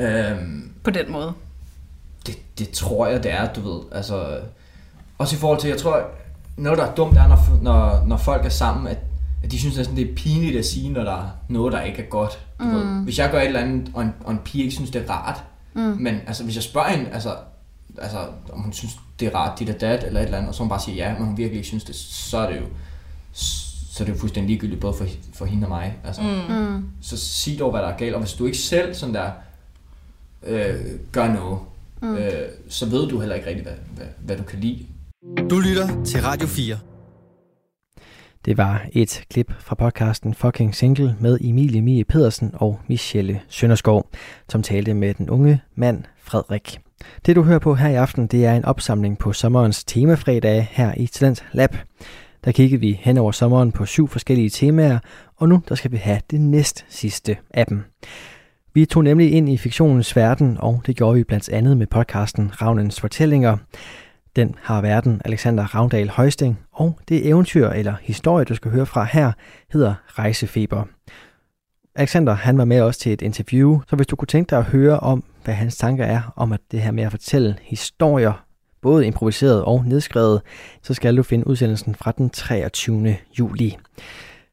Øhm, 0.00 0.70
på 0.84 0.90
den 0.90 1.12
måde? 1.12 1.32
det, 2.26 2.58
det 2.58 2.70
tror 2.70 3.06
jeg, 3.06 3.22
det 3.22 3.32
er, 3.32 3.52
du 3.52 3.60
ved. 3.72 3.80
Altså, 3.92 4.38
også 5.18 5.36
i 5.36 5.38
forhold 5.38 5.60
til, 5.60 5.68
jeg 5.70 5.78
tror, 5.78 6.02
noget, 6.56 6.78
der 6.78 6.86
er 6.86 6.94
dumt, 6.94 7.16
er, 7.16 7.28
når, 7.28 7.38
når, 7.62 8.04
når 8.06 8.16
folk 8.16 8.44
er 8.44 8.48
sammen, 8.48 8.86
at, 8.86 8.98
at 9.44 9.50
de 9.52 9.58
synes 9.58 9.76
næsten, 9.76 9.96
det 9.96 10.10
er 10.10 10.14
pinligt 10.14 10.56
at 10.58 10.66
sige, 10.66 10.92
når 10.92 11.04
der 11.04 11.12
er 11.12 11.28
noget, 11.48 11.72
der 11.72 11.80
ikke 11.82 12.02
er 12.02 12.06
godt. 12.06 12.38
Du 12.60 12.64
Mm. 12.64 12.70
ved. 12.74 12.84
Hvis 13.04 13.18
jeg 13.18 13.30
gør 13.30 13.40
et 13.40 13.46
eller 13.46 13.60
andet, 13.60 13.90
og 13.94 14.02
en, 14.02 14.14
og 14.24 14.32
en 14.32 14.38
pige 14.38 14.62
ikke 14.64 14.74
synes, 14.74 14.90
det 14.90 15.04
er 15.08 15.10
rart, 15.10 15.42
Mm. 15.74 15.80
men 16.00 16.20
altså, 16.26 16.44
hvis 16.44 16.54
jeg 16.54 16.62
spørger 16.62 16.88
hende, 16.88 17.10
altså, 17.10 17.30
altså, 18.00 18.18
om 18.52 18.60
hun 18.60 18.72
synes, 18.72 18.96
det 19.20 19.28
er 19.28 19.34
rart, 19.34 19.58
dit 19.58 19.70
og 19.70 19.80
dat, 19.80 20.04
eller 20.04 20.20
et 20.20 20.24
eller 20.24 20.38
andet, 20.38 20.48
og 20.48 20.54
så 20.54 20.62
hun 20.62 20.68
bare 20.68 20.80
siger 20.80 21.06
ja, 21.06 21.14
men 21.18 21.26
hun 21.26 21.36
virkelig 21.36 21.56
ikke 21.56 21.68
synes 21.68 21.84
det, 21.84 21.94
så 21.94 22.38
er 22.38 22.50
det 22.50 22.60
jo, 22.60 22.66
så 23.32 24.02
er 24.02 24.06
det 24.06 24.12
jo 24.14 24.18
fuldstændig 24.18 24.48
ligegyldigt, 24.50 24.80
både 24.80 24.94
for, 24.94 25.06
for 25.34 25.44
hende 25.44 25.64
og 25.64 25.68
mig. 25.68 25.96
Altså. 26.04 26.22
Mm. 26.22 26.54
Mm. 26.56 26.84
Så 27.00 27.16
sig 27.16 27.58
dog, 27.58 27.70
hvad 27.70 27.80
der 27.80 27.88
er 27.88 27.96
galt, 27.96 28.14
og 28.14 28.20
hvis 28.20 28.32
du 28.32 28.46
ikke 28.46 28.58
selv 28.58 28.94
sådan 28.94 29.14
der, 29.14 29.30
øh, 30.46 30.74
gør 31.12 31.32
noget, 31.32 31.58
Mm. 32.02 32.08
mm. 32.08 32.16
øh, 32.16 32.48
så 32.68 32.86
ved 32.86 33.08
du 33.08 33.18
heller 33.20 33.34
ikke 33.34 33.48
rigtig, 33.48 33.62
hvad, 33.62 33.74
hvad, 33.96 34.06
hvad 34.18 34.36
du 34.36 34.42
kan 34.42 34.58
lide. 34.58 34.86
Du 35.50 35.58
lytter 35.58 36.04
til 36.04 36.22
Radio 36.22 36.46
4. 36.46 36.78
Det 38.44 38.56
var 38.58 38.86
et 38.92 39.24
klip 39.30 39.52
fra 39.60 39.74
podcasten 39.74 40.34
Fucking 40.34 40.74
Single 40.74 41.16
med 41.20 41.38
Emilie 41.40 41.82
Mie 41.82 42.04
Pedersen 42.04 42.50
og 42.54 42.80
Michelle 42.88 43.40
Sønderskov, 43.48 44.10
som 44.48 44.62
talte 44.62 44.94
med 44.94 45.14
den 45.14 45.30
unge 45.30 45.60
mand 45.74 46.04
Frederik. 46.22 46.78
Det 47.26 47.36
du 47.36 47.42
hører 47.42 47.58
på 47.58 47.74
her 47.74 47.88
i 47.88 47.94
aften, 47.94 48.26
det 48.26 48.46
er 48.46 48.54
en 48.54 48.64
opsamling 48.64 49.18
på 49.18 49.32
sommerens 49.32 49.84
temafredag 49.84 50.68
her 50.70 50.94
i 50.96 51.06
Talent 51.06 51.44
Lab. 51.52 51.76
Der 52.44 52.52
kiggede 52.52 52.80
vi 52.80 53.00
hen 53.00 53.18
over 53.18 53.32
sommeren 53.32 53.72
på 53.72 53.86
syv 53.86 54.08
forskellige 54.08 54.50
temaer, 54.50 54.98
og 55.36 55.48
nu 55.48 55.62
der 55.68 55.74
skal 55.74 55.92
vi 55.92 55.96
have 55.96 56.20
det 56.30 56.40
næst 56.40 56.84
sidste 56.88 57.36
af 57.50 57.66
dem. 57.66 57.82
Vi 58.74 58.86
tog 58.86 59.04
nemlig 59.04 59.32
ind 59.32 59.48
i 59.48 59.56
fiktionens 59.56 60.16
verden, 60.16 60.56
og 60.60 60.82
det 60.86 60.96
gjorde 60.96 61.14
vi 61.14 61.24
blandt 61.24 61.48
andet 61.48 61.76
med 61.76 61.86
podcasten 61.86 62.62
Ravnens 62.62 63.00
Fortællinger. 63.00 63.56
Den 64.36 64.54
har 64.62 64.80
verden 64.80 65.20
Alexander 65.24 65.74
Ravndal 65.74 66.08
Højsting, 66.08 66.58
og 66.72 66.98
det 67.08 67.26
eventyr 67.26 67.68
eller 67.68 67.94
historie, 68.02 68.44
du 68.44 68.54
skal 68.54 68.70
høre 68.70 68.86
fra 68.86 69.04
her, 69.04 69.32
hedder 69.72 69.94
Rejsefeber. 70.06 70.84
Alexander 71.94 72.34
han 72.34 72.58
var 72.58 72.64
med 72.64 72.80
os 72.80 72.98
til 72.98 73.12
et 73.12 73.22
interview, 73.22 73.80
så 73.88 73.96
hvis 73.96 74.06
du 74.06 74.16
kunne 74.16 74.26
tænke 74.26 74.50
dig 74.50 74.58
at 74.58 74.64
høre 74.64 75.00
om, 75.00 75.24
hvad 75.48 75.56
hans 75.56 75.76
tanker 75.76 76.04
er 76.04 76.20
om 76.36 76.52
at 76.52 76.60
det 76.70 76.80
her 76.80 76.90
med 76.90 77.04
at 77.04 77.10
fortælle 77.10 77.58
historier, 77.62 78.44
både 78.82 79.06
improviseret 79.06 79.64
og 79.64 79.84
nedskrevet, 79.86 80.40
så 80.82 80.94
skal 80.94 81.16
du 81.16 81.22
finde 81.22 81.46
udsendelsen 81.46 81.94
fra 81.94 82.12
den 82.12 82.30
23. 82.30 83.16
juli. 83.38 83.76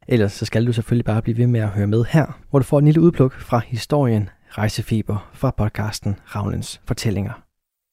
Ellers 0.07 0.33
så 0.33 0.45
skal 0.45 0.67
du 0.67 0.73
selvfølgelig 0.73 1.05
bare 1.05 1.21
blive 1.21 1.37
ved 1.37 1.47
med 1.47 1.59
at 1.59 1.69
høre 1.69 1.87
med 1.87 2.05
her, 2.09 2.25
hvor 2.49 2.59
du 2.59 2.65
får 2.65 2.79
en 2.79 2.85
lille 2.85 3.01
udpluk 3.01 3.33
fra 3.39 3.61
historien 3.67 4.29
Rejsefeber 4.49 5.29
fra 5.33 5.53
podcasten 5.57 6.15
Ravnens 6.35 6.81
Fortællinger. 6.87 7.33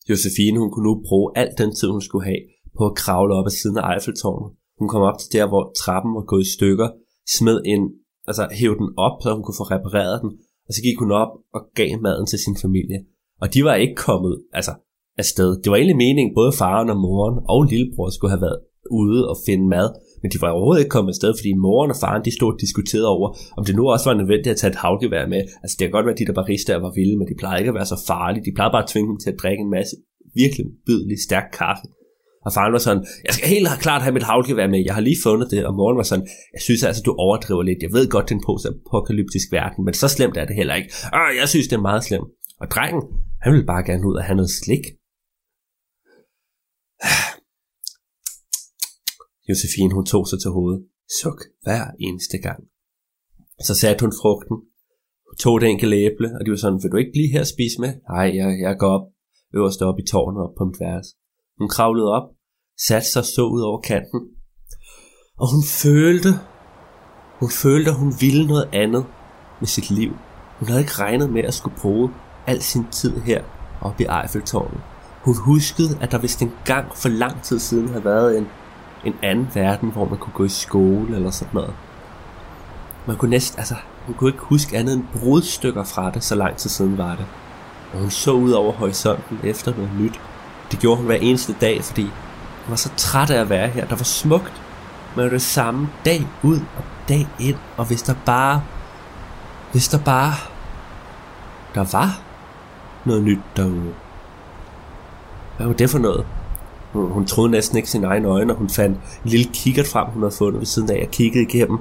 Josefine, 0.09 0.59
hun 0.59 0.71
kunne 0.71 0.87
nu 0.89 1.03
bruge 1.09 1.33
al 1.37 1.49
den 1.59 1.75
tid, 1.75 1.89
hun 1.89 2.03
skulle 2.03 2.25
have 2.25 2.43
på 2.79 2.87
at 2.87 2.95
kravle 2.97 3.35
op 3.35 3.47
ad 3.47 3.51
siden 3.63 3.79
af 3.79 3.95
Eiffeltårnet. 3.95 4.49
Hun 4.79 4.89
kom 4.89 5.03
op 5.03 5.19
til 5.21 5.33
der, 5.39 5.47
hvor 5.49 5.73
trappen 5.83 6.15
var 6.15 6.25
gået 6.33 6.43
i 6.47 6.53
stykker, 6.57 6.89
smed 7.37 7.61
en, 7.73 7.83
altså 8.29 8.49
hævde 8.61 8.79
den 8.83 8.91
op, 9.07 9.17
så 9.23 9.35
hun 9.35 9.43
kunne 9.45 9.61
få 9.61 9.67
repareret 9.75 10.17
den, 10.23 10.31
og 10.69 10.75
så 10.75 10.81
gik 10.87 10.99
hun 10.99 11.13
op 11.23 11.33
og 11.57 11.61
gav 11.75 11.91
maden 12.01 12.27
til 12.27 12.39
sin 12.39 12.57
familie. 12.65 12.99
Og 13.43 13.55
de 13.55 13.65
var 13.65 13.75
ikke 13.75 13.95
kommet, 13.95 14.35
altså 14.53 14.73
afsted. 15.19 15.51
Det 15.63 15.71
var 15.71 15.77
egentlig 15.77 16.03
meningen, 16.07 16.35
både 16.35 16.53
faren 16.53 16.91
og 16.91 16.99
moren 17.07 17.37
og 17.49 17.61
lillebror 17.71 18.11
skulle 18.11 18.35
have 18.37 18.47
været 18.47 18.61
ude 18.91 19.23
og 19.31 19.37
finde 19.47 19.67
mad, 19.77 19.89
men 20.23 20.29
de 20.33 20.39
var 20.41 20.51
overhovedet 20.51 20.83
ikke 20.83 20.97
kommet 20.97 21.13
afsted, 21.15 21.33
fordi 21.39 21.53
moren 21.67 21.91
og 21.95 21.99
faren 22.05 22.25
de 22.25 22.37
stod 22.39 22.53
og 22.55 22.61
diskuterede 22.65 23.09
over, 23.17 23.29
om 23.59 23.65
det 23.65 23.75
nu 23.77 23.85
også 23.95 24.07
var 24.11 24.17
nødvendigt 24.21 24.55
at 24.55 24.59
tage 24.61 24.71
et 24.75 24.83
havgevær 24.85 25.25
med. 25.35 25.43
Altså 25.63 25.75
det 25.77 25.85
kan 25.85 25.95
godt 25.97 26.07
være, 26.07 26.17
at 26.17 26.21
de 26.21 26.29
der 26.29 26.39
baristaer 26.41 26.81
var 26.87 26.93
vilde, 26.99 27.17
men 27.19 27.27
de 27.31 27.41
plejede 27.41 27.61
ikke 27.61 27.73
at 27.75 27.79
være 27.81 27.93
så 27.95 27.99
farlige. 28.11 28.45
De 28.49 28.55
plejede 28.57 28.75
bare 28.77 28.87
at 28.87 28.91
tvinge 28.93 29.09
dem 29.11 29.19
til 29.21 29.31
at 29.33 29.41
drikke 29.43 29.63
en 29.67 29.75
masse 29.79 29.95
virkelig 30.41 30.67
bydelig 30.87 31.19
stærk 31.29 31.49
kaffe. 31.61 31.85
Og 32.47 32.53
faren 32.53 32.73
var 32.73 32.79
sådan, 32.79 33.05
jeg 33.27 33.35
skal 33.35 33.49
helt 33.49 33.69
klart 33.85 34.03
have 34.03 34.15
mit 34.15 34.29
havlgevær 34.31 34.69
med, 34.69 34.85
jeg 34.89 34.95
har 34.95 35.05
lige 35.09 35.23
fundet 35.27 35.51
det. 35.51 35.67
Og 35.67 35.75
moren 35.75 35.97
var 35.97 36.03
sådan, 36.03 36.27
jeg 36.55 36.63
synes 36.67 36.83
altså, 36.89 37.03
du 37.07 37.13
overdriver 37.27 37.63
lidt. 37.63 37.83
Jeg 37.83 37.93
ved 37.93 38.09
godt, 38.15 38.29
det 38.29 38.35
er 38.35 38.39
en 38.39 38.45
post-apokalyptisk 38.49 39.47
verden, 39.53 39.85
men 39.85 39.95
så 39.95 40.09
slemt 40.09 40.37
er 40.37 40.45
det 40.45 40.57
heller 40.57 40.75
ikke. 40.75 40.91
Ah, 41.13 41.37
jeg 41.41 41.49
synes, 41.49 41.69
det 41.69 41.77
er 41.77 41.89
meget 41.91 42.05
slemt. 42.05 42.29
Og 42.63 42.67
drengen, 42.75 43.03
han 43.43 43.53
ville 43.53 43.71
bare 43.73 43.87
gerne 43.91 44.07
ud 44.09 44.17
og 44.21 44.25
have 44.25 44.39
noget 44.41 44.53
slik. 44.61 44.85
Josefine, 49.49 49.93
hun 49.99 50.07
tog 50.13 50.25
sig 50.31 50.39
til 50.41 50.51
hovedet. 50.57 50.81
Suk 51.21 51.39
hver 51.65 51.85
eneste 52.07 52.39
gang. 52.47 52.61
Så 53.67 53.73
satte 53.81 54.03
hun 54.05 54.15
frugten, 54.21 54.57
hun 55.29 55.37
tog 55.45 55.55
et 55.57 55.65
enkelt 55.73 55.95
æble, 55.95 56.29
og 56.37 56.41
de 56.45 56.51
var 56.51 56.61
sådan, 56.65 56.81
vil 56.83 56.93
du 56.93 56.99
ikke 57.03 57.17
blive 57.17 57.33
her 57.35 57.43
og 57.47 57.53
spise 57.55 57.77
med? 57.85 57.93
Nej, 58.13 58.27
jeg, 58.39 58.49
jeg 58.67 58.75
går 58.83 58.91
op, 58.97 59.07
øverst 59.57 59.81
op 59.89 59.99
i 60.03 60.05
tårnet 60.13 60.41
op 60.45 60.55
på 60.59 60.65
mit 60.69 60.81
værelse. 60.85 61.13
Hun 61.63 61.69
kravlede 61.69 62.13
op, 62.13 62.29
satte 62.87 63.09
sig 63.13 63.21
og 63.21 63.27
så 63.27 63.43
ud 63.43 63.61
over 63.61 63.81
kanten, 63.81 64.21
og 65.39 65.47
hun 65.55 65.63
følte, 65.83 66.29
hun 67.41 67.51
følte, 67.51 67.91
at 67.91 67.97
hun 67.97 68.15
ville 68.21 68.47
noget 68.47 68.69
andet 68.73 69.07
med 69.61 69.69
sit 69.69 69.91
liv. 69.91 70.13
Hun 70.59 70.69
havde 70.69 70.81
ikke 70.81 70.93
regnet 70.99 71.31
med 71.31 71.45
at 71.45 71.55
skulle 71.55 71.77
bruge 71.83 72.11
al 72.47 72.63
sin 72.63 72.85
tid 72.91 73.21
her 73.21 73.43
oppe 73.81 74.03
i 74.03 74.07
Eiffeltårnet. 74.23 74.81
Hun 75.25 75.35
huskede, 75.39 75.99
at 76.01 76.13
der 76.13 76.19
vist 76.19 76.43
en 76.43 76.53
gang 76.65 76.97
for 76.97 77.09
lang 77.09 77.43
tid 77.43 77.59
siden 77.59 77.89
havde 77.89 78.05
været 78.05 78.39
en, 78.39 78.47
en 79.05 79.15
anden 79.23 79.49
verden, 79.55 79.93
hvor 79.93 80.05
man 80.05 80.19
kunne 80.19 80.35
gå 80.35 80.45
i 80.45 80.49
skole 80.49 81.17
eller 81.17 81.31
sådan 81.31 81.55
noget. 81.55 81.75
Man 83.07 83.17
kunne 83.17 83.31
næsten, 83.31 83.59
altså, 83.59 83.75
hun 84.07 84.15
kunne 84.15 84.31
ikke 84.31 84.43
huske 84.43 84.77
andet 84.77 84.95
end 84.95 85.05
brudstykker 85.13 85.85
fra 85.85 86.11
det, 86.11 86.25
så 86.25 86.35
lang 86.35 86.57
tid 86.57 86.71
siden 86.71 86.99
var 86.99 87.17
det. 87.17 87.27
og 87.93 87.99
hun 87.99 88.11
så 88.11 88.33
ud 88.33 88.51
over 88.51 88.73
horisonten 88.73 89.39
efter 89.45 89.77
noget 89.77 89.91
nyt. 90.01 90.21
Det 90.73 90.81
gjorde 90.81 90.97
hun 90.97 91.07
hver 91.07 91.15
eneste 91.15 91.57
dag, 91.61 91.85
fordi 91.85 92.03
hun 92.03 92.71
var 92.71 92.77
så 92.77 92.91
træt 92.97 93.31
af 93.31 93.41
at 93.41 93.51
være 93.51 93.69
her. 93.69 93.87
Der 93.87 93.97
var 93.97 94.05
smukt, 94.05 94.63
men 95.17 95.31
det 95.31 95.43
samme 95.43 95.89
dag 96.05 96.27
ud 96.43 96.57
og 96.57 96.85
dag 97.09 97.29
ind, 97.41 97.57
og 97.77 97.85
hvis 97.85 98.03
der 98.03 98.15
bare, 98.27 98.63
hvis 99.73 99.89
der 99.89 99.99
bare, 99.99 100.35
der 101.75 101.85
var 101.93 102.21
noget 103.05 103.23
nyt 103.23 103.39
derude. 103.57 103.95
Hvad 105.57 105.67
var 105.67 105.73
det 105.73 105.91
for 105.91 105.99
noget? 105.99 106.27
Hun, 106.93 107.13
hun 107.13 107.27
troede 107.27 107.51
næsten 107.51 107.77
ikke 107.77 107.91
sine 107.91 108.07
egne 108.07 108.29
øjne, 108.29 108.53
og 108.53 108.59
hun 108.59 108.71
fandt 108.71 108.99
en 109.25 109.31
lille 109.31 109.53
kikkert 109.55 109.87
frem, 109.87 110.07
hun 110.07 110.23
havde 110.23 110.35
fundet 110.39 110.61
ved 110.61 110.67
siden 110.67 110.91
af, 110.91 111.03
og 111.07 111.11
kiggede 111.11 111.45
igennem. 111.45 111.79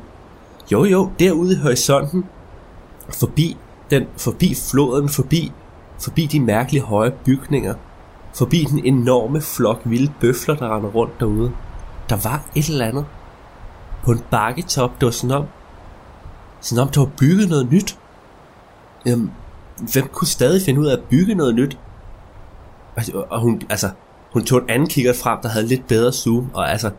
Jo 0.71 0.84
jo, 0.84 1.12
derude 1.19 1.54
i 1.54 1.60
horisonten, 1.60 2.25
forbi 3.19 3.58
den, 3.91 4.04
forbi 4.17 4.56
floden, 4.56 5.10
forbi, 5.10 5.51
forbi 5.99 6.25
de 6.25 6.39
mærkelige 6.39 6.84
høje 6.84 7.12
bygninger, 7.25 7.73
forbi 8.34 8.63
den 8.63 8.86
enorme 8.86 9.41
flok 9.41 9.82
vilde 9.86 10.13
bøfler, 10.22 10.56
der 10.56 10.76
render 10.76 10.89
rundt 10.89 11.20
derude. 11.20 11.52
Der 12.10 12.15
var 12.30 12.44
et 12.56 12.67
eller 12.70 12.86
andet. 12.86 13.06
På 14.04 14.12
en 14.12 14.22
bakketop, 14.32 14.91
det 15.00 15.06
var 15.06 15.12
sådan 15.12 15.38
om, 15.38 15.46
sådan 16.62 16.82
om 16.82 16.89
der 16.89 17.02
var 17.02 17.10
bygget 17.20 17.50
noget 17.50 17.72
nyt. 17.72 17.98
Jamen, 19.06 19.32
hvem 19.94 20.08
kunne 20.08 20.28
stadig 20.28 20.62
finde 20.65 20.80
ud 20.82 20.86
af 20.88 20.94
at 20.94 21.04
bygge 21.10 21.36
noget 21.36 21.56
nyt? 21.56 21.78
Og- 22.98 23.26
Og 23.30 23.41
hun, 23.41 23.62
altså, 23.70 23.89
hun 24.34 24.46
tog 24.46 24.62
en 24.62 24.70
anden 24.70 24.88
kikkert 24.89 25.15
frem, 25.15 25.39
der 25.41 25.50
havde 25.50 25.67
lidt 25.67 25.88
bedre 25.88 26.12
zoom, 26.12 26.50
og 26.54 26.72
altså, 26.72 26.91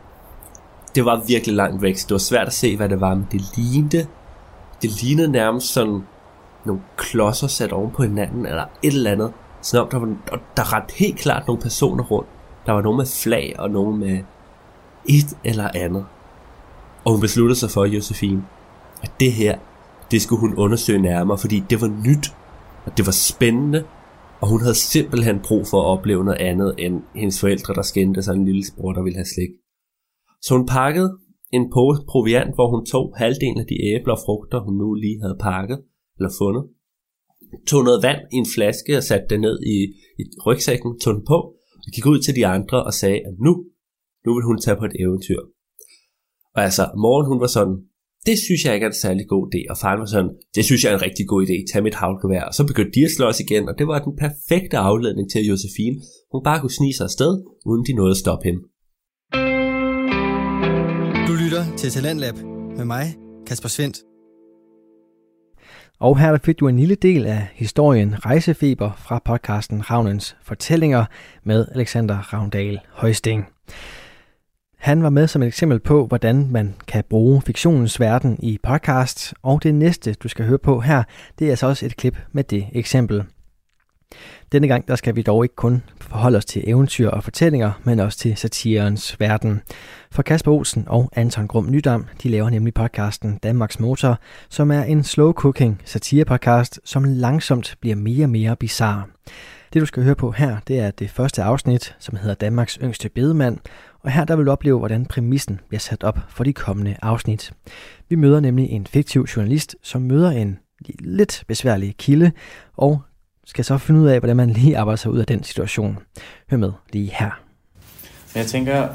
det 0.95 1.05
var 1.05 1.23
virkelig 1.27 1.57
langt 1.57 1.83
væk, 1.83 1.97
så 1.97 2.07
det 2.09 2.13
var 2.15 2.19
svært 2.19 2.47
at 2.47 2.53
se, 2.53 2.77
hvad 2.77 2.89
det 2.89 3.01
var, 3.01 3.15
men 3.15 3.27
det 3.33 3.57
lignede, 3.57 4.07
det 4.83 5.03
lignede 5.03 5.29
nærmest 5.29 5.67
sådan 5.73 6.03
nogle 6.65 6.83
klodser 6.97 7.47
sat 7.47 7.73
oven 7.73 7.91
på 7.91 8.03
hinanden, 8.03 8.47
eller 8.47 8.65
et 8.83 8.95
eller 8.95 9.11
andet. 9.11 9.33
Sådan 9.63 9.83
om, 9.83 9.91
der, 9.91 9.99
var, 9.99 10.17
og 10.33 10.39
der 10.57 10.73
rendte 10.77 10.95
helt 10.95 11.19
klart 11.19 11.47
nogle 11.47 11.63
personer 11.63 12.05
rundt. 12.05 12.29
Der 12.67 12.73
var 12.73 12.83
nogen 12.83 12.97
med 12.97 13.07
flag, 13.07 13.55
og 13.59 13.71
nogen 13.71 14.01
med 14.01 14.19
et 15.09 15.39
eller 15.45 15.71
andet. 15.75 16.07
Og 17.05 17.13
hun 17.13 17.21
besluttede 17.21 17.59
sig 17.59 17.71
for, 17.71 17.85
Josefine, 17.85 18.45
at 19.03 19.13
det 19.21 19.33
her, 19.33 19.59
det 20.11 20.23
skulle 20.23 20.41
hun 20.41 20.55
undersøge 20.55 21.03
nærmere, 21.03 21.39
fordi 21.39 21.65
det 21.71 21.81
var 21.81 21.89
nyt, 22.07 22.35
og 22.87 22.97
det 22.97 23.07
var 23.07 23.13
spændende, 23.13 23.85
og 24.41 24.49
hun 24.49 24.61
havde 24.61 24.75
simpelthen 24.75 25.41
brug 25.49 25.67
for 25.71 25.79
at 25.81 25.99
opleve 25.99 26.25
noget 26.25 26.41
andet 26.41 26.75
end 26.79 27.03
hendes 27.15 27.41
forældre, 27.41 27.75
der 27.75 27.83
skændte 27.83 28.23
sig 28.23 28.35
en 28.35 28.45
lille 28.45 28.63
bror, 28.79 28.93
der 28.93 29.03
ville 29.03 29.17
have 29.17 29.33
slik. 29.35 29.53
Så 30.43 30.57
hun 30.57 30.67
pakkede 30.67 31.19
en 31.53 31.71
pose 31.75 32.03
proviant, 32.09 32.55
hvor 32.55 32.69
hun 32.71 32.87
tog 32.87 33.15
halvdelen 33.17 33.61
af 33.61 33.67
de 33.67 33.77
æbler 33.93 34.15
og 34.15 34.23
frugter, 34.27 34.61
hun 34.61 34.75
nu 34.75 34.95
lige 34.95 35.23
havde 35.23 35.37
pakket 35.41 35.79
eller 36.19 36.31
fundet. 36.41 36.65
Tog 37.69 37.85
noget 37.85 38.03
vand 38.03 38.21
i 38.35 38.37
en 38.37 38.47
flaske 38.55 38.97
og 38.97 39.05
satte 39.09 39.27
det 39.31 39.41
ned 39.41 39.57
i, 39.75 39.77
i 40.21 40.23
rygsækken, 40.47 40.91
tog 41.01 41.15
den 41.15 41.25
på 41.33 41.39
og 41.85 41.91
gik 41.95 42.07
ud 42.07 42.19
til 42.19 42.37
de 42.37 42.47
andre 42.47 42.85
og 42.89 42.95
sagde, 42.95 43.21
at 43.29 43.35
nu, 43.47 43.53
nu 44.25 44.31
vil 44.35 44.45
hun 44.45 44.59
tage 44.61 44.77
på 44.77 44.85
et 44.85 44.97
eventyr. 45.05 45.41
Og 46.57 46.61
altså, 46.67 46.85
morgen 47.05 47.27
hun 47.31 47.41
var 47.41 47.47
sådan, 47.47 47.77
det 48.27 48.37
synes 48.47 48.65
jeg 48.65 48.75
ikke 48.75 48.85
er 48.85 48.93
en 48.95 49.03
særlig 49.05 49.27
god 49.29 49.45
idé. 49.51 49.61
Og 49.71 49.77
faren 49.83 50.01
var 50.01 50.07
sådan, 50.07 50.33
det 50.55 50.65
synes 50.65 50.85
jeg 50.85 50.91
er 50.91 50.97
en 50.97 51.07
rigtig 51.09 51.27
god 51.33 51.41
idé, 51.47 51.57
tag 51.73 51.83
mit 51.83 51.95
havlgevær. 51.95 52.43
Og 52.51 52.55
så 52.55 52.67
begyndte 52.67 52.95
de 52.97 53.05
at 53.05 53.15
slås 53.17 53.41
igen, 53.41 53.69
og 53.69 53.75
det 53.79 53.87
var 53.87 53.99
den 54.07 54.15
perfekte 54.25 54.77
afledning 54.91 55.27
til, 55.31 55.47
Josefine 55.51 55.97
hun 56.33 56.41
bare 56.45 56.61
kunne 56.61 56.79
snige 56.79 56.95
sig 56.95 57.05
afsted, 57.05 57.33
uden 57.67 57.85
de 57.87 57.93
nåede 57.93 58.11
at 58.17 58.23
stoppe 58.25 58.45
hende. 58.49 58.61
Du 61.29 61.33
lytter 61.43 61.65
til 61.77 61.91
Talentlab 61.91 62.37
med 62.79 62.85
mig, 62.85 63.07
Kasper 63.47 63.69
Svendt. 63.69 64.12
Og 66.03 66.19
her 66.19 66.31
der 66.31 66.39
fik 66.39 66.61
du 66.61 66.69
en 66.69 66.77
lille 66.77 66.95
del 66.95 67.27
af 67.27 67.49
historien 67.55 68.27
Rejsefeber 68.27 68.91
fra 68.99 69.21
podcasten 69.25 69.91
Ravnens 69.91 70.37
Fortællinger 70.43 71.05
med 71.45 71.67
Alexander 71.75 72.19
Ravndal 72.19 72.81
Højsting. 72.91 73.47
Han 74.79 75.03
var 75.03 75.11
med 75.11 75.27
som 75.27 75.43
et 75.43 75.47
eksempel 75.47 75.81
på, 75.81 76.07
hvordan 76.07 76.49
man 76.51 76.75
kan 76.89 77.05
bruge 77.11 77.43
fiktionens 77.43 78.01
verden 78.01 78.39
i 78.43 78.59
podcast, 78.63 79.35
og 79.43 79.63
det 79.63 79.75
næste, 79.75 80.15
du 80.15 80.29
skal 80.29 80.47
høre 80.47 80.59
på 80.59 80.81
her, 80.81 81.03
det 81.39 81.47
er 81.47 81.51
altså 81.51 81.67
også 81.67 81.87
et 81.87 81.97
klip 81.97 82.19
med 82.33 82.45
det 82.45 82.67
eksempel. 82.73 83.25
Denne 84.53 84.69
gang 84.69 84.89
der 84.89 84.97
skal 84.97 85.17
vi 85.17 85.23
dog 85.23 85.45
ikke 85.45 85.55
kun 85.55 85.83
forholde 86.01 86.39
os 86.39 86.45
til 86.45 86.63
eventyr 86.67 87.09
og 87.09 87.25
fortællinger, 87.25 87.73
men 87.85 88.01
også 88.01 88.19
til 88.19 88.37
satirens 88.37 89.21
verden. 89.21 89.61
For 90.11 90.23
Kasper 90.23 90.53
Olsen 90.53 90.85
og 90.87 91.11
Anton 91.17 91.47
Grum 91.47 91.71
Nydam, 91.71 92.07
de 92.23 92.29
laver 92.29 92.51
nemlig 92.51 92.75
podcasten 92.75 93.39
Danmarks 93.43 93.81
Motor, 93.81 94.19
som 94.49 94.71
er 94.71 94.83
en 94.83 95.05
slow 95.05 95.33
cooking 95.33 95.83
satirepodcast, 95.85 96.81
som 96.85 97.05
langsomt 97.05 97.77
bliver 97.81 97.97
mere 97.97 98.25
og 98.25 98.31
mere 98.31 98.57
bizarre. 98.57 99.03
Det 99.73 99.81
du 99.81 99.87
skal 99.87 100.03
høre 100.03 100.15
på 100.15 100.31
her, 100.31 100.57
det 100.69 100.79
er 100.79 100.91
det 100.91 101.11
første 101.11 101.43
afsnit, 101.43 101.97
som 101.99 102.17
hedder 102.17 102.35
Danmarks 102.35 102.79
yngste 102.83 103.09
bedemand, 103.09 103.59
og 104.01 104.11
her 104.11 104.25
der 104.25 104.37
vil 104.37 104.47
du 104.47 104.51
opleve, 104.51 104.79
hvordan 104.79 105.07
præmissen 105.07 105.61
bliver 105.69 105.81
sat 105.81 106.05
op 106.05 106.19
for 106.29 106.45
de 106.45 106.53
kommende 106.53 106.97
afsnit. 107.03 107.53
Vi 108.09 108.17
møder 108.17 108.41
nemlig 108.41 108.71
en 108.71 108.87
fiktiv 108.87 109.27
journalist, 109.37 109.77
som 109.83 110.03
møder 110.03 110.31
en 110.31 110.59
lidt 110.99 111.45
besværlig 111.49 111.97
kilde, 111.97 112.33
og 112.77 113.03
skal 113.47 113.65
så 113.65 113.79
finde 113.79 114.01
ud 114.01 114.07
af, 114.09 114.19
hvordan 114.19 114.37
man 114.37 114.51
lige 114.51 114.79
arbejder 114.79 114.97
sig 114.97 115.11
ud 115.11 115.19
af 115.19 115.27
den 115.27 115.43
situation. 115.45 115.99
Hør 116.51 116.57
med 116.59 116.73
lige 116.93 117.11
her. 117.15 117.31
Jeg 118.35 118.47
tænker, 118.47 118.89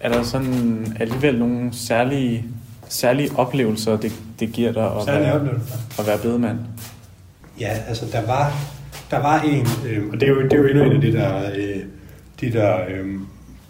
er 0.00 0.08
der 0.12 0.22
sådan 0.22 0.96
alligevel 1.00 1.38
nogle 1.38 1.68
særlige, 1.72 2.44
særlige 2.88 3.30
oplevelser, 3.36 3.96
det, 3.96 4.12
det 4.40 4.52
giver 4.52 4.72
dig 4.72 4.84
at 4.96 5.04
Særlige 5.04 5.24
være, 5.26 5.34
oplevelser? 5.40 5.74
at 5.98 6.06
være 6.06 6.18
bedemand? 6.18 6.58
Ja, 7.60 7.68
altså 7.88 8.06
der 8.12 8.26
var, 8.26 8.52
der 9.10 9.18
var 9.18 9.40
en, 9.40 9.66
øh, 9.88 10.06
og 10.12 10.20
det 10.20 10.22
er, 10.22 10.32
jo, 10.32 10.42
det 10.42 10.52
er 10.52 10.56
jo 10.58 10.66
endnu 10.66 10.84
en 10.84 10.92
af 10.92 11.00
de 11.00 11.12
der, 11.12 11.50
øh, 11.56 11.76
de 12.40 12.52
der 12.52 12.76
øh, 12.88 13.14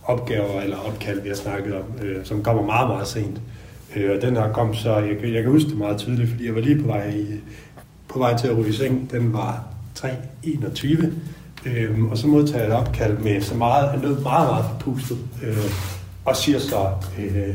opgaver 0.05 0.61
eller 0.61 0.77
opkald, 0.77 1.21
vi 1.23 1.29
har 1.29 1.37
snakket 1.37 1.75
om, 1.75 1.83
øh, 2.03 2.25
som 2.25 2.43
kommer 2.43 2.63
meget, 2.63 2.89
meget 2.89 3.07
sent. 3.09 3.41
Øh, 3.97 4.11
og 4.17 4.23
den 4.23 4.37
her 4.37 4.53
kom 4.53 4.75
så, 4.75 4.97
jeg, 4.97 5.17
kan- 5.21 5.35
jeg 5.35 5.43
kan 5.43 5.53
huske 5.53 5.69
det 5.71 5.79
meget 5.79 5.99
tydeligt, 5.99 6.31
fordi 6.31 6.47
jeg 6.47 6.55
var 6.55 6.61
lige 6.61 6.81
på 6.83 6.87
vej, 6.87 7.09
i, 7.11 7.27
på 8.09 8.19
vej 8.19 8.37
til 8.37 8.49
at 8.49 8.57
ryge 8.59 8.69
i 8.69 8.73
seng. 8.73 9.11
Den 9.11 9.33
var 9.33 9.65
3.21, 9.99 11.13
Øhm, 11.67 12.09
og 12.11 12.19
så 12.19 12.27
modtager 12.27 12.65
jeg 12.65 12.69
et 12.69 12.75
opkald 12.75 13.19
med 13.19 13.41
så 13.41 13.55
meget, 13.55 13.91
han 13.91 14.01
lød 14.01 14.19
meget, 14.19 14.49
meget 14.49 14.65
forpustet, 14.65 15.19
øh, 15.43 15.57
og 16.25 16.37
siger 16.37 16.59
så, 16.59 16.87
øh, 17.19 17.55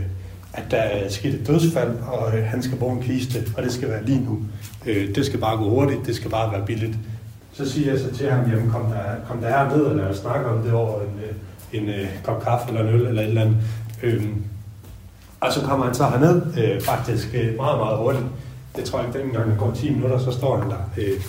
at 0.53 0.63
der 0.71 0.77
er 0.77 1.09
sket 1.09 1.33
et 1.33 1.47
dødsfald, 1.47 1.97
og 2.07 2.37
øh, 2.37 2.45
han 2.45 2.63
skal 2.63 2.77
bruge 2.77 2.93
en 2.97 3.03
kiste, 3.03 3.43
og 3.57 3.63
det 3.63 3.71
skal 3.71 3.89
være 3.89 4.05
lige 4.05 4.25
nu. 4.25 4.39
Øh, 4.85 5.15
det 5.15 5.25
skal 5.25 5.39
bare 5.39 5.57
gå 5.57 5.69
hurtigt, 5.69 6.05
det 6.05 6.15
skal 6.15 6.31
bare 6.31 6.51
være 6.51 6.65
billigt. 6.65 6.97
Så 7.53 7.69
siger 7.71 7.91
jeg 7.91 7.99
så 7.99 8.15
til 8.17 8.31
ham, 8.31 8.51
jamen 8.51 8.69
kom 8.69 8.81
der, 8.81 9.03
kom 9.27 9.41
der 9.41 9.49
her 9.49 9.77
ned, 9.77 9.81
og 9.81 9.95
lad 9.95 10.05
os 10.05 10.17
snakke 10.17 10.45
om 10.45 10.63
det 10.63 10.73
over 10.73 11.01
en, 11.01 11.19
øh, 11.19 11.81
en, 11.81 11.89
en 11.89 12.07
kop 12.23 12.43
kaffe 12.43 12.67
eller 12.67 12.81
en 12.81 12.87
øl 12.95 13.07
eller 13.07 13.21
et 13.21 13.27
eller 13.27 13.41
andet. 13.41 13.57
Øhm, 14.03 14.43
og 15.39 15.53
så 15.53 15.61
kommer 15.61 15.85
han 15.85 15.95
så 15.95 16.05
herned, 16.05 16.41
øh, 16.57 16.81
faktisk 16.81 17.27
øh, 17.33 17.55
meget, 17.57 17.79
meget 17.79 17.97
hurtigt. 17.97 18.25
Det 18.75 18.83
tror 18.83 18.99
jeg 18.99 19.07
ikke, 19.07 19.19
dengang 19.19 19.51
der 19.51 19.57
går 19.57 19.71
10 19.71 19.93
minutter, 19.93 20.19
så 20.19 20.31
står 20.31 20.57
han 20.57 20.69
der 20.69 20.89
øh, 20.97 21.21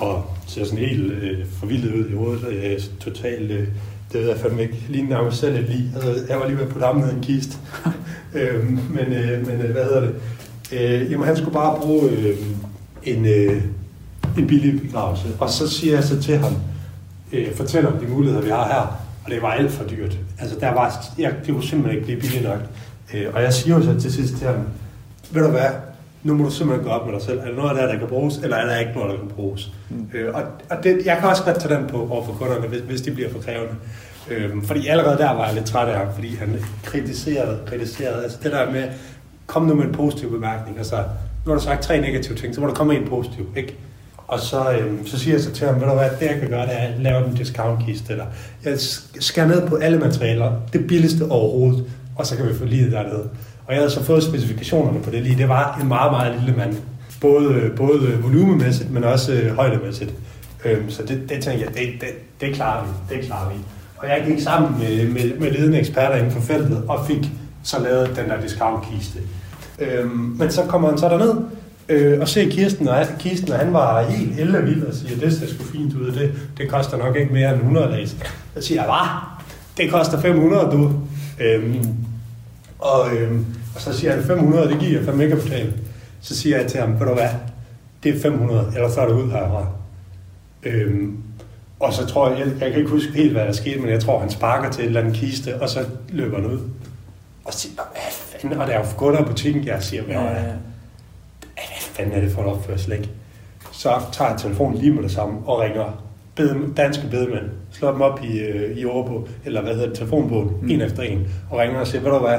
og 0.00 0.24
ser 0.46 0.64
sådan 0.64 0.78
helt 0.78 1.12
øh, 1.12 1.46
forvildet 1.46 1.94
ud 1.94 2.08
i 2.10 2.14
hovedet. 2.14 2.48
Øh, 2.48 2.80
totalt, 3.00 3.50
øh, 3.50 3.68
det 4.12 4.20
ved 4.20 4.28
jeg 4.28 4.38
fandme 4.38 4.62
ikke, 4.62 4.84
lige 4.88 5.08
nærmest 5.08 5.38
selv 5.38 5.56
et 5.56 5.68
lige. 5.68 5.90
Altså, 5.94 6.24
jeg 6.28 6.40
var 6.40 6.46
lige 6.46 6.58
ved 6.58 6.82
ham 6.82 6.96
ned 6.96 7.12
i 7.12 7.14
en 7.14 7.22
kiste. 7.22 7.56
øh, 8.34 8.64
men, 8.64 9.12
øh, 9.12 9.46
men 9.46 9.60
øh, 9.60 9.70
hvad 9.70 9.84
hedder 9.84 10.00
det? 10.00 10.14
Øh, 10.72 11.10
jamen, 11.10 11.26
han 11.26 11.36
skulle 11.36 11.52
bare 11.52 11.78
bruge 11.80 12.10
øh, 12.10 12.36
en, 13.02 13.26
øh, 13.26 13.62
en 14.38 14.46
billig 14.46 14.80
begravelse. 14.80 15.28
Og 15.38 15.50
så 15.50 15.68
siger 15.68 15.94
jeg 15.94 16.04
så 16.04 16.22
til 16.22 16.38
ham, 16.38 16.56
øh, 17.32 17.54
fortæl 17.54 17.86
om 17.86 17.98
de 17.98 18.06
muligheder, 18.06 18.42
vi 18.42 18.50
har 18.50 18.66
her. 18.66 19.02
Og 19.24 19.30
det 19.30 19.42
var 19.42 19.50
alt 19.50 19.72
for 19.72 19.84
dyrt. 19.84 20.18
Altså, 20.38 20.56
der 20.60 20.74
var, 20.74 21.04
jeg, 21.18 21.34
det 21.46 21.54
kunne 21.54 21.64
simpelthen 21.64 21.96
ikke 21.96 22.06
blive 22.06 22.20
billigt 22.20 22.44
nok. 22.44 22.60
Øh, 23.14 23.26
og 23.34 23.42
jeg 23.42 23.52
siger 23.52 23.76
jo 23.76 23.82
så 23.82 24.00
til 24.00 24.12
sidst 24.12 24.36
til 24.36 24.46
ham, 24.46 24.56
ved 25.30 25.42
du 25.42 25.50
hvad, 25.50 25.70
nu 26.26 26.34
må 26.34 26.44
du 26.44 26.50
simpelthen 26.50 26.84
gå 26.84 26.90
op 26.90 27.06
med 27.06 27.14
dig 27.14 27.22
selv. 27.22 27.38
Er 27.38 27.44
der 27.44 27.56
noget 27.56 27.70
af 27.70 27.76
det 27.76 27.92
der 27.92 27.98
kan 27.98 28.08
bruges, 28.08 28.36
eller 28.36 28.56
er 28.56 28.66
der 28.66 28.78
ikke 28.78 28.92
noget, 28.92 29.10
der 29.10 29.18
kan 29.18 29.28
bruges? 29.28 29.72
Mm. 29.90 30.08
Øh, 30.14 30.34
og 30.34 30.42
og 30.70 30.84
det, 30.84 31.06
jeg 31.06 31.16
kan 31.20 31.28
også 31.28 31.44
godt 31.44 31.60
tage 31.60 31.74
den 31.74 31.86
på 31.86 32.08
over 32.10 32.24
for 32.24 32.32
kunderne, 32.32 32.66
hvis, 32.66 32.80
hvis 32.80 33.00
de 33.00 33.10
bliver 33.10 33.30
for 33.30 33.38
krævende. 33.38 33.74
Øh, 34.30 34.62
fordi 34.64 34.86
allerede 34.86 35.18
der 35.18 35.30
var 35.30 35.46
jeg 35.46 35.54
lidt 35.54 35.66
træt 35.66 35.88
af 35.88 35.98
ham, 35.98 36.14
fordi 36.14 36.36
han 36.36 36.56
kritiserede, 36.84 37.58
kritiserede. 37.66 38.22
Altså 38.22 38.38
det 38.42 38.52
der 38.52 38.72
med, 38.72 38.84
kom 39.46 39.62
nu 39.62 39.74
med 39.74 39.84
en 39.84 39.92
positiv 39.92 40.30
bemærkning. 40.30 40.78
Altså, 40.78 40.96
nu 41.44 41.52
har 41.52 41.58
du 41.58 41.64
sagt 41.64 41.82
tre 41.82 42.00
negative 42.00 42.36
ting, 42.36 42.54
så 42.54 42.60
må 42.60 42.66
du 42.66 42.74
komme 42.74 42.92
med 42.92 43.02
en 43.02 43.08
positiv, 43.08 43.48
ikke? 43.56 43.76
Og 44.26 44.40
så, 44.40 44.72
øhm, 44.72 45.06
så 45.06 45.18
siger 45.18 45.34
jeg 45.34 45.42
så 45.42 45.52
til 45.52 45.66
ham, 45.66 45.80
ved 45.80 45.88
du 45.88 45.94
hvad, 45.94 46.10
det 46.20 46.26
jeg 46.26 46.40
kan 46.40 46.48
gøre, 46.48 46.66
det 46.66 46.72
er 46.72 46.78
at 46.78 47.00
lave 47.00 47.26
en 47.26 47.34
discount-kiste. 47.34 48.12
Eller 48.12 48.26
jeg 48.64 48.78
skærer 49.20 49.46
ned 49.46 49.68
på 49.68 49.76
alle 49.76 49.98
materialer, 49.98 50.52
det 50.72 50.86
billigste 50.86 51.30
overhovedet, 51.30 51.84
og 52.16 52.26
så 52.26 52.36
kan 52.36 52.48
vi 52.48 52.54
få 52.54 52.64
livet 52.64 52.92
dernede. 52.92 53.28
Og 53.66 53.72
jeg 53.72 53.76
havde 53.76 53.90
så 53.90 54.02
fået 54.04 54.22
specifikationerne 54.22 55.00
på 55.00 55.10
det 55.10 55.22
lige. 55.22 55.38
Det 55.38 55.48
var 55.48 55.78
en 55.82 55.88
meget, 55.88 56.12
meget 56.12 56.40
lille 56.40 56.56
mand. 56.56 56.76
Både, 57.20 57.70
både 57.76 58.18
volumemæssigt, 58.22 58.90
men 58.90 59.04
også 59.04 59.32
øh, 59.32 59.56
højdemæssigt. 59.56 60.14
Øhm, 60.64 60.90
så 60.90 61.02
det, 61.02 61.20
det 61.28 61.42
tænkte 61.42 61.66
jeg, 61.66 61.74
det, 61.74 62.00
det, 62.00 62.08
det 62.40 62.54
klarer 62.54 62.84
vi. 62.84 63.16
Det 63.16 63.24
klarer 63.24 63.48
vi. 63.48 63.54
Og 63.96 64.08
jeg 64.08 64.24
gik 64.26 64.40
sammen 64.40 64.78
med, 64.78 65.08
med, 65.08 65.38
med 65.40 65.50
ledende 65.50 65.78
eksperter 65.78 66.16
inden 66.16 66.32
for 66.32 66.40
feltet, 66.40 66.82
og 66.88 67.06
fik 67.06 67.30
så 67.62 67.82
lavet 67.82 68.16
den 68.16 68.30
der 68.30 68.40
discount-kiste. 68.40 69.18
Øhm, 69.78 70.10
men 70.10 70.50
så 70.50 70.62
kommer 70.62 70.88
han 70.88 70.98
så 70.98 71.08
derned, 71.08 71.34
Øh, 71.88 72.20
og 72.20 72.28
ser 72.28 72.50
Kirsten, 72.50 72.88
og 72.88 73.06
Kirsten, 73.18 73.52
og 73.52 73.58
han 73.58 73.72
var 73.72 74.02
helt 74.02 74.40
ellevild 74.40 74.82
og 74.82 74.94
siger, 74.94 75.20
det 75.20 75.32
ser 75.32 75.46
sgu 75.46 75.64
fint 75.64 75.94
ud, 75.94 76.12
det, 76.12 76.32
det 76.58 76.68
koster 76.68 76.96
nok 76.96 77.16
ikke 77.16 77.32
mere 77.32 77.48
end 77.50 77.58
100 77.58 77.96
læs. 77.96 78.16
Så 78.54 78.62
siger 78.62 78.82
jeg, 78.82 78.90
hvad? 78.90 79.84
Det 79.84 79.92
koster 79.92 80.20
500, 80.20 80.70
du. 80.72 80.92
Øhm, 81.40 81.94
og, 82.78 83.16
øhm, 83.16 83.46
og 83.74 83.80
så 83.80 83.92
siger 83.92 84.12
han, 84.12 84.24
500, 84.24 84.68
det 84.68 84.80
giver 84.80 84.98
jeg 84.98 85.04
fandme 85.04 85.24
ikke 85.24 85.36
at 85.36 85.42
betale. 85.42 85.72
Så 86.20 86.36
siger 86.36 86.58
jeg 86.58 86.66
til 86.66 86.80
ham, 86.80 87.00
ved 87.00 87.06
du 87.06 87.14
hvad, 87.14 87.28
det 88.02 88.16
er 88.16 88.20
500, 88.20 88.72
eller 88.74 88.90
så 88.90 89.00
er 89.00 89.08
det 89.08 89.14
ud 89.14 89.30
herfra. 89.30 89.66
Øhm, 90.62 91.22
og 91.80 91.92
så 91.92 92.06
tror 92.06 92.30
jeg, 92.30 92.38
jeg, 92.38 92.46
jeg 92.46 92.70
kan 92.70 92.78
ikke 92.78 92.90
huske 92.90 93.12
helt, 93.12 93.32
hvad 93.32 93.46
der 93.46 93.52
skete, 93.52 93.80
men 93.80 93.90
jeg 93.90 94.00
tror, 94.00 94.20
han 94.20 94.30
sparker 94.30 94.70
til 94.70 94.82
et 94.82 94.86
eller 94.86 95.00
andet 95.00 95.14
kiste, 95.14 95.60
og 95.60 95.68
så 95.68 95.84
løber 96.08 96.36
han 96.36 96.46
ud. 96.46 96.58
Og 97.44 97.52
så 97.52 97.58
siger 97.58 97.74
hvad 97.74 98.02
fanden, 98.40 98.60
og 98.60 98.66
der 98.66 98.72
er 98.72 98.78
jo 98.78 98.84
gået 98.96 99.16
af 99.16 99.26
butikken, 99.26 99.66
jeg 99.66 99.82
siger, 99.82 100.02
hvad, 100.02 100.14
ja, 100.14 100.22
ja. 100.22 100.32
hvad 100.32 101.64
fanden 101.78 102.14
er 102.14 102.20
det 102.20 102.32
for 102.32 102.42
en 102.42 102.48
opførsel, 102.48 102.92
ikke? 102.92 103.10
Så 103.72 104.00
tager 104.12 104.30
jeg 104.30 104.40
telefonen 104.40 104.78
lige 104.78 104.92
med 104.92 105.02
det 105.02 105.10
samme 105.10 105.38
og 105.46 105.60
ringer 105.60 106.04
bedem, 106.34 106.74
danske 106.74 107.08
bedemænd, 107.10 107.44
slår 107.70 107.92
dem 107.92 108.00
op 108.00 108.20
i, 108.24 108.38
øh, 108.38 108.78
i 108.78 108.84
Årebo, 108.84 109.28
eller 109.44 109.62
hvad 109.62 109.74
hedder 109.74 109.88
det, 109.88 109.96
telefonbogen, 109.96 110.50
mm. 110.62 110.70
en 110.70 110.80
efter 110.80 111.02
en, 111.02 111.28
og 111.50 111.58
ringer 111.58 111.80
og 111.80 111.86
siger, 111.86 112.02
ved 112.02 112.10
du 112.10 112.18
hvad, 112.18 112.38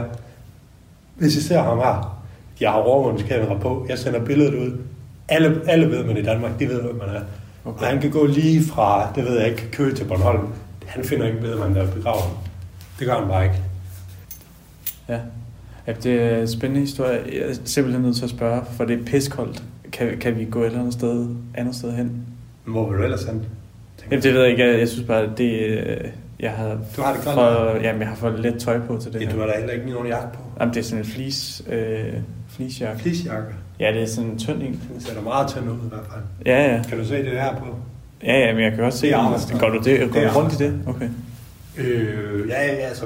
hvis 1.18 1.36
I 1.36 1.42
ser 1.42 1.62
ham 1.62 1.78
her, 1.78 2.24
jeg 2.62 2.72
har 2.72 2.78
overvågningskamera 2.78 3.58
på, 3.60 3.86
jeg 3.90 3.98
sender 3.98 4.26
billedet 4.26 4.54
ud, 4.54 4.78
alle, 5.30 5.62
alle 5.68 5.88
bedemænd 5.88 6.18
i 6.18 6.24
Danmark, 6.24 6.60
de 6.60 6.68
ved, 6.68 6.82
hvem 6.82 6.96
man 6.96 7.10
er. 7.10 7.22
Okay. 7.66 7.82
Og 7.82 7.88
han 7.88 8.02
kan 8.02 8.12
gå 8.12 8.26
lige 8.26 8.64
fra, 8.64 9.12
det 9.16 9.26
ved 9.26 9.40
jeg 9.40 9.50
ikke, 9.50 9.72
Køge 9.72 9.96
til 9.96 10.04
Bornholm. 10.06 10.48
Han 10.86 11.04
finder 11.04 11.28
ikke 11.28 11.40
bedemand, 11.40 11.76
der 11.76 11.92
begraver 11.92 12.22
ham. 12.22 12.38
Det 13.00 13.08
gør 13.08 13.20
han 13.20 13.28
bare 13.28 13.44
ikke. 13.44 13.58
Ja. 15.10 15.20
ja, 15.88 15.92
det 16.04 16.22
er 16.22 16.42
en 16.42 16.48
spændende 16.48 16.82
historie. 16.82 17.20
Jeg 17.34 17.50
er 17.50 17.54
simpelthen 17.66 18.04
nødt 18.04 18.16
til 18.16 18.24
at 18.24 18.30
spørge, 18.30 18.62
for 18.72 18.86
det 18.86 19.00
er 19.00 19.06
piskoldt. 19.06 19.64
Kan, 19.92 20.18
kan 20.20 20.40
vi 20.40 20.46
gå 20.46 20.62
et 20.62 20.66
eller 20.66 20.80
andet 20.80 20.94
sted, 20.94 21.28
andet 21.56 21.76
sted 21.76 21.92
hen? 21.92 22.26
Hvor 22.66 22.90
vil 22.90 22.98
du 22.98 23.04
ellers 23.04 23.24
hen? 23.24 23.46
Jamen, 24.12 24.24
det 24.24 24.34
ved 24.34 24.42
jeg 24.42 24.52
ikke. 24.52 24.64
Jeg, 24.68 24.80
jeg 24.80 24.90
synes 24.90 25.08
bare, 25.08 25.22
at 25.22 25.38
det... 25.38 26.12
Jeg 26.40 26.52
har, 26.52 26.78
Du 26.98 27.02
har 27.02 27.14
det 27.14 27.24
godt, 27.24 27.34
for? 27.34 27.78
Jamen, 27.84 28.02
jeg 28.02 28.10
har 28.10 28.16
for 28.16 28.30
lidt 28.38 28.60
tøj 28.60 28.80
på 28.80 28.98
til 28.98 29.14
det 29.14 29.22
Ja, 29.22 29.26
her. 29.26 29.34
du 29.34 29.40
har 29.40 29.48
da 29.48 29.54
heller 29.58 29.74
ikke 29.74 29.90
nogen 29.90 30.08
jakke 30.08 30.28
på. 30.34 30.40
Jamen, 30.60 30.74
det 30.74 30.80
er 30.80 30.84
sådan 30.84 31.04
en 31.04 31.10
fleece, 31.10 31.64
øh, 31.72 32.14
fleecejakke. 32.50 33.02
Fleecejakke? 33.02 33.48
Ja, 33.80 33.92
det 33.94 34.02
er 34.02 34.06
sådan 34.06 34.30
en 34.30 34.40
tynd 34.40 34.62
en. 34.62 34.82
Det 34.96 35.04
ser 35.04 35.14
da 35.14 35.22
meget 35.22 35.48
tynd 35.50 35.70
ud 35.70 35.76
i 35.76 35.90
hvert 35.90 36.06
fald. 36.12 36.24
Ja, 36.46 36.76
ja. 36.76 36.84
Kan 36.90 36.98
du 36.98 37.06
se 37.06 37.16
det 37.16 37.26
der 37.32 37.56
på? 37.56 37.66
Ja, 38.24 38.40
ja, 38.48 38.54
men 38.54 38.64
jeg 38.64 38.72
kan 38.72 38.80
godt 38.80 38.94
se 38.94 39.08
Det 39.08 39.14
er. 39.16 39.60
Går 39.60 39.70
du, 39.70 39.80
det, 39.84 40.00
går 40.00 40.20
Det 40.20 40.24
er 40.24 40.34
rundt 40.36 40.54
i 40.54 40.58
det? 40.64 40.80
Okay. 40.88 41.10
Øh, 41.78 42.50
ja, 42.50 42.66
ja, 42.66 42.72
altså, 42.76 43.06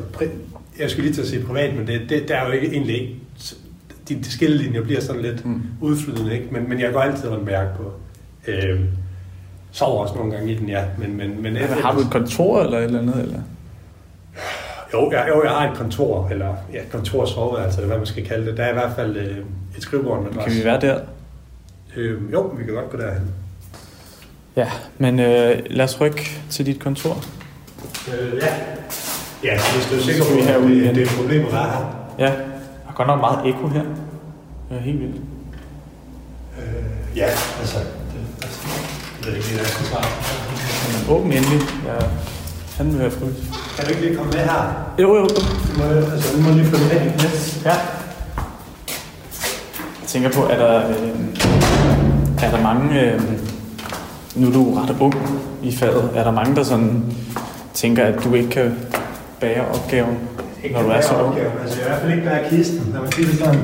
jeg 0.79 0.89
skulle 0.89 1.05
lige 1.05 1.13
til 1.15 1.21
at 1.21 1.27
sige 1.27 1.43
privat, 1.45 1.75
men 1.75 1.87
det, 1.87 2.01
det 2.09 2.27
der 2.27 2.35
er 2.35 2.45
jo 2.45 2.51
ikke 2.51 2.67
egentlig 2.71 3.01
ikke... 3.01 3.15
De, 4.09 4.15
de 4.15 4.31
skillelinjer 4.31 4.81
bliver 4.83 5.01
sådan 5.01 5.21
lidt 5.21 5.45
mm. 5.45 5.61
udflydende, 5.81 6.33
ikke? 6.33 6.47
Men, 6.51 6.69
men 6.69 6.79
jeg 6.79 6.93
går 6.93 6.99
altid 6.99 7.29
rundt 7.29 7.45
mærke 7.45 7.69
på. 7.77 7.93
Øh, 8.47 8.79
sover 9.71 10.01
også 10.01 10.15
nogle 10.15 10.31
gange 10.31 10.51
i 10.51 10.55
den, 10.55 10.69
ja. 10.69 10.83
Men, 10.97 11.17
men, 11.17 11.41
men, 11.41 11.53
Men 11.53 11.63
har 11.63 11.93
du 11.93 11.99
et 11.99 12.11
kontor 12.11 12.61
eller 12.61 12.77
et 12.77 12.83
eller 12.83 12.99
andet? 12.99 13.21
Eller? 13.21 13.39
Jo, 14.93 15.11
jeg, 15.11 15.25
jo, 15.29 15.43
jeg 15.43 15.51
har 15.51 15.71
et 15.71 15.77
kontor, 15.77 16.27
eller 16.31 16.55
ja, 16.73 16.81
et 16.81 16.91
kontor 16.91 17.25
soveværelse, 17.25 17.77
eller 17.77 17.87
hvad 17.87 17.97
man 17.97 18.05
skal 18.05 18.25
kalde 18.25 18.45
det. 18.45 18.57
Der 18.57 18.63
er 18.63 18.69
i 18.69 18.73
hvert 18.73 18.91
fald 18.95 19.17
øh, 19.17 19.37
et 19.77 19.81
skrivebord 19.83 20.23
med 20.23 20.43
Kan 20.43 20.53
vi 20.53 20.63
være 20.63 20.81
der? 20.81 20.99
Øh, 21.95 22.31
jo, 22.33 22.41
vi 22.41 22.63
kan 22.63 22.73
godt 22.73 22.89
gå 22.89 22.97
derhen. 22.97 23.21
Ja, 24.55 24.69
men 24.97 25.19
øh, 25.19 25.59
lad 25.69 25.85
os 25.85 26.01
rykke 26.01 26.41
til 26.49 26.65
dit 26.65 26.79
kontor. 26.79 27.17
Øh, 28.07 28.37
ja. 28.41 28.53
Ja, 29.43 29.59
hvis 29.73 29.87
du 29.91 29.95
er 29.95 30.01
sikker 30.01 30.23
på, 30.23 30.33
vi 30.33 30.39
at 30.39 30.45
herude 30.45 30.69
det, 30.69 30.75
igen. 30.75 30.95
det 30.95 31.01
er 31.01 31.05
et 31.05 31.17
problem 31.17 31.45
at 31.45 31.51
være 31.51 31.69
her. 31.69 31.85
Ja, 32.19 32.25
der 32.25 32.89
er 32.89 32.93
godt 32.95 33.07
nok 33.07 33.19
meget 33.19 33.47
ekko 33.47 33.67
her. 33.67 33.83
Det 34.69 34.77
er 34.77 34.81
helt 34.81 34.99
vildt. 34.99 35.15
Øh, 36.57 37.17
ja, 37.17 37.25
altså, 37.59 37.79
det, 37.79 38.43
altså, 38.43 38.80
ved 39.25 39.35
ikke, 39.35 39.47
hvad 39.49 39.57
jeg 39.57 39.67
skal 39.67 39.85
svare. 39.85 40.05
Åbn 41.09 41.31
endelig. 41.31 41.59
Jeg 41.87 42.07
fanden 42.67 42.93
vil 42.93 43.01
være 43.01 43.11
frygt. 43.11 43.37
Kan 43.75 43.85
du 43.85 43.89
ikke 43.89 44.01
lige 44.01 44.15
komme 44.15 44.31
med 44.31 44.39
her? 44.39 44.73
Jo, 44.99 45.15
jo, 45.15 45.21
jo. 45.21 45.27
Du 45.27 45.41
må, 45.77 45.83
altså, 46.13 46.37
du 46.37 46.41
må 46.41 46.49
lige 46.51 46.65
følge 46.65 46.85
med. 46.93 47.11
Yes. 47.25 47.61
Ja. 47.65 47.69
Jeg 50.01 50.07
tænker 50.07 50.29
på, 50.29 50.41
er 50.43 50.57
der, 50.57 50.87
øh, 50.89 50.95
er 52.43 52.51
der 52.51 52.61
mange, 52.61 53.01
øh, 53.01 53.21
nu 54.35 54.47
er 54.47 54.51
du 54.51 54.73
ret 54.75 54.95
ung 54.99 55.13
i 55.63 55.75
faget, 55.75 56.09
er 56.15 56.23
der 56.23 56.31
mange, 56.31 56.55
der 56.55 56.63
sådan 56.63 57.03
tænker, 57.73 58.05
at 58.05 58.23
du 58.23 58.33
ikke 58.33 58.49
kan 58.49 58.75
bære 59.39 59.65
opgaven, 59.73 60.17
Ikke 60.63 60.75
når 60.75 60.83
du 60.83 60.89
er 60.89 61.01
så 61.01 61.13
ung? 61.13 61.21
opgaven. 61.27 61.51
Altså, 61.63 61.79
jeg 61.79 61.83
er 61.83 61.87
i 61.87 61.89
hvert 61.89 62.01
fald 62.01 62.11
ikke 62.11 62.23
bære 62.23 62.49
kisten, 62.49 62.89
lad 62.93 63.01
mig 63.01 63.13
sige 63.13 63.27
det 63.27 63.39
sådan. 63.39 63.59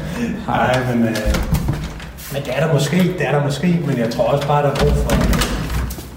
Nej, 0.48 0.78
men, 0.94 1.02
øh, 1.08 1.16
men 2.32 2.42
det 2.44 2.56
er 2.56 2.66
der 2.66 2.72
måske, 2.72 2.96
det 2.96 3.26
er 3.26 3.32
der 3.32 3.44
måske, 3.44 3.80
men 3.86 3.98
jeg 3.98 4.12
tror 4.12 4.24
også 4.24 4.46
bare, 4.46 4.62
der 4.62 4.70
er 4.70 4.74
brug 4.74 4.88
for, 4.92 5.10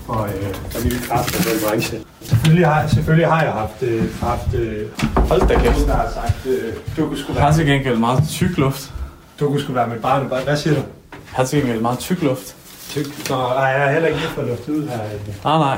for, 0.06 0.24
øh, 0.24 0.54
for 0.72 0.84
nye 0.86 1.00
kræfter 1.10 1.40
i 1.40 1.54
den 1.54 1.68
branche. 1.70 1.98
Selvfølgelig 2.22 2.68
har, 2.68 2.88
selvfølgelig 2.88 3.28
har 3.28 3.44
jeg 3.44 3.52
haft, 3.54 3.84
øh, 3.84 4.20
haft 4.22 4.54
øh, 4.54 4.88
Hold 5.30 5.48
da 5.48 5.60
kæft. 5.60 5.88
der 5.88 5.94
har 5.96 6.10
sagt, 6.14 6.46
øh, 6.46 6.74
du 6.98 7.08
kunne 7.08 7.18
sgu 7.20 7.34
Du 7.34 7.40
har 7.40 7.46
være, 7.46 7.56
til 7.58 7.66
gengæld 7.66 7.98
meget 7.98 8.24
tyk 8.30 8.58
luft. 8.58 8.94
du 9.40 9.48
kunne 9.48 9.62
sgu 9.62 9.74
være 9.74 9.88
mit 9.88 10.02
barn. 10.02 10.26
Hvad 10.44 10.58
siger 10.58 10.74
du? 10.74 10.80
Jeg 11.12 11.20
har 11.34 11.44
til 11.46 11.60
gengæld 11.60 11.82
meget 11.82 12.00
tyk 12.00 12.22
luft. 12.22 12.56
Tyk. 12.90 13.30
Nå, 13.30 13.36
nej, 13.36 13.64
jeg 13.64 13.82
har 13.86 13.92
heller 13.92 14.08
ikke 14.08 14.20
fået 14.22 14.48
luftet 14.48 14.70
ud 14.70 14.88
her. 14.88 14.98
Nej, 15.44 15.58
nej. 15.58 15.78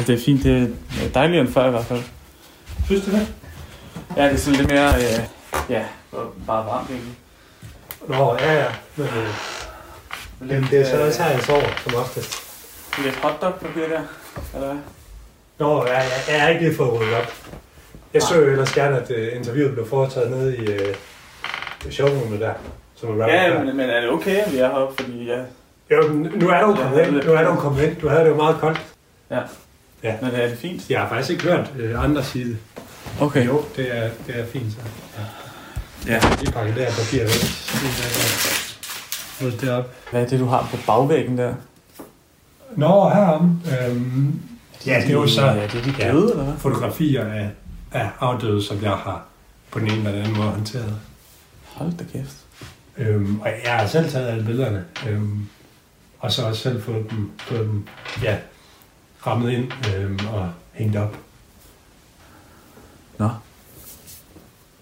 Og 0.00 0.06
det 0.06 0.14
er 0.14 0.24
fint. 0.24 0.44
Det 0.44 0.62
er 1.04 1.08
dejligere 1.14 1.44
end 1.44 1.52
før 1.52 1.66
i 1.66 1.70
hvert 1.70 1.84
fald. 1.84 2.02
Synes 2.86 3.04
du 3.04 3.10
det? 3.10 3.26
Ja, 4.16 4.24
det 4.24 4.32
er 4.32 4.36
sådan 4.36 4.58
lidt 4.58 4.70
mere, 4.70 4.94
øh, 4.94 5.20
ja, 5.70 5.82
bare 6.46 6.66
varmt 6.66 6.90
egentlig. 6.90 7.14
Nå, 8.08 8.36
ja, 8.40 8.52
ja. 8.54 8.64
Men, 8.96 9.06
øh, 9.06 9.28
men 10.40 10.66
det 10.70 10.80
er 10.80 10.84
så 10.90 11.06
også 11.06 11.22
her, 11.22 11.30
jeg 11.30 11.42
sover, 11.42 11.62
som 11.84 11.94
oftest. 11.94 12.34
Lidt 13.04 13.16
hotdog-papir 13.16 13.80
der, 13.88 14.00
eller 14.54 14.66
hvad? 14.66 14.76
Nå, 15.58 15.86
ja, 15.86 15.96
jeg, 15.98 16.10
jeg 16.28 16.36
er 16.44 16.48
ikke 16.48 16.64
lige 16.64 16.76
fået 16.76 17.00
ryddet 17.00 17.14
op. 17.14 17.32
Jeg 18.14 18.22
så 18.22 18.34
jo 18.36 18.50
ellers 18.50 18.72
gerne, 18.72 18.96
at 18.96 19.10
uh, 19.10 19.36
interviewet 19.36 19.72
blev 19.74 19.88
foretaget 19.88 20.30
nede 20.30 20.56
i 20.56 20.60
uh, 21.86 21.90
showroomet 21.90 22.40
der, 22.40 22.52
som 22.96 23.20
er 23.20 23.26
Ja, 23.28 23.50
der. 23.50 23.64
men, 23.64 23.76
men 23.76 23.90
er 23.90 24.00
det 24.00 24.10
okay, 24.10 24.36
at 24.36 24.52
vi 24.52 24.58
er 24.58 24.68
heroppe? 24.68 25.02
Fordi 25.02 25.24
ja, 25.24 25.38
Jo, 25.90 26.08
men 26.12 26.32
nu 26.34 26.48
er 26.48 26.60
du 26.60 26.74
kommet 26.74 27.06
ind. 27.06 27.14
det- 27.16 27.26
Nu 27.26 27.32
er 27.32 27.42
du 27.44 27.54
kommet 27.54 27.82
ind. 27.84 27.96
Du 27.96 28.08
havde 28.08 28.22
det 28.24 28.28
jo 28.30 28.36
meget 28.36 28.56
koldt. 28.60 28.80
Ja. 29.30 29.40
Ja. 30.02 30.14
Men 30.22 30.30
er 30.34 30.48
det 30.48 30.58
fint? 30.58 30.90
Jeg 30.90 31.00
har 31.00 31.08
faktisk 31.08 31.30
ikke 31.30 31.42
hørt 31.42 31.70
uh, 31.94 32.04
andre 32.04 32.24
sige 32.24 32.44
det. 32.44 32.56
Okay. 33.20 33.46
Jo, 33.46 33.64
det 33.76 33.96
er, 33.96 34.10
det 34.26 34.38
er 34.40 34.46
fint 34.46 34.72
så. 34.72 34.78
Ja. 36.06 36.12
Ja. 36.14 36.20
Vi 36.40 36.46
pakker 36.50 36.74
det 36.74 36.84
her 36.84 36.92
papir 36.92 37.22
væk. 37.22 38.57
Rydde 39.42 39.56
det 39.60 39.70
op. 39.70 39.94
Hvad 40.10 40.22
er 40.22 40.26
det, 40.28 40.40
du 40.40 40.44
har 40.46 40.68
på 40.70 40.76
bagvæggen 40.86 41.38
der? 41.38 41.54
Nå, 42.76 43.08
herom. 43.08 43.60
Øhm, 43.82 44.40
ja, 44.86 45.00
det 45.00 45.08
er 45.08 45.12
jo 45.12 45.26
så 45.26 45.46
Ja, 45.46 45.66
det 45.66 45.74
er 45.74 45.82
de 45.82 45.92
døde, 46.12 46.30
eller 46.30 46.44
hvad? 46.44 46.54
fotografier 46.58 47.24
af, 47.24 47.50
af 47.92 48.10
afdøde, 48.20 48.62
som 48.64 48.82
jeg 48.82 48.90
har 48.90 49.24
på 49.70 49.78
den 49.78 49.86
ene 49.86 49.96
eller 49.96 50.10
den 50.12 50.20
anden 50.20 50.36
måde 50.36 50.48
håndteret. 50.50 50.96
Hold 51.64 51.92
da 51.92 52.04
kæft. 52.12 52.36
Øhm, 52.98 53.40
og 53.40 53.48
jeg 53.64 53.72
har 53.78 53.86
selv 53.86 54.10
taget 54.10 54.28
alle 54.28 54.44
billederne. 54.44 54.84
Øhm, 55.08 55.46
og 56.18 56.32
så 56.32 56.46
også 56.46 56.62
selv 56.62 56.82
fået 56.82 57.10
dem, 57.10 57.30
fået 57.38 57.60
dem 57.60 57.86
ja, 58.22 58.36
rammet 59.26 59.50
ind 59.50 59.72
øhm, 59.96 60.18
og 60.32 60.50
hængt 60.72 60.96
op. 60.96 61.16
Nå. 63.18 63.28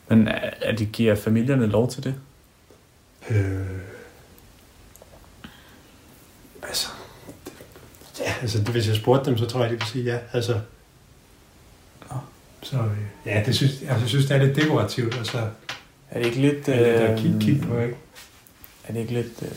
Men 0.08 0.28
er, 0.28 0.50
er 0.60 0.76
de 0.76 0.86
giver 0.86 1.14
familierne 1.14 1.66
lov 1.66 1.90
til 1.90 2.04
det? 2.04 2.14
Øh, 3.30 3.66
ja, 8.20 8.34
altså, 8.42 8.62
hvis 8.62 8.88
jeg 8.88 8.96
spurgte 8.96 9.30
dem, 9.30 9.38
så 9.38 9.46
tror 9.46 9.60
jeg, 9.60 9.70
de 9.70 9.74
ville 9.74 9.86
sige 9.90 10.04
ja. 10.04 10.18
Altså, 10.32 10.60
så 12.62 12.76
øh, 12.76 12.96
ja, 13.26 13.42
det 13.46 13.56
synes, 13.56 13.72
altså, 13.82 13.96
jeg 14.00 14.08
synes, 14.08 14.26
det 14.26 14.36
er 14.36 14.44
lidt 14.44 14.56
dekorativt, 14.56 15.18
og 15.18 15.26
så 15.26 15.38
Er 16.10 16.18
det 16.18 16.26
ikke 16.26 16.40
lidt... 16.40 16.68
er 16.68 16.76
det 16.78 16.84
at 16.84 17.10
Øh, 17.12 17.18
kigge, 17.18 17.40
kigge 17.40 17.66
på, 17.66 17.78
ikke? 17.78 17.96
er 18.88 18.92
det 18.92 19.00
ikke 19.00 19.12
lidt... 19.12 19.42
Øh, 19.42 19.48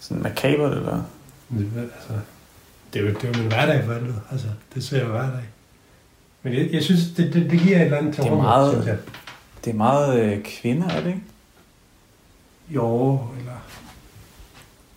sådan 0.00 0.22
makabert, 0.22 0.72
eller? 0.72 1.02
Det, 1.50 1.70
altså, 1.94 2.12
det, 2.92 3.00
er 3.00 3.04
jo, 3.04 3.08
det 3.14 3.24
er 3.24 3.28
jo 3.28 3.34
min 3.42 3.46
hverdag 3.46 3.84
for 3.84 3.92
helvede. 3.94 4.20
Altså, 4.30 4.46
det 4.74 4.84
ser 4.84 4.96
jeg 4.98 5.06
hver 5.06 5.30
dag. 5.30 5.44
Men 6.42 6.52
jeg, 6.54 6.72
jeg 6.72 6.82
synes, 6.82 7.00
det, 7.16 7.32
det, 7.34 7.50
det 7.50 7.60
giver 7.60 7.76
et 7.76 7.84
eller 7.84 7.98
andet 7.98 8.14
til 8.14 8.22
Det 8.24 8.28
er 8.28 8.32
rummet, 8.32 8.48
meget- 8.48 8.72
synes 8.72 8.86
jeg. 8.86 8.98
Det 9.64 9.70
er 9.70 9.74
meget 9.74 10.20
øh, 10.20 10.42
kvinder, 10.44 10.88
er 10.88 11.00
det 11.00 11.06
ikke? 11.06 11.20
Jo, 12.68 13.20
eller... 13.38 13.52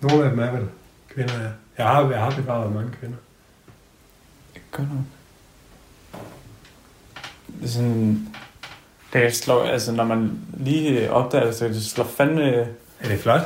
Nogle 0.01 0.23
af 0.23 0.29
dem 0.29 0.39
er 0.39 0.51
vel 0.51 0.67
kvinder, 1.17 1.43
ja. 1.43 1.49
Jeg 1.77 1.87
har, 1.87 2.09
jeg 2.09 2.19
har 2.19 2.31
begravet 2.31 2.75
mange 2.75 2.91
kvinder. 2.99 3.17
Godt 4.71 4.87
nok. 4.89 5.03
Det 7.59 7.63
er 7.63 7.67
sådan... 7.67 8.27
Det 9.13 9.35
slår, 9.35 9.63
altså 9.63 9.91
når 9.91 10.03
man 10.03 10.39
lige 10.57 11.11
opdager 11.11 11.45
det, 11.45 11.55
så 11.55 11.67
det 11.67 11.85
slår 11.85 12.05
fandme... 12.05 12.43
Er 12.99 13.07
det 13.07 13.19
flot? 13.19 13.41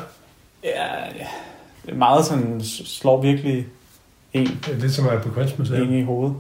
Ja, 0.64 1.06
ja. 1.06 1.28
Det 1.86 1.92
er 1.92 1.96
meget 1.96 2.26
sådan, 2.26 2.62
slår 2.86 3.22
virkelig 3.22 3.68
en. 4.34 4.46
Det 4.46 4.68
er 4.68 4.78
lidt 4.78 4.94
som 4.94 5.06
at 5.06 5.12
være 5.12 5.22
på 5.24 5.30
kunstmuseet. 5.30 5.84
En 5.84 5.94
i 5.94 6.04
hovedet. 6.04 6.36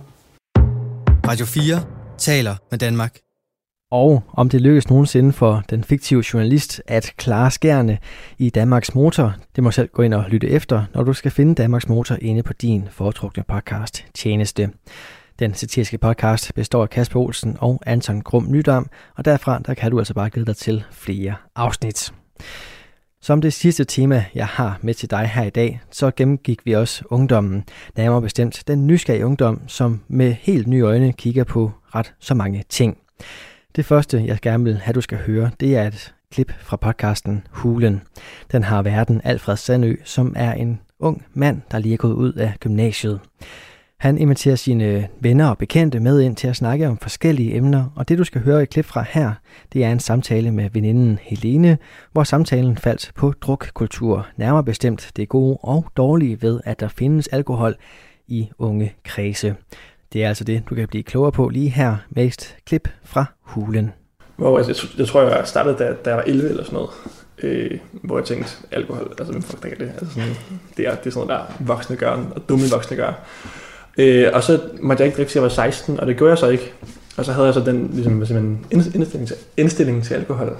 Radio 1.27 1.45
4 1.45 1.83
taler 2.17 2.55
med 2.71 2.79
Danmark 2.79 3.17
og 3.91 4.23
om 4.33 4.49
det 4.49 4.61
lykkes 4.61 4.89
nogensinde 4.89 5.33
for 5.33 5.63
den 5.69 5.83
fiktive 5.83 6.23
journalist 6.33 6.81
at 6.87 7.13
klare 7.17 7.51
skærne 7.51 7.97
i 8.37 8.49
Danmarks 8.49 8.95
Motor, 8.95 9.35
det 9.55 9.63
må 9.63 9.71
selv 9.71 9.89
gå 9.93 10.01
ind 10.01 10.13
og 10.13 10.25
lytte 10.29 10.49
efter, 10.49 10.83
når 10.93 11.03
du 11.03 11.13
skal 11.13 11.31
finde 11.31 11.55
Danmarks 11.55 11.89
Motor 11.89 12.17
inde 12.21 12.43
på 12.43 12.53
din 12.53 12.87
foretrukne 12.91 13.43
podcast 13.47 14.05
tjeneste. 14.13 14.69
Den 15.39 15.53
satiriske 15.53 15.97
podcast 15.97 16.53
består 16.55 16.83
af 16.83 16.89
Kasper 16.89 17.19
Olsen 17.19 17.57
og 17.59 17.81
Anton 17.85 18.21
Grum 18.21 18.45
Nydam, 18.49 18.89
og 19.17 19.25
derfra 19.25 19.59
der 19.59 19.73
kan 19.73 19.91
du 19.91 19.97
altså 19.97 20.13
bare 20.13 20.29
glæde 20.29 20.45
dig 20.45 20.55
til 20.55 20.83
flere 20.91 21.35
afsnit. 21.55 22.13
Som 23.21 23.41
det 23.41 23.53
sidste 23.53 23.83
tema, 23.83 24.25
jeg 24.35 24.47
har 24.47 24.79
med 24.81 24.93
til 24.93 25.09
dig 25.11 25.27
her 25.27 25.43
i 25.43 25.49
dag, 25.49 25.81
så 25.91 26.11
gennemgik 26.11 26.65
vi 26.65 26.71
også 26.71 27.03
ungdommen, 27.09 27.63
nærmere 27.97 28.21
bestemt 28.21 28.63
den 28.67 28.87
nysgerrige 28.87 29.25
ungdom, 29.25 29.61
som 29.67 30.01
med 30.07 30.35
helt 30.41 30.67
nye 30.67 30.81
øjne 30.81 31.13
kigger 31.13 31.43
på 31.43 31.71
ret 31.95 32.13
så 32.19 32.33
mange 32.33 32.63
ting. 32.69 32.97
Det 33.75 33.85
første, 33.85 34.23
jeg 34.25 34.39
gerne 34.41 34.63
vil 34.63 34.77
have, 34.77 34.93
du 34.93 35.01
skal 35.01 35.17
høre, 35.17 35.51
det 35.59 35.77
er 35.77 35.87
et 35.87 36.13
klip 36.31 36.51
fra 36.59 36.77
podcasten 36.77 37.47
Hulen. 37.49 38.01
Den 38.51 38.63
har 38.63 38.81
verden 38.81 39.21
Alfred 39.23 39.57
Sandø, 39.57 39.95
som 40.03 40.33
er 40.35 40.53
en 40.53 40.79
ung 40.99 41.25
mand, 41.33 41.61
der 41.71 41.79
lige 41.79 41.93
er 41.93 41.97
gået 41.97 42.13
ud 42.13 42.33
af 42.33 42.53
gymnasiet. 42.59 43.19
Han 43.99 44.17
inviterer 44.17 44.55
sine 44.55 45.07
venner 45.19 45.47
og 45.47 45.57
bekendte 45.57 45.99
med 45.99 46.21
ind 46.21 46.35
til 46.35 46.47
at 46.47 46.55
snakke 46.55 46.87
om 46.87 46.97
forskellige 46.97 47.55
emner, 47.55 47.85
og 47.95 48.09
det 48.09 48.17
du 48.17 48.23
skal 48.23 48.41
høre 48.41 48.63
i 48.63 48.65
klip 48.65 48.85
fra 48.85 49.05
her, 49.09 49.33
det 49.73 49.83
er 49.83 49.91
en 49.91 49.99
samtale 49.99 50.51
med 50.51 50.69
veninden 50.73 51.19
Helene, 51.21 51.77
hvor 52.11 52.23
samtalen 52.23 52.77
faldt 52.77 53.11
på 53.15 53.33
drukkultur, 53.41 54.27
nærmere 54.37 54.63
bestemt 54.63 55.11
det 55.15 55.29
gode 55.29 55.57
og 55.61 55.85
dårlige 55.97 56.41
ved, 56.41 56.61
at 56.65 56.79
der 56.79 56.87
findes 56.87 57.27
alkohol 57.27 57.75
i 58.27 58.49
unge 58.57 58.93
kredse. 59.03 59.55
Det 60.13 60.23
er 60.23 60.27
altså 60.27 60.43
det, 60.43 60.63
du 60.69 60.75
kan 60.75 60.87
blive 60.87 61.03
klogere 61.03 61.31
på 61.31 61.49
lige 61.49 61.69
her 61.69 61.97
med 62.09 62.25
et 62.25 62.55
klip 62.65 62.89
fra 63.03 63.25
hulen. 63.41 63.91
Wow, 64.39 64.57
altså, 64.57 64.71
jeg, 64.71 64.99
jeg 64.99 65.07
tror, 65.07 65.21
jeg 65.21 65.47
startede, 65.47 65.77
da, 65.77 65.93
da 66.05 66.09
jeg 66.09 66.17
var 66.17 66.23
11 66.23 66.49
eller 66.49 66.63
sådan 66.63 66.75
noget. 66.75 66.89
Øh, 67.43 67.79
hvor 67.91 68.17
jeg 68.17 68.25
tænkte, 68.25 68.51
alkohol, 68.71 69.15
altså 69.19 69.31
hvem 69.31 69.41
fuck 69.41 69.63
drikker 69.63 69.77
det? 69.77 69.91
Altså 70.01 70.13
sådan, 70.13 70.35
det, 70.77 70.87
er, 70.87 70.95
det 70.95 71.07
er 71.07 71.11
sådan 71.11 71.27
noget, 71.27 71.29
der 71.29 71.65
voksne 71.65 71.95
gør, 71.95 72.11
og 72.11 72.49
dumme 72.49 72.65
voksne 72.71 72.97
gør. 72.97 73.13
Øh, 73.97 74.27
og 74.33 74.43
så 74.43 74.61
måtte 74.81 75.01
jeg 75.01 75.07
ikke 75.07 75.17
drikke, 75.17 75.31
til 75.31 75.39
jeg 75.39 75.43
var 75.43 75.49
16, 75.49 75.99
og 75.99 76.07
det 76.07 76.17
gjorde 76.17 76.29
jeg 76.29 76.37
så 76.37 76.47
ikke. 76.47 76.73
Og 77.17 77.25
så 77.25 77.33
havde 77.33 77.45
jeg 77.45 77.53
så 77.53 77.59
den 77.59 77.89
ligesom, 77.93 78.25
simpelthen 78.25 78.65
indstilling, 78.71 79.27
til, 79.27 79.37
indstilling 79.57 80.03
til 80.03 80.13
alkohol, 80.13 80.57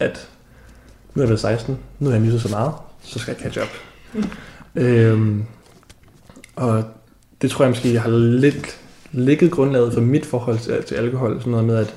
at 0.00 0.28
nu 1.14 1.20
er 1.20 1.24
jeg 1.24 1.28
blevet 1.28 1.40
16, 1.40 1.78
nu 1.98 2.06
har 2.06 2.14
jeg 2.14 2.22
misset 2.22 2.42
så 2.42 2.48
meget, 2.48 2.72
så 3.02 3.18
skal 3.18 3.36
jeg 3.38 3.52
catch 3.52 3.60
up. 3.60 3.68
Mm. 4.12 4.24
Øhm, 4.74 5.44
og 6.56 6.84
det 7.42 7.50
tror 7.50 7.64
jeg 7.64 7.70
måske 7.70 7.92
jeg 7.92 8.02
har 8.02 8.10
lidt 8.10 8.80
ligget 9.12 9.50
grundlaget 9.50 9.92
for 9.92 10.00
mit 10.00 10.26
forhold 10.26 10.58
til, 10.58 10.82
til 10.82 10.94
alkohol. 10.94 11.38
Sådan 11.38 11.50
noget 11.50 11.66
med, 11.66 11.76
at 11.76 11.94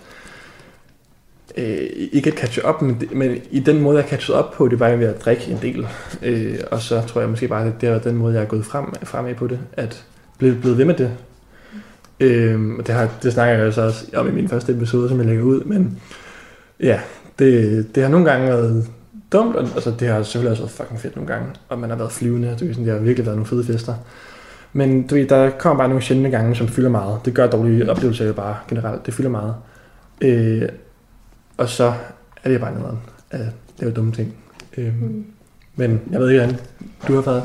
øh, 1.58 1.88
ikke 2.12 2.32
at 2.32 2.38
catche 2.38 2.66
op, 2.66 2.82
men, 2.82 3.02
men 3.12 3.38
i 3.52 3.60
den 3.60 3.82
måde, 3.82 3.98
jeg 3.98 4.10
catchede 4.10 4.38
op 4.38 4.52
på, 4.52 4.68
det 4.68 4.80
var 4.80 4.96
ved 4.96 5.08
at 5.08 5.26
drikke 5.26 5.52
en 5.52 5.60
del. 5.62 5.88
Øh, 6.22 6.60
og 6.72 6.82
så 6.82 7.02
tror 7.08 7.22
jeg 7.22 7.30
måske 7.30 7.48
bare, 7.48 7.66
at 7.66 7.82
det 7.82 7.90
er 7.90 8.00
den 8.00 8.16
måde, 8.16 8.34
jeg 8.34 8.44
er 8.44 8.48
gået 8.48 8.66
frem, 8.66 8.86
fremad 9.04 9.36
på 9.36 9.48
det, 9.48 9.60
at 9.74 10.06
blive 10.38 10.56
blevet 10.56 10.78
ved 10.78 10.86
med 10.86 10.96
det. 10.96 11.12
Øh, 12.20 12.76
og 12.80 12.88
det, 12.88 12.96
har, 12.96 13.10
det 13.24 13.34
snakker 13.34 13.56
jeg 13.56 13.66
altså 13.66 13.82
også 13.82 14.06
om 14.16 14.28
i 14.28 14.32
min 14.32 14.50
første 14.50 14.74
episode, 14.74 15.10
som 15.10 15.18
jeg 15.18 15.26
lægger 15.26 15.44
ud, 15.44 15.64
men 15.64 16.00
ja, 16.80 17.00
det, 17.40 17.96
det 17.96 18.04
har 18.04 18.10
nogle 18.10 18.32
gange 18.32 18.48
været 18.48 18.88
dumt, 19.32 19.56
og 19.56 19.68
altså, 19.76 19.94
det 20.00 20.08
har 20.08 20.24
selvfølgelig 20.24 20.52
også 20.52 20.64
været 20.64 20.72
fucking 20.72 21.00
fedt 21.00 21.16
nogle 21.16 21.34
gange, 21.34 21.48
og 21.70 21.80
man 21.80 21.90
har 21.90 21.98
været 21.98 22.12
flyvende, 22.12 22.50
det, 22.50 22.60
sådan, 22.60 22.86
det 22.86 22.94
har 22.94 23.00
virkelig 23.00 23.26
været 23.26 23.38
nogle 23.38 23.48
fede 23.48 23.64
fester. 23.64 23.94
Men 24.74 25.08
du 25.08 25.16
ved, 25.16 25.28
der 25.28 25.50
kommer 25.50 25.78
bare 25.78 25.88
nogle 25.88 26.04
sjældne 26.04 26.30
gange, 26.30 26.56
som 26.56 26.68
fylder 26.68 26.90
meget. 26.90 27.20
Det 27.26 27.34
gør 27.34 27.48
dårlige 27.48 27.92
oplevelser 27.92 28.26
jo 28.26 28.34
bare 28.34 28.58
generelt. 28.68 29.06
Det 29.06 29.14
fylder 29.14 29.30
meget. 29.30 29.56
Øh, 30.22 30.70
og 31.58 31.70
så 31.70 31.94
er 32.44 32.50
det 32.50 32.60
bare 32.60 32.74
noget 32.74 32.98
at 33.32 33.46
lave 33.80 33.92
dumme 33.92 34.12
ting. 34.12 34.36
Øh, 34.78 35.02
mm. 35.02 35.26
Men 35.76 36.02
jeg 36.12 36.20
ved 36.20 36.30
ikke, 36.30 36.42
hvordan 36.44 36.60
du 37.08 37.16
har 37.16 37.22
været. 37.22 37.44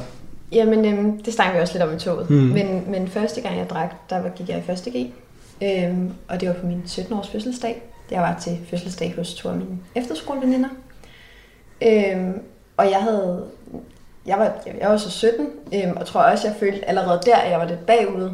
Jamen, 0.53 0.85
øhm, 0.85 1.23
det 1.23 1.35
snakker 1.35 1.55
vi 1.55 1.61
også 1.61 1.75
lidt 1.75 1.83
om 1.83 1.97
i 1.97 1.99
toget. 1.99 2.31
Mm. 2.31 2.37
Men, 2.37 2.85
men 2.91 3.09
første 3.09 3.41
gang 3.41 3.59
jeg 3.59 3.71
drak, 3.71 3.95
der 4.11 4.23
var, 4.23 4.29
gik 4.29 4.49
jeg 4.49 4.59
i 4.59 4.63
første 4.63 4.91
G. 4.91 5.13
Øhm, 5.63 6.11
og 6.29 6.41
det 6.41 6.49
var 6.49 6.55
på 6.55 6.67
min 6.67 6.83
17-års 6.87 7.29
fødselsdag. 7.29 7.83
Jeg 8.11 8.23
var 8.23 8.39
til 8.41 8.59
fødselsdag 8.71 9.15
hos 9.17 9.35
to 9.35 9.49
af 9.49 9.57
mine 9.57 9.79
efterskoleveninder. 9.95 10.69
Øhm, 11.83 12.33
og 12.77 12.85
jeg 12.85 12.99
havde... 13.01 13.45
Jeg 14.29 14.39
var, 14.39 14.53
jeg 14.81 14.91
var 14.91 14.97
så 14.97 15.11
17, 15.11 15.47
øhm, 15.75 15.97
og 15.97 16.07
tror 16.07 16.21
også, 16.21 16.49
jeg 16.49 16.57
følte 16.61 16.89
allerede 16.89 17.21
der, 17.27 17.37
at 17.37 17.51
jeg 17.51 17.59
var 17.59 17.65
lidt 17.65 17.87
bagud. 17.87 18.31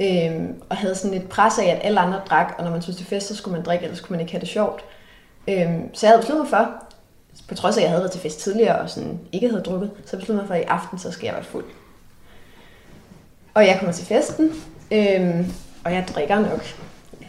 Øhm, 0.00 0.62
og 0.68 0.76
havde 0.76 0.94
sådan 0.94 1.18
lidt 1.18 1.28
pres 1.28 1.58
af, 1.58 1.64
at 1.64 1.78
alle 1.82 2.00
andre 2.00 2.20
drak, 2.30 2.54
og 2.58 2.64
når 2.64 2.70
man 2.70 2.82
synes 2.82 2.96
til 2.96 3.06
fest, 3.06 3.26
så 3.26 3.36
skulle 3.36 3.56
man 3.56 3.64
drikke, 3.64 3.84
ellers 3.84 4.00
kunne 4.00 4.14
man 4.14 4.20
ikke 4.20 4.32
have 4.32 4.40
det 4.40 4.48
sjovt. 4.48 4.84
Øhm, 5.48 5.94
så 5.94 6.06
jeg 6.06 6.10
havde 6.10 6.20
besluttet 6.20 6.42
mig 6.42 6.48
for, 6.48 6.84
på 7.48 7.54
trods 7.54 7.76
af, 7.76 7.80
at 7.80 7.82
jeg 7.82 7.90
havde 7.90 8.02
været 8.02 8.12
til 8.12 8.20
fest 8.20 8.40
tidligere 8.40 8.78
og 8.78 8.90
sådan 8.90 9.20
ikke 9.32 9.48
havde 9.48 9.62
drukket, 9.62 9.90
så 10.04 10.16
besluttede 10.16 10.38
jeg 10.38 10.42
mig 10.42 10.48
for, 10.48 10.54
at 10.54 10.60
i 10.60 10.64
aften, 10.64 10.98
så 10.98 11.10
skal 11.10 11.26
jeg 11.26 11.34
være 11.34 11.44
fuld. 11.44 11.64
Og 13.54 13.66
jeg 13.66 13.76
kommer 13.78 13.92
til 13.92 14.06
festen, 14.06 14.50
øhm, 14.90 15.52
og 15.84 15.92
jeg 15.92 16.04
drikker 16.14 16.40
nok 16.40 16.64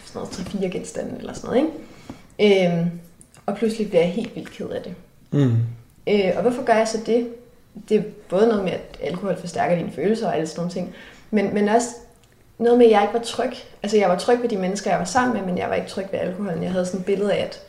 sådan 0.05 0.21
noget 0.21 0.29
3-4 0.29 0.67
genstande 0.67 1.15
eller 1.19 1.33
sådan 1.33 1.49
noget, 1.49 1.71
ikke? 2.39 2.77
Øhm, 2.77 2.91
og 3.45 3.55
pludselig 3.55 3.89
bliver 3.89 4.01
jeg 4.03 4.11
helt 4.11 4.35
vildt 4.35 4.51
ked 4.51 4.69
af 4.69 4.81
det. 4.81 4.95
Mm. 5.31 5.57
Øh, 6.07 6.31
og 6.35 6.41
hvorfor 6.41 6.63
gør 6.63 6.73
jeg 6.73 6.87
så 6.87 6.97
det? 7.05 7.27
Det 7.89 7.97
er 7.97 8.03
både 8.29 8.47
noget 8.47 8.63
med, 8.63 8.71
at 8.71 8.81
alkohol 9.03 9.35
forstærker 9.37 9.75
dine 9.75 9.91
følelser 9.91 10.27
og 10.27 10.35
alle 10.35 10.47
sådan 10.47 10.59
nogle 10.59 10.71
ting, 10.71 10.95
men, 11.31 11.53
men 11.53 11.69
også 11.69 11.87
noget 12.57 12.77
med, 12.77 12.85
at 12.85 12.91
jeg 12.91 13.01
ikke 13.01 13.13
var 13.13 13.19
tryg. 13.19 13.51
Altså, 13.83 13.97
jeg 13.97 14.09
var 14.09 14.17
tryg 14.17 14.41
ved 14.41 14.49
de 14.49 14.57
mennesker, 14.57 14.89
jeg 14.89 14.99
var 14.99 15.05
sammen 15.05 15.37
med, 15.37 15.45
men 15.45 15.57
jeg 15.57 15.69
var 15.69 15.75
ikke 15.75 15.87
tryg 15.89 16.05
ved 16.11 16.19
alkoholen. 16.19 16.63
Jeg 16.63 16.71
havde 16.71 16.85
sådan 16.85 16.99
et 16.99 17.05
billede 17.05 17.33
af, 17.33 17.43
at 17.43 17.61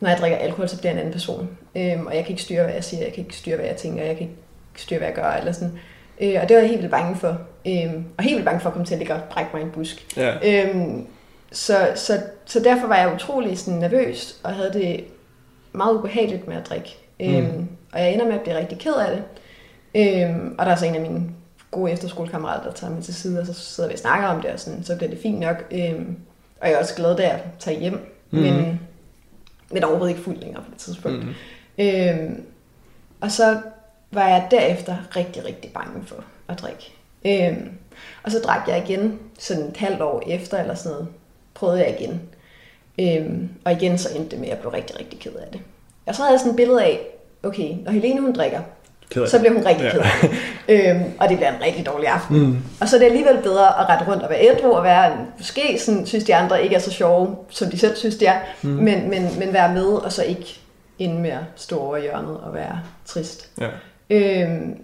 når 0.00 0.08
jeg 0.08 0.18
drikker 0.18 0.38
alkohol, 0.38 0.68
så 0.68 0.78
bliver 0.78 0.90
jeg 0.90 0.94
en 0.94 0.98
anden 0.98 1.12
person. 1.12 1.48
Øhm, 1.76 2.06
og 2.06 2.14
jeg 2.16 2.22
kan 2.24 2.30
ikke 2.30 2.42
styre, 2.42 2.62
hvad 2.64 2.74
jeg 2.74 2.84
siger, 2.84 3.02
jeg 3.02 3.12
kan 3.12 3.24
ikke 3.24 3.36
styre, 3.36 3.56
hvad 3.56 3.66
jeg 3.66 3.76
tænker, 3.76 4.04
jeg 4.04 4.16
kan 4.16 4.22
ikke 4.22 4.36
styre, 4.76 4.98
hvad 4.98 5.08
jeg 5.08 5.14
gør, 5.16 5.30
eller 5.30 5.52
sådan. 5.52 5.78
Øh, 6.20 6.34
og 6.42 6.48
det 6.48 6.56
var 6.56 6.60
jeg 6.60 6.68
helt 6.70 6.80
vildt 6.80 6.90
bange 6.90 7.16
for. 7.16 7.38
Øhm, 7.66 8.04
og 8.18 8.24
helt 8.24 8.34
vildt 8.34 8.44
bange 8.44 8.60
for 8.60 8.68
at 8.68 8.72
komme 8.72 8.86
til 8.86 8.94
at 8.94 8.98
ligge 8.98 9.14
og 9.14 9.20
brække 9.30 9.50
mig 9.54 9.62
en 9.62 9.70
busk. 9.70 10.16
Ja. 10.16 10.64
Øhm, 10.68 11.06
så, 11.52 11.88
så, 11.94 12.20
så 12.44 12.60
derfor 12.60 12.86
var 12.86 12.96
jeg 12.96 13.14
utrolig 13.14 13.58
sådan, 13.58 13.80
nervøs, 13.80 14.36
og 14.42 14.52
havde 14.54 14.72
det 14.72 15.04
meget 15.72 15.94
ubehageligt 15.94 16.48
med 16.48 16.56
at 16.56 16.66
drikke. 16.68 16.96
Øhm, 17.20 17.44
Mm. 17.44 17.68
Og 17.96 18.02
jeg 18.02 18.12
ender 18.12 18.26
med 18.26 18.34
at 18.34 18.40
blive 18.40 18.56
rigtig 18.56 18.78
ked 18.78 18.92
af 18.94 19.16
det. 19.16 19.22
Øhm, 19.94 20.54
og 20.58 20.66
der 20.66 20.72
er 20.72 20.76
så 20.76 20.86
en 20.86 20.94
af 20.94 21.00
mine 21.00 21.22
gode 21.70 21.92
efterskolekammerater, 21.92 22.62
der 22.64 22.72
tager 22.72 22.92
mig 22.92 23.04
til 23.04 23.14
side, 23.14 23.40
og 23.40 23.46
så 23.46 23.52
sidder 23.54 23.88
vi 23.88 23.94
og 23.94 23.98
snakker 23.98 24.28
om 24.28 24.40
det, 24.42 24.50
og 24.50 24.60
sådan, 24.60 24.84
så 24.84 24.96
bliver 24.96 25.10
det 25.10 25.18
fint 25.22 25.40
nok. 25.40 25.64
Øhm, 25.70 26.16
og 26.60 26.68
jeg 26.68 26.74
er 26.74 26.78
også 26.78 26.94
glad, 26.94 27.16
da 27.16 27.22
jeg 27.22 27.42
tager 27.58 27.80
hjem. 27.80 28.14
Mhm. 28.30 28.42
Men, 28.42 28.80
men 29.70 29.82
er 29.82 29.86
overhovedet 29.86 30.14
ikke 30.14 30.24
fuld 30.24 30.36
længere 30.36 30.62
på 30.62 30.70
det 30.70 30.78
tidspunkt. 30.78 31.18
Mhm. 31.18 31.34
Øhm, 31.78 32.42
og 33.20 33.30
så 33.30 33.60
var 34.10 34.28
jeg 34.28 34.48
derefter 34.50 34.96
rigtig, 35.16 35.44
rigtig 35.44 35.72
bange 35.72 36.06
for 36.06 36.24
at 36.48 36.58
drikke. 36.58 36.92
Øhm, 37.26 37.70
og 38.22 38.30
så 38.30 38.38
drak 38.38 38.68
jeg 38.68 38.84
igen, 38.88 39.18
sådan 39.38 39.64
et 39.64 39.76
halvt 39.76 40.02
år 40.02 40.22
efter 40.26 40.58
eller 40.60 40.74
sådan 40.74 40.92
noget, 40.92 41.08
prøvede 41.54 41.78
jeg 41.78 42.00
igen. 42.00 42.20
Øhm, 43.00 43.48
og 43.64 43.72
igen 43.72 43.98
så 43.98 44.08
endte 44.16 44.30
det 44.30 44.38
med, 44.38 44.48
at 44.48 44.52
jeg 44.52 44.60
blev 44.60 44.70
rigtig, 44.72 44.98
rigtig 44.98 45.18
ked 45.18 45.34
af 45.34 45.46
det. 45.52 45.60
Og 46.06 46.14
så 46.14 46.22
havde 46.22 46.32
jeg 46.32 46.40
sådan 46.40 46.50
et 46.50 46.56
billede 46.56 46.84
af, 46.84 47.00
okay, 47.46 47.74
når 47.84 47.92
Helene 47.92 48.20
hun 48.20 48.32
drikker, 48.32 48.60
Ked 49.10 49.26
så 49.26 49.38
bliver 49.38 49.54
hun 49.54 49.66
rigtig 49.66 49.84
Ja. 49.84 49.90
ked 49.90 50.00
af 50.68 50.94
øhm, 50.96 51.04
og 51.20 51.28
det 51.28 51.36
bliver 51.36 51.52
en 51.56 51.62
rigtig 51.62 51.86
dårlig 51.86 52.08
aften. 52.08 52.38
Mm. 52.40 52.56
Og 52.80 52.88
så 52.88 52.96
er 52.96 53.00
det 53.00 53.06
alligevel 53.06 53.42
bedre 53.42 53.80
at 53.80 53.88
rette 53.88 54.10
rundt 54.12 54.22
og 54.22 54.30
være 54.30 54.40
ædru 54.48 54.70
og 54.72 54.84
være, 54.84 55.16
måske 55.38 55.78
sådan, 55.80 56.06
synes 56.06 56.24
de 56.24 56.34
andre 56.34 56.62
ikke 56.64 56.74
er 56.76 56.80
så 56.80 56.90
sjove, 56.90 57.36
som 57.50 57.70
de 57.70 57.78
selv 57.78 57.96
synes, 57.96 58.16
de 58.16 58.26
er, 58.26 58.38
Mm. 58.62 58.68
men, 58.68 59.10
men, 59.10 59.28
men 59.38 59.52
være 59.52 59.72
med, 59.74 59.86
og 59.86 60.12
så 60.12 60.22
ikke 60.22 60.60
ende 60.98 61.20
med 61.20 61.30
at 61.30 61.38
stå 61.56 61.78
over 61.78 61.98
hjørnet 61.98 62.36
og 62.40 62.54
være 62.54 62.80
trist. 63.06 63.50
Ja. 63.60 63.68
Øhm, 64.10 64.78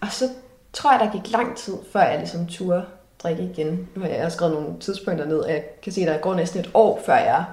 og 0.00 0.08
så 0.10 0.24
tror 0.72 0.92
jeg, 0.92 1.00
der 1.00 1.20
gik 1.20 1.32
lang 1.32 1.56
tid, 1.56 1.74
før 1.92 2.02
jeg 2.02 2.18
ligesom 2.18 2.46
turde 2.46 2.82
drikke 3.22 3.42
igen. 3.42 3.88
Nu 3.96 4.02
har 4.02 4.08
jeg 4.08 4.32
skrevet 4.32 4.54
nogle 4.54 4.68
tidspunkter 4.80 5.24
ned, 5.26 5.38
og 5.38 5.50
jeg 5.50 5.62
kan 5.82 5.92
se, 5.92 6.00
at 6.00 6.06
der 6.08 6.16
går 6.18 6.34
næsten 6.34 6.60
et 6.60 6.70
år, 6.74 7.02
før 7.06 7.16
jeg, 7.16 7.44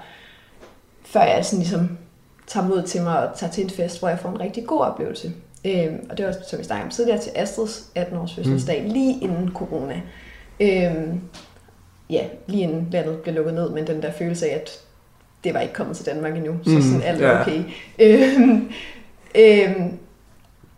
før 1.06 1.22
jeg 1.22 1.46
sådan 1.46 1.60
ligesom 1.60 1.98
tager 2.48 2.68
mod 2.68 2.84
til 2.84 3.02
mig 3.02 3.30
og 3.30 3.38
tager 3.38 3.52
til 3.52 3.64
en 3.64 3.70
fest, 3.70 4.00
hvor 4.00 4.10
jeg 4.10 4.20
får 4.20 4.30
en 4.30 4.40
rigtig 4.40 4.66
god 4.66 4.82
oplevelse. 4.82 5.32
Øhm, 5.66 6.08
og 6.10 6.18
det 6.18 6.26
var, 6.26 6.36
som 6.50 6.60
vi 6.60 6.64
snakkede 6.64 6.86
om 6.86 6.92
tidligere, 6.92 7.20
til 7.20 7.32
Astrids 7.36 7.90
18-års 7.98 8.36
fødselsdag, 8.36 8.84
mm. 8.84 8.90
lige 8.90 9.20
inden 9.22 9.52
corona. 9.54 10.02
Øhm, 10.60 11.22
ja, 12.10 12.26
lige 12.48 12.64
inden 12.64 12.88
landet 12.92 13.18
blev 13.18 13.36
lukket 13.36 13.54
ned, 13.54 13.70
men 13.70 13.88
den 13.88 14.02
der 14.02 14.12
følelse 14.12 14.50
af, 14.50 14.56
at 14.56 14.70
det 15.44 15.54
var 15.54 15.60
ikke 15.60 15.74
kommet 15.74 15.98
til 15.98 16.06
Danmark 16.06 16.36
endnu, 16.36 16.56
så 16.64 16.70
Mm, 16.70 16.82
sådan 16.82 17.02
alt 17.02 17.22
var 17.22 17.42
okay. 17.42 17.64
Øhm, 18.00 18.72
øhm, 19.36 19.98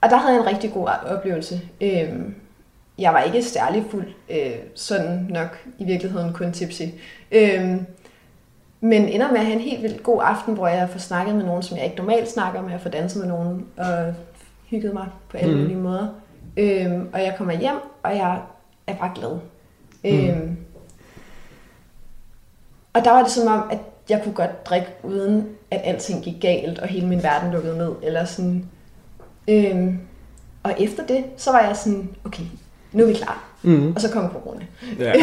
og 0.02 0.10
der 0.10 0.18
havde 0.18 0.34
jeg 0.34 0.42
en 0.42 0.48
rigtig 0.48 0.72
god 0.74 0.88
oplevelse. 1.08 1.62
Øhm, 1.82 2.36
jeg 2.98 3.14
var 3.14 3.22
ikke 3.22 3.44
særlig 3.44 3.84
fuld, 3.92 4.08
øh, 4.30 4.56
sådan 4.76 5.28
nok 5.30 5.58
i 5.80 5.84
virkeligheden 5.84 6.34
kun 6.34 6.52
tipsy. 6.52 6.82
Øhm, 7.32 7.86
men 8.82 9.08
ender 9.08 9.32
med 9.32 9.38
at 9.40 9.46
have 9.46 9.56
en 9.56 9.62
helt 9.62 9.84
vildt 9.84 10.04
god 10.04 10.22
aften, 10.24 10.54
hvor 10.54 10.68
jeg 10.68 10.90
får 10.90 11.00
snakket 11.00 11.36
med 11.36 11.44
nogen, 11.46 11.64
som 11.64 11.78
jeg 11.78 11.86
ikke 11.86 11.98
normalt 11.98 12.32
snakker 12.32 12.62
med, 12.62 12.74
og 12.74 12.82
får 12.82 12.90
danset 12.90 13.20
med 13.20 13.28
nogen, 13.30 13.66
og 13.78 14.14
hygget 14.70 14.94
mig 14.94 15.08
på 15.30 15.38
alle 15.38 15.54
Mhm. 15.54 15.62
mulige 15.62 15.78
måder. 15.80 16.08
Øhm, 16.58 17.08
og 17.14 17.20
jeg 17.20 17.34
kommer 17.38 17.54
hjem, 17.60 17.76
og 18.04 18.16
jeg 18.16 18.40
er 18.88 18.94
bare 18.96 19.12
glad. 19.16 19.32
Øhm, 20.06 20.58
og 22.94 23.04
der 23.06 23.12
var 23.12 23.24
det 23.24 23.32
som 23.32 23.48
om, 23.48 23.64
at 23.72 23.80
jeg 24.10 24.22
kunne 24.24 24.34
godt 24.34 24.66
drikke 24.66 24.88
uden, 25.04 25.46
at 25.72 25.82
alting 25.84 26.24
gik 26.24 26.42
galt, 26.42 26.80
og 26.80 26.88
hele 26.88 27.08
min 27.08 27.24
verden 27.24 27.52
lukkede 27.52 27.78
ned. 27.78 27.92
Eller 28.04 28.26
sådan. 28.26 28.66
Øhm, 29.48 30.00
og 30.64 30.76
efter 30.80 31.06
det, 31.06 31.24
så 31.38 31.52
var 31.52 31.60
jeg 31.62 31.76
sådan, 31.76 32.10
okay, 32.26 32.44
nu 32.92 33.04
er 33.04 33.08
vi 33.08 33.14
klar. 33.14 33.44
Mhm. 33.64 33.94
Og 33.96 34.02
så 34.02 34.12
kom 34.12 34.30
corona. 34.32 34.66
Ja. 35.00 35.14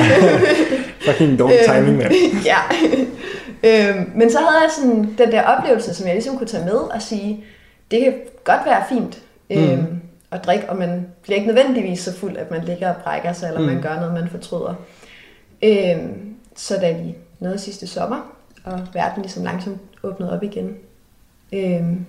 Fucking 1.10 1.38
dårlig 1.38 1.58
timing, 1.68 1.96
mand. 1.96 2.12
ja. 2.44 2.58
Øhm, 3.64 4.10
men 4.14 4.30
så 4.30 4.38
havde 4.38 4.60
jeg 4.62 4.70
sådan 4.78 5.14
den 5.18 5.32
der 5.32 5.42
oplevelse, 5.42 5.94
som 5.94 6.06
jeg 6.06 6.14
ligesom 6.14 6.36
kunne 6.38 6.46
tage 6.46 6.64
med 6.64 6.74
og 6.74 7.02
sige, 7.02 7.44
det 7.90 8.00
kan 8.00 8.14
godt 8.44 8.60
være 8.66 8.84
fint 8.88 9.22
øhm, 9.50 9.78
Mhm. 9.78 10.00
at 10.30 10.44
drikke, 10.44 10.70
og 10.70 10.76
man 10.76 11.06
bliver 11.22 11.36
ikke 11.36 11.46
nødvendigvis 11.54 12.00
så 12.00 12.12
fuld, 12.16 12.36
at 12.36 12.50
man 12.50 12.64
ligger 12.64 12.88
og 12.94 13.02
brækker 13.02 13.32
sig, 13.32 13.46
eller 13.48 13.60
Mhm. 13.60 13.72
man 13.72 13.82
gør 13.82 13.94
noget, 14.00 14.14
man 14.14 14.28
fortryder. 14.28 14.74
Øhm, 15.62 16.34
så 16.56 16.74
da 16.80 16.92
vi 16.92 17.14
nåede 17.40 17.58
sidste 17.58 17.86
sommer, 17.86 18.32
og 18.64 18.80
verden 18.94 19.22
ligesom 19.22 19.44
langsomt 19.44 19.78
åbnede 20.02 20.32
op 20.32 20.42
igen, 20.42 20.76
øhm, 21.52 22.06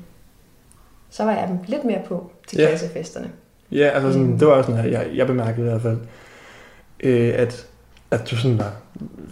så 1.10 1.24
var 1.24 1.32
jeg 1.32 1.50
lidt 1.68 1.84
mere 1.84 2.02
på 2.08 2.32
til 2.48 2.60
Ja. 2.60 2.68
klassefesterne. 2.68 3.30
Ja, 3.72 3.89
altså 3.93 4.12
sådan, 4.12 4.28
Mm. 4.28 4.39
det 4.39 4.48
var 4.48 4.54
også 4.54 4.72
sådan 4.72 4.84
her, 4.84 4.89
jeg, 4.91 5.08
jeg 5.16 5.28
bemærkede 5.28 5.68
i 5.68 5.70
hvert 5.70 5.82
fald, 5.82 5.98
øh, 7.00 7.34
at, 7.38 7.68
at 8.12 8.32
du 8.32 8.38
sådan 8.38 8.58
var, 8.58 8.72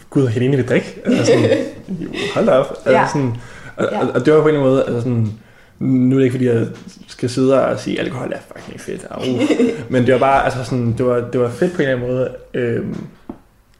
gud, 0.10 0.28
Helene 0.28 0.58
vil 0.58 0.68
drikke. 0.68 1.02
Altså 1.06 1.26
sådan, 1.26 1.50
hold 2.36 2.46
da 2.46 2.52
op. 2.52 2.70
Altså 2.70 2.92
Ja. 2.92 3.08
sådan, 3.08 3.36
og, 3.76 3.88
Ja. 3.92 4.00
og, 4.00 4.08
og, 4.14 4.26
det 4.26 4.34
var 4.34 4.42
på 4.42 4.48
en 4.48 4.56
eller 4.56 4.62
anden 4.62 4.74
måde, 4.74 4.84
altså 4.84 5.00
sådan, 5.02 5.32
nu 5.80 6.16
er 6.16 6.20
det 6.20 6.24
ikke 6.26 6.34
fordi, 6.34 6.46
jeg 6.48 6.68
skal 7.08 7.30
sidde 7.30 7.66
og 7.66 7.80
sige, 7.80 8.00
alkohol 8.00 8.32
er 8.34 8.38
fucking 8.56 8.82
fedt. 8.82 9.06
Au. 9.10 9.22
Men 9.90 10.06
det 10.06 10.14
var 10.14 10.20
bare, 10.20 10.46
altså 10.46 10.64
sådan, 10.64 10.94
det 10.98 11.06
var, 11.06 11.16
det 11.34 11.40
var 11.42 11.50
fedt 11.50 11.74
på 11.76 11.82
en 11.82 11.88
eller 11.88 11.96
anden 11.96 12.16
måde, 12.16 12.30
øh, 12.54 12.86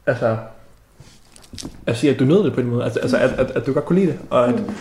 altså, 0.06 0.36
at 1.86 1.96
sige, 1.96 2.12
at 2.12 2.18
du 2.18 2.24
nød 2.24 2.44
det 2.44 2.52
på 2.54 2.60
en 2.60 2.66
måde, 2.66 2.84
altså, 2.84 3.00
altså 3.00 3.16
at, 3.16 3.30
at, 3.30 3.50
at, 3.50 3.66
du 3.66 3.72
godt 3.72 3.84
kunne 3.84 3.98
lide 4.00 4.10
det, 4.12 4.18
og 4.30 4.48
at, 4.48 4.54
Mm. 4.54 4.74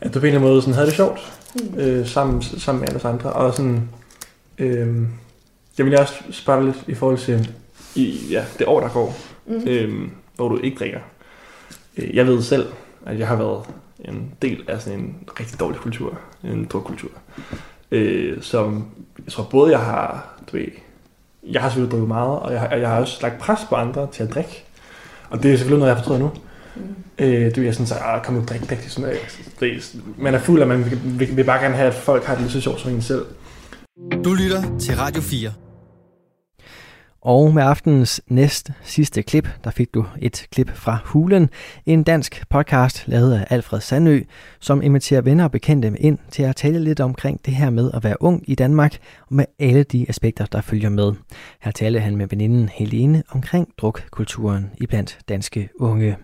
at 0.00 0.14
du 0.14 0.20
på 0.20 0.26
en 0.26 0.28
eller 0.28 0.38
anden 0.40 0.50
måde 0.52 0.62
sådan 0.62 0.74
havde 0.74 0.86
det 0.86 0.94
sjovt, 0.96 1.32
Mm. 1.54 1.78
øh, 1.80 2.06
sammen, 2.06 2.42
sammen 2.42 2.80
med 2.80 2.88
alle 2.88 3.04
andre, 3.08 3.32
og 3.32 3.54
sådan, 3.54 3.88
øh, 4.58 4.88
jeg 5.78 5.86
vil 5.86 5.98
også 5.98 6.14
spørge 6.30 6.64
lidt 6.64 6.76
i 6.86 6.94
forhold 6.94 7.18
til 7.18 7.50
i, 7.94 8.18
ja, 8.30 8.44
det 8.58 8.66
år, 8.66 8.80
der 8.80 8.88
går, 8.88 9.16
Mhm. 9.46 9.68
øhm, 9.68 10.10
hvor 10.36 10.48
du 10.48 10.58
ikke 10.58 10.76
drikker. 10.78 11.00
Øh, 11.96 12.16
Jeg 12.16 12.26
ved 12.26 12.42
selv, 12.42 12.66
at 13.06 13.18
jeg 13.18 13.28
har 13.28 13.36
været 13.36 13.64
en 14.04 14.30
del 14.42 14.64
af 14.68 14.80
sådan 14.80 14.98
en 14.98 15.16
rigtig 15.40 15.60
dårlig 15.60 15.80
kultur, 15.80 16.18
en 16.44 16.64
drukkultur, 16.72 17.10
øh, 17.90 18.42
som 18.42 18.84
jeg 19.24 19.32
tror 19.32 19.44
både 19.44 19.70
jeg 19.72 19.80
har, 19.80 20.34
du 20.52 20.56
ved, 20.56 20.66
jeg 21.50 21.62
har 21.62 21.68
selvfølgelig 21.68 21.90
drukket 21.92 22.08
meget, 22.08 22.38
og 22.38 22.52
jeg, 22.52 22.60
har- 22.60 22.76
jeg 22.76 22.88
har 22.88 23.00
også 23.00 23.18
lagt 23.22 23.38
pres 23.38 23.60
på 23.68 23.74
andre 23.74 24.08
til 24.12 24.22
at 24.22 24.34
drikke. 24.34 24.64
Og 25.30 25.42
det 25.42 25.52
er 25.52 25.56
selvfølgelig 25.56 25.78
noget, 25.78 25.94
jeg 25.94 25.98
fortryder 26.04 26.20
nu. 26.20 26.30
Mm. 26.76 26.82
Øh, 27.18 27.56
du 27.56 27.62
er 27.62 27.72
sådan 27.72 27.86
så, 27.86 27.94
ah, 27.94 28.22
kom 28.24 28.34
nu, 28.34 28.44
drik, 28.48 28.60
drik. 28.60 28.78
Det 28.78 28.86
er 28.86 28.90
sådan, 28.90 29.10
øh, 29.10 29.16
det 29.60 29.72
er, 29.76 29.80
man 30.18 30.34
er 30.34 30.38
fuld, 30.38 30.62
og 30.62 30.68
man 30.68 30.84
vil, 30.84 31.00
vil, 31.18 31.36
vil, 31.36 31.44
bare 31.44 31.62
gerne 31.62 31.74
have, 31.74 31.88
at 31.88 31.94
folk 31.94 32.24
har 32.24 32.34
det 32.34 32.42
lige 32.42 32.52
så 32.52 32.60
sjovt 32.60 32.80
som 32.80 32.90
en 32.92 33.02
selv. 33.02 33.24
Du 34.24 34.32
lytter 34.34 34.78
til 34.78 34.96
Radio 34.96 35.22
4. 35.22 35.52
Og 37.22 37.54
med 37.54 37.62
aftenens 37.62 38.20
næst 38.28 38.70
sidste 38.82 39.22
klip, 39.22 39.48
der 39.64 39.70
fik 39.70 39.94
du 39.94 40.06
et 40.18 40.46
klip 40.52 40.70
fra 40.70 40.98
Hulen, 41.04 41.50
en 41.86 42.02
dansk 42.02 42.44
podcast 42.50 43.08
lavet 43.08 43.34
af 43.34 43.46
Alfred 43.50 43.80
Sandø, 43.80 44.20
som 44.60 44.82
inviterer 44.82 45.20
venner 45.20 45.44
og 45.44 45.50
bekendte 45.50 45.92
ind 46.00 46.18
til 46.30 46.42
at 46.42 46.56
tale 46.56 46.84
lidt 46.84 47.00
omkring 47.00 47.46
det 47.46 47.54
her 47.54 47.70
med 47.70 47.90
at 47.94 48.04
være 48.04 48.22
ung 48.22 48.42
i 48.46 48.54
Danmark, 48.54 48.96
og 49.28 49.34
med 49.34 49.44
alle 49.58 49.82
de 49.82 50.06
aspekter, 50.08 50.46
der 50.46 50.60
følger 50.60 50.88
med. 50.88 51.12
Her 51.60 51.72
talte 51.72 52.00
han 52.00 52.16
med 52.16 52.26
veninden 52.30 52.68
Helene 52.68 53.22
omkring 53.28 53.68
drukkulturen 53.78 54.70
i 54.78 54.86
blandt 54.86 55.18
danske 55.28 55.68
unge. 55.78 56.16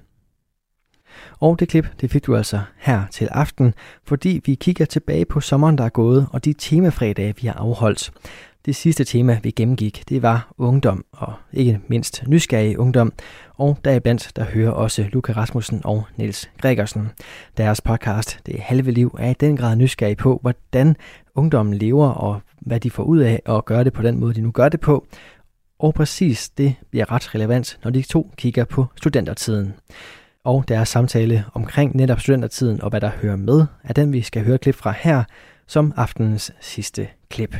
Og 1.40 1.60
det 1.60 1.68
klip, 1.68 1.86
det 2.00 2.10
fik 2.10 2.26
du 2.26 2.36
altså 2.36 2.60
her 2.78 3.02
til 3.10 3.28
aften, 3.30 3.74
fordi 4.04 4.40
vi 4.44 4.54
kigger 4.54 4.84
tilbage 4.84 5.24
på 5.24 5.40
sommeren, 5.40 5.78
der 5.78 5.84
er 5.84 5.88
gået, 5.88 6.26
og 6.32 6.44
de 6.44 6.52
temafredage, 6.52 7.34
vi 7.40 7.46
har 7.46 7.54
afholdt. 7.54 8.12
Det 8.66 8.76
sidste 8.76 9.04
tema, 9.04 9.40
vi 9.42 9.50
gennemgik, 9.50 10.04
det 10.08 10.22
var 10.22 10.54
ungdom, 10.58 11.04
og 11.12 11.32
ikke 11.52 11.80
mindst 11.88 12.24
nysgerrig 12.26 12.78
ungdom. 12.78 13.12
Og 13.54 13.78
deriblandt, 13.84 14.32
der 14.36 14.44
hører 14.44 14.70
også 14.70 15.06
Luca 15.12 15.32
Rasmussen 15.32 15.80
og 15.84 16.04
Niels 16.16 16.50
Gregersen. 16.60 17.08
Deres 17.56 17.80
podcast, 17.80 18.40
Det 18.46 18.60
Halve 18.60 18.90
Liv, 18.90 19.16
er 19.18 19.30
i 19.30 19.34
den 19.40 19.56
grad 19.56 19.76
nysgerrig 19.76 20.16
på, 20.16 20.38
hvordan 20.42 20.96
ungdommen 21.34 21.74
lever, 21.74 22.08
og 22.08 22.40
hvad 22.60 22.80
de 22.80 22.90
får 22.90 23.02
ud 23.02 23.18
af 23.18 23.42
at 23.46 23.64
gøre 23.64 23.84
det 23.84 23.92
på 23.92 24.02
den 24.02 24.20
måde, 24.20 24.34
de 24.34 24.40
nu 24.40 24.50
gør 24.50 24.68
det 24.68 24.80
på. 24.80 25.06
Og 25.78 25.94
præcis 25.94 26.48
det 26.48 26.74
bliver 26.90 27.12
ret 27.12 27.34
relevant, 27.34 27.78
når 27.84 27.90
de 27.90 28.02
to 28.02 28.30
kigger 28.36 28.64
på 28.64 28.86
studentertiden. 28.96 29.74
Og 30.44 30.64
deres 30.68 30.88
samtale 30.88 31.44
omkring 31.54 31.96
netop 31.96 32.20
studentertiden 32.20 32.82
og 32.82 32.90
hvad 32.90 33.00
der 33.00 33.10
hører 33.22 33.36
med, 33.36 33.66
er 33.84 33.92
den, 33.92 34.12
vi 34.12 34.22
skal 34.22 34.44
høre 34.44 34.58
klip 34.58 34.74
fra 34.74 34.94
her, 34.98 35.24
som 35.66 35.92
aftenens 35.96 36.52
sidste 36.60 37.08
klip. 37.28 37.56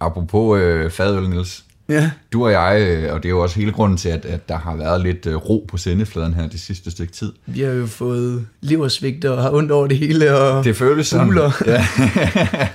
Apropos 0.00 0.60
øh, 0.60 0.90
fadøl, 0.90 1.28
Niels. 1.28 1.64
Ja. 1.88 2.10
Du 2.32 2.44
og 2.44 2.52
jeg, 2.52 2.86
øh, 2.88 3.14
og 3.14 3.22
det 3.22 3.28
er 3.28 3.30
jo 3.30 3.40
også 3.42 3.56
hele 3.56 3.72
grunden 3.72 3.98
til, 3.98 4.08
at, 4.08 4.24
at 4.24 4.48
der 4.48 4.58
har 4.58 4.76
været 4.76 5.00
lidt 5.00 5.26
øh, 5.26 5.34
ro 5.34 5.66
på 5.68 5.76
sendefladen 5.76 6.34
her 6.34 6.48
det 6.48 6.60
sidste 6.60 6.90
stykke 6.90 7.12
tid. 7.12 7.32
Vi 7.46 7.60
har 7.60 7.72
jo 7.72 7.86
fået 7.86 8.46
leversvigt 8.60 9.24
og 9.24 9.42
har 9.42 9.50
ondt 9.50 9.70
over 9.70 9.86
det 9.86 9.98
hele. 9.98 10.36
Og 10.38 10.64
Det 10.64 10.76
føles 10.76 11.06
sådan. 11.06 11.28
Ja. 11.66 11.86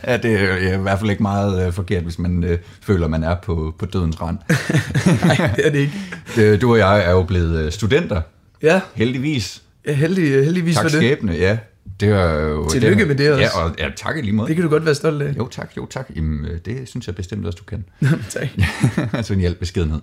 ja, 0.08 0.18
det 0.18 0.32
er 0.34 0.74
i 0.78 0.82
hvert 0.82 1.00
fald 1.00 1.10
ikke 1.10 1.24
meget 1.24 1.68
øh, 1.68 1.74
forkert, 1.74 2.04
hvis 2.04 2.20
man 2.20 2.44
øh, 2.44 2.58
føler, 2.82 3.08
man 3.08 3.24
er 3.24 3.36
på, 3.44 3.76
på 3.80 3.86
dødens 3.86 4.22
rand. 4.22 4.38
Nej, 5.38 5.52
det 5.56 5.66
er 5.68 5.72
det 5.72 5.80
ikke. 5.80 6.58
Du 6.62 6.72
og 6.72 6.78
jeg 6.78 7.06
er 7.06 7.12
jo 7.12 7.24
blevet 7.24 7.74
studenter. 7.74 8.22
Ja. 8.64 8.82
Heldigvis. 8.94 9.62
Ja, 9.88 9.94
heldig, 9.94 10.46
heldigvis 10.46 10.76
tak 10.76 10.84
for 10.84 10.90
det. 10.90 10.98
skæbne, 10.98 11.34
ja. 11.34 11.58
Det 12.00 12.10
er 12.10 12.40
jo, 12.42 12.70
Tillykke 12.70 13.00
det, 13.00 13.08
med 13.08 13.16
det 13.16 13.32
også. 13.32 13.44
Ja, 13.44 13.64
og 13.64 13.76
ja, 13.80 13.90
tak 13.96 14.18
i 14.18 14.22
lige 14.22 14.34
måde. 14.34 14.48
Det 14.48 14.56
kan 14.56 14.64
du 14.64 14.70
godt 14.70 14.86
være 14.86 14.96
stolt 14.96 15.22
af. 15.22 15.34
Jo 15.38 15.48
tak, 15.48 15.72
jo 15.78 15.86
tak. 15.90 16.10
Jamen, 16.16 16.46
øh, 16.46 16.58
det 16.66 16.90
synes 16.90 17.08
jeg 17.08 17.16
bestemt 17.16 17.46
også, 17.46 17.58
du 17.60 17.64
kan. 17.64 17.86
tak. 18.30 18.48
altså 19.18 19.34
en 19.34 19.40
hjælp 19.40 19.60
beskedenhed. 19.60 20.00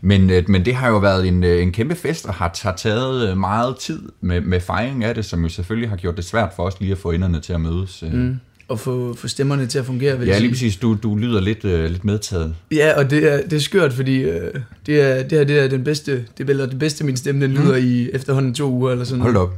Men, 0.00 0.30
øh, 0.30 0.42
men 0.48 0.64
det 0.64 0.74
har 0.74 0.88
jo 0.88 0.98
været 0.98 1.28
en, 1.28 1.44
øh, 1.44 1.62
en 1.62 1.72
kæmpe 1.72 1.94
fest, 1.94 2.26
og 2.26 2.34
har, 2.34 2.60
har 2.62 2.76
taget 2.76 3.38
meget 3.38 3.76
tid 3.78 4.02
med, 4.20 4.40
med 4.40 4.60
fejring 4.60 5.04
af 5.04 5.14
det, 5.14 5.24
som 5.24 5.42
jo 5.42 5.48
selvfølgelig 5.48 5.88
har 5.88 5.96
gjort 5.96 6.16
det 6.16 6.24
svært 6.24 6.52
for 6.56 6.62
os 6.62 6.80
lige 6.80 6.92
at 6.92 6.98
få 6.98 7.10
enderne 7.10 7.40
til 7.40 7.52
at 7.52 7.60
mødes. 7.60 8.04
Mm. 8.12 8.36
Og 8.68 8.80
få, 8.80 9.14
få 9.14 9.28
stemmerne 9.28 9.66
til 9.66 9.78
at 9.78 9.86
fungere, 9.86 10.18
vil 10.18 10.28
Ja, 10.28 10.38
lige 10.38 10.50
præcis. 10.50 10.76
Du, 10.76 10.96
du 11.02 11.16
lyder 11.16 11.40
lidt, 11.40 11.64
øh, 11.64 11.90
lidt 11.90 12.04
medtaget. 12.04 12.54
Ja, 12.72 12.98
og 12.98 13.10
det 13.10 13.32
er, 13.32 13.42
det 13.42 13.52
er 13.52 13.60
skørt, 13.60 13.92
fordi 13.92 14.22
øh, 14.22 14.54
det, 14.86 15.00
er, 15.00 15.22
det 15.22 15.38
her 15.38 15.44
det 15.44 15.58
er 15.58 15.68
den 15.68 15.84
bedste, 15.84 16.24
det 16.38 16.50
er 16.50 16.66
det 16.66 16.78
bedste, 16.78 17.04
min 17.04 17.16
stemme 17.16 17.40
den 17.42 17.50
lyder 17.52 17.78
Mm. 17.78 17.84
i 17.86 18.10
efterhånden 18.10 18.54
to 18.54 18.70
uger 18.70 18.92
eller 18.92 19.04
sådan 19.04 19.22
Hold 19.22 19.36
op. 19.36 19.52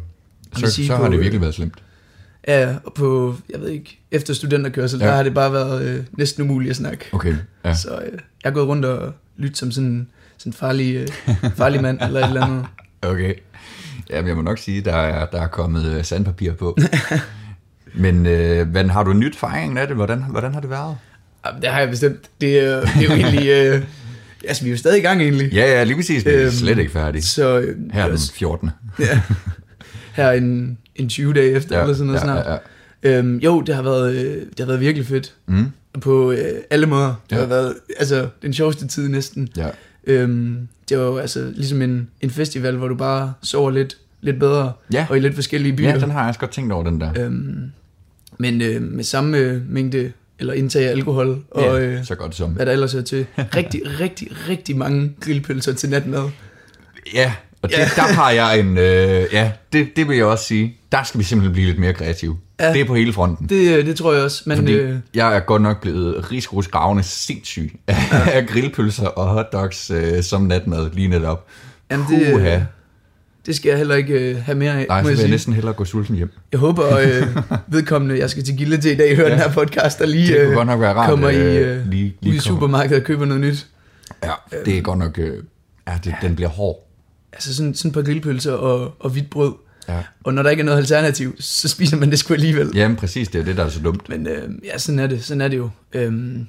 Så, 0.61 0.71
sige 0.71 0.87
så 0.87 0.97
på, 0.97 1.03
har 1.03 1.09
det 1.11 1.17
øh, 1.17 1.23
virkelig 1.23 1.41
været 1.41 1.55
slemt. 1.55 1.75
Ja, 2.49 2.75
og 2.85 2.93
på, 2.95 3.37
jeg 3.51 3.61
ved 3.61 3.69
ikke, 3.69 4.01
efter 4.11 4.35
studenterkørsel, 4.35 4.99
ja. 5.01 5.07
Der 5.07 5.13
har 5.13 5.23
det 5.23 5.35
bare 5.35 5.53
været 5.53 5.83
øh, 5.89 6.05
næsten 6.19 6.43
umuligt 6.45 6.71
at 6.71 6.77
snakke. 6.77 7.05
Okay, 7.13 7.35
ja. 7.65 7.75
Så 7.75 7.89
øh, 8.07 8.13
jeg 8.13 8.21
har 8.45 8.51
gået 8.51 8.69
rundt 8.69 8.85
og 8.85 9.13
lyttet 9.37 9.59
som 9.59 9.71
sådan 9.71 10.09
en 10.47 10.53
farlig, 10.53 10.95
øh, 10.97 11.09
farlig 11.57 11.83
mand 11.83 11.99
eller 12.03 12.21
et 12.21 12.29
eller 12.29 12.45
andet. 12.47 12.65
Okay. 13.03 13.35
Jamen, 14.11 14.29
jeg 14.29 14.37
må 14.37 14.43
nok 14.43 14.59
sige, 14.59 14.81
der 14.81 14.93
er, 14.97 15.27
der 15.27 15.41
er 15.43 15.47
kommet 15.47 15.85
øh, 15.97 16.05
sandpapir 16.05 16.53
på. 16.53 16.77
men, 17.95 18.27
øh, 18.27 18.69
men 18.73 18.91
har 18.91 19.03
du 19.03 19.13
nyt 19.13 19.37
fejringen 19.37 19.79
af 19.79 19.87
det? 19.87 19.97
Hvordan, 19.97 20.23
hvordan 20.31 20.55
har 20.55 20.61
det 20.61 20.71
været? 20.71 20.97
Jamen, 21.47 21.63
det 21.63 21.71
har 21.71 21.81
jeg 21.81 21.91
bestemt. 21.91 22.21
Det, 22.41 22.59
er- 22.59 22.81
det 22.81 22.97
er 22.97 23.03
jo 23.03 23.11
egentlig... 23.13 23.49
Øh, 23.49 23.83
altså, 24.49 24.63
vi 24.65 24.69
er 24.69 24.73
jo 24.73 24.79
stadig 24.79 24.99
i 24.99 25.03
gang 25.03 25.23
egentlig. 25.23 25.53
Ja, 25.53 25.65
ja, 25.73 25.85
lige 25.85 25.97
præcis. 25.97 26.25
Vi 26.27 26.31
er 26.31 26.51
slet 26.51 26.79
ikke 26.79 26.93
færdige. 26.93 27.23
Så, 27.23 27.59
øh, 27.59 27.77
Her 27.93 28.01
er 28.01 28.05
den 28.05 28.13
også- 28.15 28.33
14. 28.33 28.71
Ja. 28.99 29.21
Her 30.17 30.31
en, 30.31 30.79
en 30.97 31.09
20 31.09 31.33
dage 31.33 31.51
efter, 31.51 31.75
Ja, 31.77 31.79
ja, 31.79 31.83
eller 31.85 31.95
sådan 31.97 32.07
noget 32.07 32.21
ja, 32.21 32.25
snart. 32.25 32.47
ja, 32.47 32.57
Øhm, 33.03 33.37
jo, 33.39 33.61
det 33.61 33.75
har, 33.75 33.83
været, 33.83 34.15
øh, 34.15 34.37
det 34.43 34.59
har 34.59 34.67
været 34.67 34.81
virkelig 34.81 35.07
fedt. 35.07 35.35
Mm. 35.47 35.67
På 36.01 36.33
øh, 36.33 36.39
alle 36.71 36.87
måder. 36.87 37.15
Det 37.31 37.37
Ja. 37.37 37.41
har 37.41 37.47
været 37.47 37.75
altså, 37.99 38.29
den 38.43 38.53
sjoveste 38.53 38.87
tid 38.87 39.09
næsten. 39.09 39.49
Ja. 39.57 39.69
Øhm, 40.07 40.69
det 40.89 40.99
var 40.99 41.05
jo 41.05 41.17
altså 41.17 41.53
ligesom 41.55 41.83
en, 41.83 42.09
en 42.21 42.31
festival, 42.31 42.77
hvor 42.77 42.89
du 42.89 42.95
bare 42.95 43.33
sover 43.43 43.71
lidt, 43.71 43.97
lidt 44.21 44.39
bedre. 44.39 44.73
Ja. 44.93 45.07
Og 45.11 45.17
i 45.17 45.21
lidt 45.21 45.35
forskellige 45.35 45.77
byer. 45.77 45.89
Ja, 45.89 45.99
den 46.01 46.11
har 46.11 46.21
jeg 46.21 46.29
også 46.29 46.41
godt 46.41 46.51
tænkt 46.51 46.73
over, 46.73 46.85
den 46.85 47.01
der. 47.01 47.11
Øhm, 47.19 47.71
men 48.39 48.61
øh, 48.63 48.83
med 48.83 49.05
samme 49.05 49.39
øh, 49.39 49.61
mængde 49.71 50.13
eller 50.39 50.53
indtag 50.55 50.87
af 50.87 50.91
alkohol 50.91 51.39
og 51.51 51.63
Ja, 51.63 51.81
øh, 51.81 52.05
så 52.05 52.15
godt 52.15 52.35
som. 52.35 52.51
hvad 52.51 52.67
der 52.67 52.73
ellers 52.73 52.95
er 52.95 53.03
til. 53.03 53.27
Rigtig, 53.57 53.83
rigtig, 54.01 54.29
rigtig 54.49 54.77
mange 54.77 55.13
grillpølser 55.21 55.73
til 55.73 55.91
natmad. 55.91 56.29
Ja, 57.15 57.33
og 57.67 57.71
det, 57.71 57.79
Ja. 57.79 57.89
der 57.97 58.03
har 58.03 58.31
jeg 58.31 58.59
en... 58.61 58.79
Øh, 58.79 59.25
ja, 59.33 59.53
det, 59.73 59.89
det 59.97 60.09
vil 60.09 60.17
jeg 60.17 60.27
også 60.27 60.45
sige. 60.45 60.77
Der 60.93 61.03
skal 61.03 61.19
vi 61.19 61.25
simpelthen 61.25 61.53
blive 61.53 61.67
lidt 61.67 61.79
mere 61.79 61.93
kreative. 61.93 62.37
Ja. 62.61 62.73
Det 62.73 62.81
er 62.81 62.85
på 62.85 62.95
hele 62.95 63.13
fronten. 63.13 63.49
Det, 63.49 63.77
øh, 63.79 63.87
det 63.87 63.97
tror 63.97 64.13
jeg 64.15 64.23
også. 64.23 64.43
Men, 64.47 64.57
Fordi 64.59 64.73
øh, 64.73 64.97
jeg 65.15 65.37
er 65.37 65.41
godt 65.41 65.63
nok 65.63 65.81
blevet 65.81 66.33
rigsgrusgravende 66.33 67.03
sindssyg 67.03 67.73
af 68.35 68.47
grillpølser 68.49 69.07
og 69.07 69.27
hotdogs 69.29 69.91
øh, 69.91 70.23
som 70.23 70.43
natmad 70.43 70.91
lige 70.93 71.09
netop. 71.09 71.47
Jamen, 71.91 72.07
det, 72.11 72.41
øh, 72.41 72.61
det 73.47 73.57
skal 73.57 73.69
jeg 73.69 73.79
heller 73.79 73.95
ikke 73.95 74.15
øh, 74.31 74.43
have 74.45 74.59
mere 74.59 74.73
af, 74.73 74.87
Nej, 74.89 74.89
så 74.89 74.95
jeg 74.95 75.05
vil 75.05 75.11
jeg 75.11 75.19
sige. 75.19 75.31
næsten 75.31 75.53
hellere 75.53 75.75
gå 75.75 75.85
sulten 75.85 76.17
hjem. 76.17 76.31
Jeg 76.53 76.61
håber, 76.61 76.97
øh, 76.99 77.27
vedkommende, 77.75 78.19
jeg 78.19 78.31
skal 78.31 78.45
til 78.45 78.57
Gilde 78.57 78.77
til 78.81 78.93
i 78.93 78.97
dag, 78.97 79.17
høre 79.17 79.27
Ja. 79.27 79.33
ja. 79.37 79.43
den 79.43 79.49
her 79.49 79.55
podcast, 79.55 79.99
der 79.99 80.07
lige 80.07 80.41
øh, 80.41 80.53
godt 80.53 80.67
nok 80.67 80.81
være 80.81 80.95
rart, 80.95 81.11
kommer 81.11 81.29
i, 81.31 81.37
øh, 81.37 81.79
øh, 81.79 81.87
lige- 81.91 82.07
ud 82.07 82.11
lige 82.23 82.37
i 82.37 82.39
supermarkedet 82.39 82.99
og 83.01 83.07
køber 83.07 83.25
noget 83.25 83.41
nyt. 83.41 83.67
Ja, 84.25 84.31
det 84.65 84.79
er 84.79 84.83
godt 84.83 84.99
nok... 84.99 85.19
Øh, 85.19 85.43
ja, 85.89 85.93
det, 86.05 86.15
den 86.23 86.35
bliver 86.37 86.49
hård. 86.49 86.86
Altså 87.37 87.55
sådan, 87.57 87.75
sådan 87.75 87.89
et 87.89 87.95
par 87.95 88.03
grillpølser 88.03 88.53
og, 88.53 88.95
og 89.01 89.11
hvidt 89.11 89.31
brød. 89.31 89.53
Ja. 89.89 90.03
Og 90.25 90.35
når 90.35 90.43
der 90.43 90.51
ikke 90.51 90.61
er 90.61 90.65
noget 90.65 90.79
alternativ, 90.79 91.35
så 91.41 91.69
spiser 91.69 91.97
man 91.97 92.11
det 92.11 92.19
sgu 92.19 92.35
alligevel. 92.35 92.71
Jamen 92.75 92.97
præcis, 92.97 93.29
det 93.29 93.35
er 93.39 93.43
jo 93.43 93.47
det, 93.49 93.57
der 93.57 93.65
er 93.65 93.69
så 93.69 93.81
dumt. 93.81 94.09
Men 94.09 94.27
øh, 94.27 94.49
ja, 94.65 94.79
sådan 94.79 94.99
er 94.99 95.07
det, 95.07 95.25
sådan 95.25 95.41
er 95.41 95.49
det 95.49 95.57
jo. 95.57 95.71
Øhm, 95.93 96.47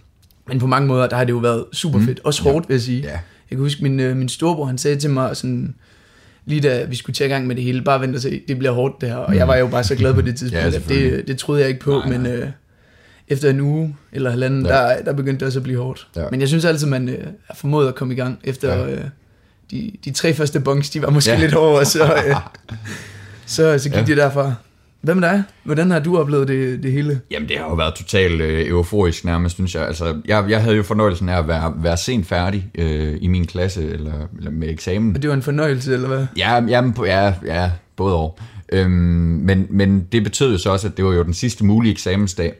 men 0.48 0.60
på 0.60 0.68
mange 0.68 0.88
måder, 0.88 1.08
der 1.08 1.16
har 1.16 1.24
det 1.24 1.32
jo 1.34 1.38
været 1.38 1.66
super 1.74 2.00
fedt. 2.00 2.18
Mm. 2.18 2.22
Også 2.26 2.44
hårdt, 2.44 2.70
vil 2.70 2.74
jeg 2.74 2.82
sige. 2.82 3.02
Ja. 3.02 3.10
Jeg 3.12 3.20
kan 3.52 3.58
huske, 3.60 3.84
min, 3.84 4.00
øh, 4.00 4.18
min 4.18 4.30
storebror, 4.30 4.66
han 4.66 4.78
sagde 4.78 4.98
til 4.98 5.10
mig 5.10 5.38
sådan, 5.38 5.76
lige 6.46 6.62
da 6.62 6.84
vi 6.86 6.96
skulle 6.96 7.14
tage 7.14 7.28
i 7.28 7.32
gang 7.32 7.48
med 7.48 7.56
det 7.56 7.64
hele, 7.64 7.82
bare 7.82 8.02
vent 8.02 8.16
og 8.16 8.22
se, 8.22 8.42
det 8.48 8.58
bliver 8.58 8.72
hårdt 8.72 9.02
det 9.02 9.10
her. 9.10 9.16
Og 9.16 9.32
Mm. 9.32 9.38
jeg 9.38 9.48
var 9.48 9.56
jo 9.56 9.68
bare 9.68 9.84
så 9.84 9.96
glad 9.96 10.14
på 10.14 10.22
det 10.22 10.36
tidspunkt, 10.40 10.66
Ja, 10.66 10.96
ja, 10.96 11.12
det, 11.18 11.28
det 11.28 11.38
troede 11.38 11.62
jeg 11.62 11.70
ikke 11.70 11.82
på, 11.82 11.92
Nej, 11.92 12.10
men 12.10 12.22
nej. 12.22 12.32
øh, 12.36 12.48
efter 13.28 13.50
en 13.50 13.60
uge 13.60 13.96
eller 14.12 14.30
halvanden, 14.30 14.66
Ja. 14.66 14.82
ja. 14.82 14.96
der, 14.98 15.04
der 15.04 15.14
begyndte 15.14 15.40
det 15.40 15.46
også 15.48 15.60
at 15.60 15.64
blive 15.64 15.80
hårdt. 15.80 16.08
Ja. 16.16 16.24
Men 16.32 16.40
jeg 16.40 16.48
synes 16.48 16.66
altid, 16.66 16.88
man 16.88 17.10
øh, 17.10 17.26
har 17.48 17.56
formået 17.56 17.88
at 17.88 17.96
komme 17.96 18.14
i 18.14 18.18
gang 18.18 18.40
efter 18.44 18.74
Ja. 18.76 18.92
øh, 18.94 19.02
de, 19.72 19.92
de 20.06 20.12
tre 20.12 20.34
første 20.34 20.60
bunks, 20.60 20.90
de 20.90 21.02
var 21.02 21.10
måske 21.10 21.32
Ja. 21.32 21.40
lidt 21.40 21.54
hårdere, 21.54 21.86
så, 21.86 22.04
øh, 22.28 22.36
så, 23.46 23.78
så 23.80 23.90
gik 23.90 23.98
Ja. 23.98 24.04
det 24.06 24.18
derfra. 24.18 24.54
Hvad 25.02 25.16
med 25.16 25.30
dig? 25.30 25.44
Hvordan 25.64 25.92
har 25.92 26.00
du 26.00 26.18
oplevet 26.18 26.48
det, 26.48 26.84
det 26.84 26.92
hele? 26.92 27.22
Jamen, 27.32 27.50
det 27.50 27.58
har 27.58 27.66
jo 27.66 27.74
været 27.74 27.96
totalt 27.96 28.42
øh, 28.42 28.68
euforisk 28.68 29.26
nærmest, 29.26 29.56
synes 29.56 29.76
jeg. 29.76 29.88
Altså, 29.88 30.16
jeg, 30.26 30.46
jeg 30.50 30.62
havde 30.62 30.76
jo 30.76 30.84
fornøjelsen 30.84 31.30
af 31.30 31.38
at 31.38 31.48
være, 31.48 31.74
være 31.78 31.98
sent 31.98 32.28
færdig 32.28 32.68
øh, 32.76 33.18
i 33.22 33.28
min 33.28 33.46
klasse, 33.48 33.90
eller, 33.90 34.14
eller 34.38 34.52
med 34.52 34.70
eksamen. 34.70 35.16
Og 35.16 35.22
det 35.22 35.30
var 35.30 35.36
en 35.36 35.42
fornøjelse, 35.42 35.94
eller 35.94 36.08
hvad? 36.08 36.26
Ja, 36.38 36.54
jamen, 36.68 36.96
ja, 37.06 37.34
ja 37.46 37.72
både 37.96 38.16
over. 38.16 38.32
Øhm, 38.72 38.92
men, 38.92 39.68
men 39.70 40.08
det 40.12 40.24
betød 40.24 40.52
jo 40.52 40.58
så 40.58 40.72
også, 40.72 40.88
at 40.88 40.98
det 40.98 41.06
var 41.06 41.14
jo 41.14 41.24
den 41.24 41.34
sidste 41.34 41.66
mulige 41.66 41.92
eksamensdag. 41.92 42.54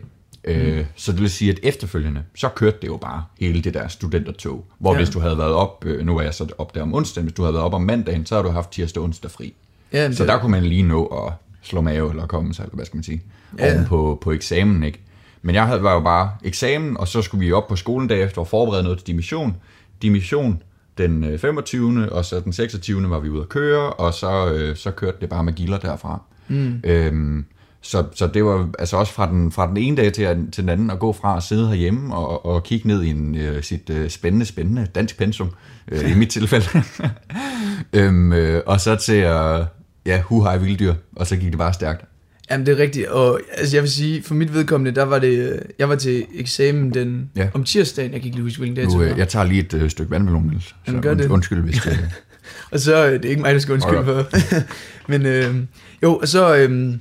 Øh. 0.48 0.86
Så 0.96 1.12
det 1.12 1.22
vil 1.22 1.30
sige, 1.30 1.52
at 1.52 1.60
efterfølgende, 1.64 2.24
så 2.36 2.50
kørte 2.50 2.78
det 2.82 2.88
jo 2.88 2.98
bare 2.98 3.24
hele 3.40 3.62
det 3.62 3.74
der 3.74 3.88
studentertog. 3.88 4.66
Hvor 4.80 4.92
Ja. 4.94 4.98
hvis 4.98 5.10
du 5.10 5.20
havde 5.20 5.38
været 5.38 5.54
op, 5.54 5.86
øh, 5.86 6.06
nu 6.06 6.14
var 6.16 6.22
jeg 6.22 6.34
så 6.34 6.48
op 6.58 6.76
der 6.76 6.82
om 6.82 6.94
onsdagen, 6.94 7.26
hvis 7.28 7.34
du 7.36 7.42
havde 7.42 7.54
været 7.54 7.66
op 7.66 7.74
om 7.74 7.82
mandagen, 7.82 8.26
så 8.26 8.36
havde 8.36 8.48
du 8.48 8.52
haft 8.52 8.72
tirsdag 8.72 9.00
og 9.02 9.04
onsdag 9.06 9.32
fri. 9.32 9.54
Ja, 9.94 10.12
så 10.12 10.24
det- 10.24 10.30
der 10.30 10.40
kunne 10.40 10.52
man 10.52 10.64
lige 10.64 10.84
nå 10.84 11.06
at 11.06 11.34
slå 11.62 11.82
mave, 11.82 12.10
eller 12.10 12.28
komme 12.28 12.54
sig, 12.54 12.64
eller 12.64 12.76
hvad 12.76 12.86
skal 12.86 12.98
man 12.98 13.04
sige, 13.04 13.22
Ja. 13.60 13.74
oven 13.76 13.86
på, 13.86 14.18
på 14.22 14.32
eksamen, 14.32 14.84
ikke? 14.84 15.00
Men 15.42 15.56
jeg 15.56 15.66
havde, 15.68 15.84
var 15.84 15.94
jo 15.94 16.00
bare 16.00 16.30
eksamen, 16.44 16.98
og 16.98 17.08
så 17.08 17.22
skulle 17.22 17.46
vi 17.46 17.52
op 17.52 17.68
på 17.68 17.76
skolen 17.76 18.10
derefter 18.10 18.42
og 18.42 18.48
forberede 18.48 18.84
noget 18.84 18.98
til 18.98 19.08
dimission. 19.08 19.56
Dimission 20.02 20.62
den 20.98 21.24
øh, 21.24 21.40
25. 21.40 22.10
og 22.12 22.26
så 22.26 22.40
den 22.40 22.54
26. 22.54 23.10
var 23.10 23.20
vi 23.20 23.30
ude 23.30 23.42
at 23.42 23.50
køre, 23.50 23.94
og 23.94 24.14
så, 24.14 24.52
øh, 24.54 24.76
så 24.76 24.92
kørte 24.92 25.18
det 25.22 25.30
bare 25.30 25.44
med 25.44 25.54
gilder 25.54 25.78
derfra. 25.78 26.22
Mm. 26.48 26.82
Øhm, 26.84 27.46
så, 27.82 28.04
så 28.16 28.28
det 28.28 28.46
var 28.46 28.70
altså 28.80 28.98
også 28.98 29.14
fra 29.14 29.30
den, 29.32 29.52
fra 29.52 29.68
den 29.68 29.78
ene 29.78 29.98
dag 29.98 30.14
til, 30.14 30.26
til 30.52 30.62
den 30.64 30.70
anden 30.70 30.90
at 30.90 31.00
gå 31.00 31.14
fra 31.14 31.38
at 31.38 31.44
sidde 31.44 31.68
herhjemme 31.68 32.16
og, 32.16 32.46
og 32.46 32.64
kigge 32.64 32.88
ned 32.88 33.04
i 33.04 33.10
en, 33.10 33.36
øh, 33.36 33.64
sit 33.64 33.90
øh, 33.90 34.10
spændende, 34.10 34.46
spændende 34.46 34.88
dansk 34.96 35.18
pensum, 35.18 35.50
øh, 35.92 36.12
i 36.12 36.16
mit 36.16 36.30
tilfælde. 36.30 36.66
øhm, 37.94 38.34
øh, 38.34 38.64
og 38.66 38.82
så 38.82 38.96
til 38.96 39.14
at, 39.16 39.66
ja, 40.06 40.22
hu 40.22 40.44
hej 40.44 40.58
vilddyr, 40.58 40.94
og 41.16 41.28
så 41.28 41.36
gik 41.36 41.50
det 41.50 41.58
bare 41.58 41.74
stærkt. 41.74 42.06
Jamen, 42.52 42.66
det 42.66 42.72
er 42.80 42.84
rigtigt. 42.84 43.08
Og 43.08 43.40
altså, 43.58 43.76
jeg 43.78 43.84
vil 43.84 43.92
sige, 43.92 44.24
for 44.24 44.34
mit 44.36 44.54
vedkommende, 44.54 44.92
der 45.00 45.04
var 45.04 45.20
det... 45.20 45.52
øh, 45.54 45.60
Jeg 45.80 45.90
var 45.90 45.96
til 45.96 46.26
eksamen 46.36 46.94
den, 46.94 47.30
Ja. 47.36 47.50
om 47.54 47.64
tirsdagen. 47.64 48.12
Jeg 48.12 48.22
kan 48.22 48.26
ikke 48.26 48.38
lige 48.38 48.44
huske, 48.44 48.60
hvilken 48.60 48.76
dag 48.76 48.86
Nu, 48.86 49.02
øh, 49.04 49.18
jeg 49.18 49.28
tager 49.28 49.46
lige 49.46 49.60
et 49.62 49.74
øh, 49.74 49.90
stykke 49.90 50.12
vandmelon, 50.12 50.48
Niels. 50.48 50.76
Jamen, 50.88 51.00
Så 51.00 51.04
gør 51.04 51.12
und, 51.12 51.20
det. 51.20 51.30
undskyld, 51.30 51.62
hvis 51.64 51.76
det... 51.82 52.10
og 52.72 52.80
så, 52.80 53.06
øh, 53.08 53.14
det 53.14 53.26
er 53.26 53.30
ikke 53.30 53.42
mig, 53.42 53.54
der 53.54 53.60
skal 53.60 53.74
undskylde 53.74 54.04
for. 54.06 54.26
Men 55.12 55.26
øh, 55.26 55.56
jo, 56.04 56.16
og 56.18 56.28
så, 56.28 56.56
øh, 56.58 56.94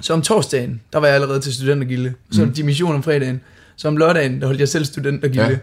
så 0.00 0.12
om 0.12 0.22
torsdagen, 0.22 0.80
der 0.92 0.98
var 0.98 1.06
jeg 1.06 1.14
allerede 1.14 1.40
til 1.40 1.54
studentergilde. 1.54 2.12
Så 2.30 2.40
Mm. 2.40 2.46
mm. 2.46 2.52
dimission 2.54 2.94
om 2.94 3.02
fredagen. 3.02 3.40
Så 3.76 3.88
om 3.88 3.96
lørdagen, 3.96 4.40
der 4.40 4.46
holdt 4.46 4.60
jeg 4.60 4.68
selv 4.68 4.84
studentergilde. 4.84 5.46
Ja. 5.48 5.56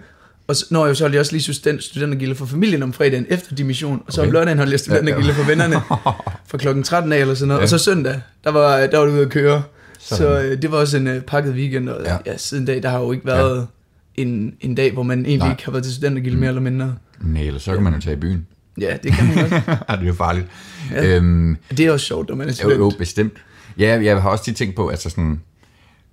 Og 0.48 0.56
så, 0.56 0.66
når 0.70 0.86
jeg 0.86 0.96
så 0.98 1.04
holdt 1.04 1.14
jeg 1.14 1.20
også 1.20 1.32
lige 1.32 1.54
student, 1.54 1.84
studentergilde 1.84 2.36
for 2.36 2.46
familien 2.46 2.84
om 2.84 2.94
fredagen 2.94 3.26
efter 3.30 3.56
dimission. 3.56 4.04
Og 4.08 4.14
så 4.14 4.22
Okay. 4.22 4.28
om 4.30 4.34
lørdagen 4.34 4.58
holdt 4.58 4.72
jeg 4.72 4.80
studentergilde 4.80 5.28
Ja, 5.30 5.34
ja. 5.38 5.42
for 5.44 5.48
vennerne 5.48 5.76
fra 6.50 6.58
klokken 6.58 6.84
13 6.84 7.14
af 7.14 7.18
eller 7.18 7.34
sådan 7.34 7.48
noget. 7.48 7.60
Ja. 7.60 7.64
Og 7.64 7.70
så 7.70 7.78
søndag, 7.78 8.22
der 8.44 8.52
var, 8.52 8.78
der 8.88 8.98
var 8.98 9.06
det 9.06 9.14
ude 9.14 9.22
at 9.22 9.30
køre. 9.30 9.64
Sådan. 10.00 10.18
Så 10.24 10.42
øh, 10.42 10.62
det 10.62 10.72
var 10.72 10.78
også 10.78 10.98
en 10.98 11.08
øh, 11.08 11.22
pakket 11.22 11.54
weekend. 11.54 11.90
Og 11.90 12.02
Ja. 12.06 12.18
ja. 12.26 12.38
siden 12.38 12.66
dag, 12.66 12.84
der 12.84 12.90
har 12.90 13.00
jo 13.00 13.12
ikke 13.12 13.26
været 13.26 13.68
ja. 14.18 14.22
en, 14.22 14.54
en 14.62 14.76
dag, 14.76 14.94
hvor 14.94 15.04
man 15.04 15.20
egentlig 15.20 15.38
Nej. 15.38 15.52
Ikke 15.52 15.66
har 15.66 15.72
været 15.72 15.84
til 15.84 15.94
studentergilde 15.94 16.38
mere 16.38 16.48
eller 16.50 16.62
mindre. 16.62 16.96
Nej, 17.22 17.42
eller 17.42 17.60
så 17.60 17.74
kan 17.74 17.84
man 17.84 17.94
jo 17.94 18.00
tage 18.02 18.14
i 18.16 18.20
byen. 18.20 18.48
Ja, 18.82 18.98
det 19.04 19.12
kan 19.14 19.26
man 19.28 19.36
godt. 19.36 19.52
Det 19.68 19.84
er 19.90 20.04
jo 20.08 20.14
farligt. 20.14 20.46
Ja. 20.92 21.06
Øhm, 21.16 21.58
Det 21.70 21.80
er 21.80 21.92
også 21.92 22.06
sjovt, 22.06 22.30
når 22.30 22.36
man 22.36 22.48
er 22.48 22.52
jo, 22.52 22.56
student. 22.56 22.80
jo, 22.80 22.92
bestemt. 22.98 23.34
Ja, 23.80 24.00
jeg 24.04 24.22
har 24.22 24.30
også 24.30 24.44
tit 24.44 24.56
tænkt 24.56 24.76
på, 24.76 24.88
altså 24.88 25.10
sådan, 25.10 25.42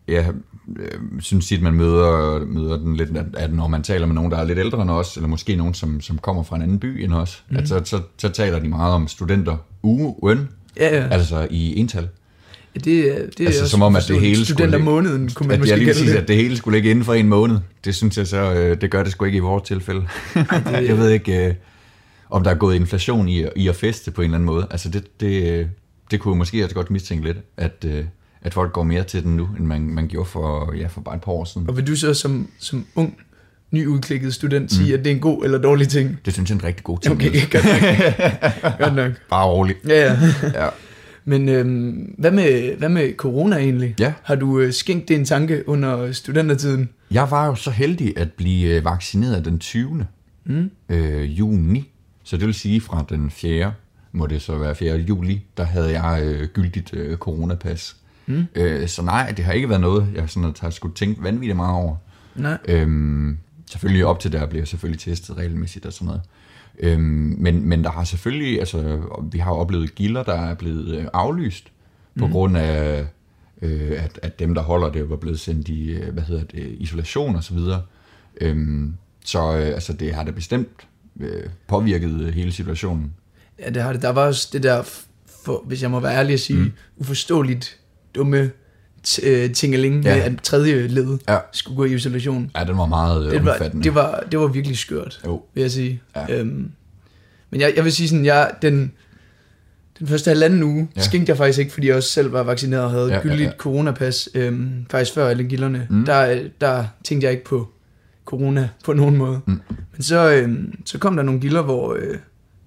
jeg 0.09 0.33
øh, 0.79 0.91
synes 1.21 1.47
tit, 1.47 1.63
man 1.63 1.75
møder, 1.75 2.45
møder 2.47 2.77
den 2.77 2.97
lidt, 2.97 3.11
at, 3.37 3.53
når 3.53 3.69
man 3.69 3.83
taler 3.83 4.07
med 4.07 4.15
nogen, 4.15 4.31
der 4.33 4.39
er 4.39 4.45
lidt 4.45 4.59
ældre 4.59 4.83
end 4.83 4.91
os, 4.91 5.17
eller 5.17 5.29
måske 5.29 5.57
nogen, 5.57 5.75
som, 5.75 6.01
som 6.01 6.19
kommer 6.19 6.43
fra 6.43 6.57
en 6.57 6.63
anden 6.63 6.79
by 6.79 7.05
end 7.05 7.13
os, 7.15 7.45
mm. 7.49 7.55
Mhm. 7.55 7.63
at 7.63 7.69
så, 7.69 7.81
så, 7.85 8.01
så 8.19 8.29
taler 8.29 8.59
de 8.59 8.69
meget 8.69 8.95
om 8.95 9.09
studenter 9.09 9.57
ugen, 9.83 10.49
Ja, 10.77 10.97
ja. 10.97 11.09
altså 11.09 11.47
i 11.51 11.77
ental. 11.79 12.09
Ja, 12.75 12.81
det, 12.81 12.99
er- 13.19 13.27
det 13.27 13.41
er 13.41 13.47
altså 13.47 13.69
som 13.69 13.83
om, 13.83 13.97
at 13.97 14.05
det 14.09 14.21
hele 14.21 14.35
skulle 14.47 14.47
Studentermåneden, 14.47 15.31
kunne 15.35 15.47
man 15.47 15.55
at, 15.55 15.61
måske 15.61 15.77
lige 15.77 15.89
præcis, 15.89 16.11
det. 16.11 16.17
at 16.17 16.29
det 16.29 16.37
hele 16.37 16.57
skulle 16.57 16.77
ligge 16.77 16.91
inden 16.91 17.05
for 17.05 17.15
en 17.15 17.29
måned. 17.29 17.59
Det 17.85 17.95
synes 17.95 18.19
jeg 18.19 18.27
så, 18.27 18.55
øh, 18.55 18.81
det 18.81 18.91
gør 18.91 19.03
det 19.03 19.13
sgu 19.13 19.25
ikke 19.25 19.37
i 19.37 19.41
vores 19.41 19.63
tilfælde. 19.69 20.01
det- 20.35 20.89
jeg 20.89 20.99
ved 20.99 21.11
ikke, 21.11 21.47
øh, 21.49 21.55
om 22.31 22.43
der 22.45 22.51
er 22.51 22.55
gået 22.55 22.75
inflation 22.77 23.29
i, 23.29 23.45
i 23.57 23.69
at 23.69 23.77
feste 23.77 24.11
på 24.11 24.21
en 24.21 24.25
eller 24.25 24.35
anden 24.37 24.47
måde. 24.47 24.67
Altså 24.71 24.89
det, 24.89 25.21
det, 25.21 25.53
øh, 25.53 25.67
det 26.11 26.21
kunne 26.21 26.39
måske 26.39 26.65
også 26.65 26.75
godt 26.75 26.91
mistænke 26.91 27.25
lidt, 27.25 27.39
at, 27.57 27.85
øh, 27.87 28.05
at 28.43 28.55
folk 28.55 28.73
går 28.73 28.83
mere 28.83 29.05
til 29.05 29.23
den 29.25 29.37
nu, 29.37 29.49
end 29.59 29.67
man, 29.67 29.81
man 29.81 30.09
gjorde 30.09 30.29
for, 30.29 30.75
ja, 30.77 30.87
for 30.87 31.01
bare 31.01 31.15
et 31.15 31.21
par 31.21 31.33
år 31.33 31.45
siden. 31.45 31.69
Og 31.69 31.77
vil 31.77 31.87
du 31.87 31.97
så 31.97 32.15
som, 32.15 32.49
som 32.59 32.87
ung, 32.95 33.17
nyudklikket 33.71 34.35
student 34.35 34.73
sige, 34.73 34.95
at 34.95 34.99
det 34.99 35.11
er 35.11 35.15
en 35.15 35.21
god 35.21 35.45
eller 35.45 35.59
dårlig 35.59 35.89
ting? 35.89 36.11
Mm. 36.11 36.17
Det 36.25 36.33
synes 36.33 36.51
jeg 36.51 36.57
er 36.57 36.61
en 36.61 36.65
rigtig 36.65 36.85
god 36.85 36.99
ting. 36.99 37.15
Okay, 37.15 37.51
godt 37.51 37.65
nok. 37.65 38.79
godt 38.81 38.95
nok. 38.95 39.13
Bare 39.31 39.47
rolig. 39.47 39.77
Ja, 39.89 40.13
ja. 40.43 40.65
ja. 40.65 40.69
Men 41.25 41.49
øhm, 41.49 42.15
hvad, 42.19 42.31
med, 42.31 42.77
hvad 42.77 42.89
med 42.89 43.17
corona 43.17 43.57
egentlig? 43.57 43.95
Ja. 44.01 44.13
Har 44.23 44.35
du 44.35 44.61
øh, 44.61 44.73
skænkt 44.73 45.09
det 45.09 45.17
en 45.17 45.25
tanke 45.25 45.69
under 45.69 46.13
studentertiden? 46.13 46.89
Jeg 47.11 47.31
var 47.31 47.47
jo 47.47 47.55
så 47.55 47.71
heldig 47.71 48.19
at 48.19 48.33
blive 48.33 48.77
øh, 48.77 48.85
vaccineret 48.85 49.45
den 49.45 49.59
20. 49.59 50.07
Mm. 50.45 50.71
Øh, 50.89 51.39
juni. 51.39 51.91
Så 52.25 52.37
det 52.37 52.47
vil 52.47 52.55
sige 52.55 52.81
fra 52.81 53.05
den 53.09 53.31
4. 53.31 53.73
må 54.19 54.27
det 54.27 54.43
så 54.43 54.59
være 54.59 54.75
4. 54.75 54.97
juli, 54.97 55.43
der 55.57 55.65
havde 55.65 56.03
jeg 56.03 56.23
øh, 56.25 56.49
gyldigt 56.49 56.95
øh, 56.95 57.17
coronapas. 57.17 57.97
Mm. 58.27 58.45
Øh, 58.55 58.89
så 58.89 59.03
nej, 59.03 59.33
det 59.37 59.45
har 59.45 59.53
ikke 59.53 59.69
været 59.69 59.81
noget, 59.81 60.09
jeg 60.15 60.31
sådan 60.31 60.55
har 60.61 60.71
skulle 60.71 60.95
tænke 60.95 61.23
vanvittigt 61.23 61.57
meget 61.57 61.75
over. 61.75 61.97
Nej. 62.37 62.59
Øhm, 62.69 63.39
selvfølgelig 63.71 64.07
op 64.07 64.21
til 64.21 64.33
der 64.33 64.47
bliver 64.47 64.61
jeg 64.61 64.69
selvfølgelig 64.69 65.01
testet 65.01 65.37
regelmæssigt 65.37 65.87
og 65.87 65.93
sådan 65.93 66.07
noget. 66.07 66.21
Øhm, 66.79 67.35
men, 67.39 67.69
men 67.69 67.85
der 67.85 67.91
har 67.91 68.05
selvfølgelig, 68.05 68.59
altså 68.61 69.01
vi 69.33 69.39
har 69.39 69.51
jo 69.51 69.57
oplevet 69.57 69.95
gilder, 69.95 70.23
der 70.23 70.35
er 70.35 70.55
blevet 70.55 70.89
øh, 70.99 71.05
aflyst 71.13 71.65
på 72.19 72.25
Mhm. 72.25 72.33
grund 72.33 72.57
af, 72.57 73.07
øh, 73.63 74.05
at, 74.05 74.19
at 74.23 74.39
dem, 74.39 74.55
der 74.55 74.63
holder 74.63 74.91
det, 74.91 75.11
var 75.11 75.17
blevet 75.17 75.41
sendt 75.41 75.69
i, 75.69 75.91
øh, 75.91 76.13
hvad 76.13 76.23
hedder 76.23 76.45
det, 76.45 76.77
isolation 76.79 77.37
og 77.37 77.45
så 77.45 77.55
videre. 77.55 77.83
Øhm, 78.41 78.95
så 79.25 79.57
øh, 79.57 79.67
altså, 79.67 79.93
det 79.93 80.15
har 80.15 80.25
da 80.25 80.31
bestemt 80.31 80.69
øh, 81.21 81.43
påvirket 81.67 82.21
øh, 82.21 82.35
hele 82.35 82.53
situationen. 82.53 83.13
Ja, 83.61 83.71
det 83.71 83.83
har 83.83 83.93
det. 83.93 84.03
Der 84.03 84.09
var 84.11 84.27
også 84.27 84.49
det 84.53 84.63
der, 84.63 84.83
for, 85.45 85.63
hvis 85.67 85.83
jeg 85.83 85.91
må 85.91 86.01
være 86.01 86.15
ærlig 86.15 86.35
at 86.35 86.41
sige, 86.41 86.59
Mm. 86.59 86.73
uforståeligt 86.97 87.77
dumme 88.15 88.51
øh, 89.23 89.53
tingeling 89.53 90.05
Ja. 90.05 90.15
med, 90.15 90.23
at 90.23 90.33
tredje 90.43 90.87
led 90.87 91.19
ja. 91.29 91.39
skulle 91.53 91.77
gå 91.77 91.85
i 91.85 91.95
isolation. 91.95 92.51
Ja, 92.57 92.65
den 92.65 92.79
var 92.79 92.87
meget 92.87 93.27
øh, 93.27 93.33
det 93.33 93.45
var, 93.45 93.53
omfattende. 93.53 93.85
det 93.85 93.95
var, 93.95 94.25
det 94.31 94.39
var 94.41 94.47
virkelig 94.47 94.79
skørt, 94.79 95.21
jo. 95.27 95.43
vil 95.55 95.61
jeg 95.61 95.71
sige. 95.71 96.03
Ja. 96.17 96.39
Øhm, 96.41 96.71
men 97.51 97.61
jeg, 97.61 97.73
jeg 97.77 97.85
vil 97.85 97.93
sige 97.93 98.09
sådan, 98.09 98.25
jeg, 98.25 98.51
den, 98.63 98.93
den 99.99 100.07
første 100.07 100.29
halvanden 100.29 100.63
uge, 100.63 100.89
Ja. 100.97 101.01
skænkte 101.01 101.31
jeg 101.31 101.37
faktisk 101.37 101.59
ikke, 101.59 101.73
fordi 101.73 101.87
jeg 101.87 101.97
også 101.97 102.09
selv 102.11 102.33
var 102.33 102.43
vaccineret 102.43 102.85
og 102.85 102.91
havde 102.91 103.05
Ja, 103.07 103.11
ja, 103.11 103.17
ja, 103.17 103.23
gyldigt 103.23 103.47
ja. 103.51 103.57
coronapas, 103.59 104.29
øhm, 104.35 104.87
faktisk 104.91 105.15
før 105.15 105.29
alle 105.29 105.45
gilderne. 105.45 105.87
Mm. 105.91 106.05
Der, 106.05 106.43
der 106.61 106.85
tænkte 107.05 107.25
jeg 107.25 107.33
ikke 107.33 107.45
på 107.45 107.69
corona 108.25 108.69
på 108.85 108.93
nogen 108.93 109.17
måde. 109.17 109.41
Mm. 109.47 109.61
Men 109.93 110.03
så, 110.03 110.31
øhm, 110.33 110.73
så 110.85 110.99
kom 110.99 111.17
der 111.17 111.23
nogle 111.23 111.41
gilder, 111.41 111.63
hvor 111.63 111.95
øh, 111.95 112.17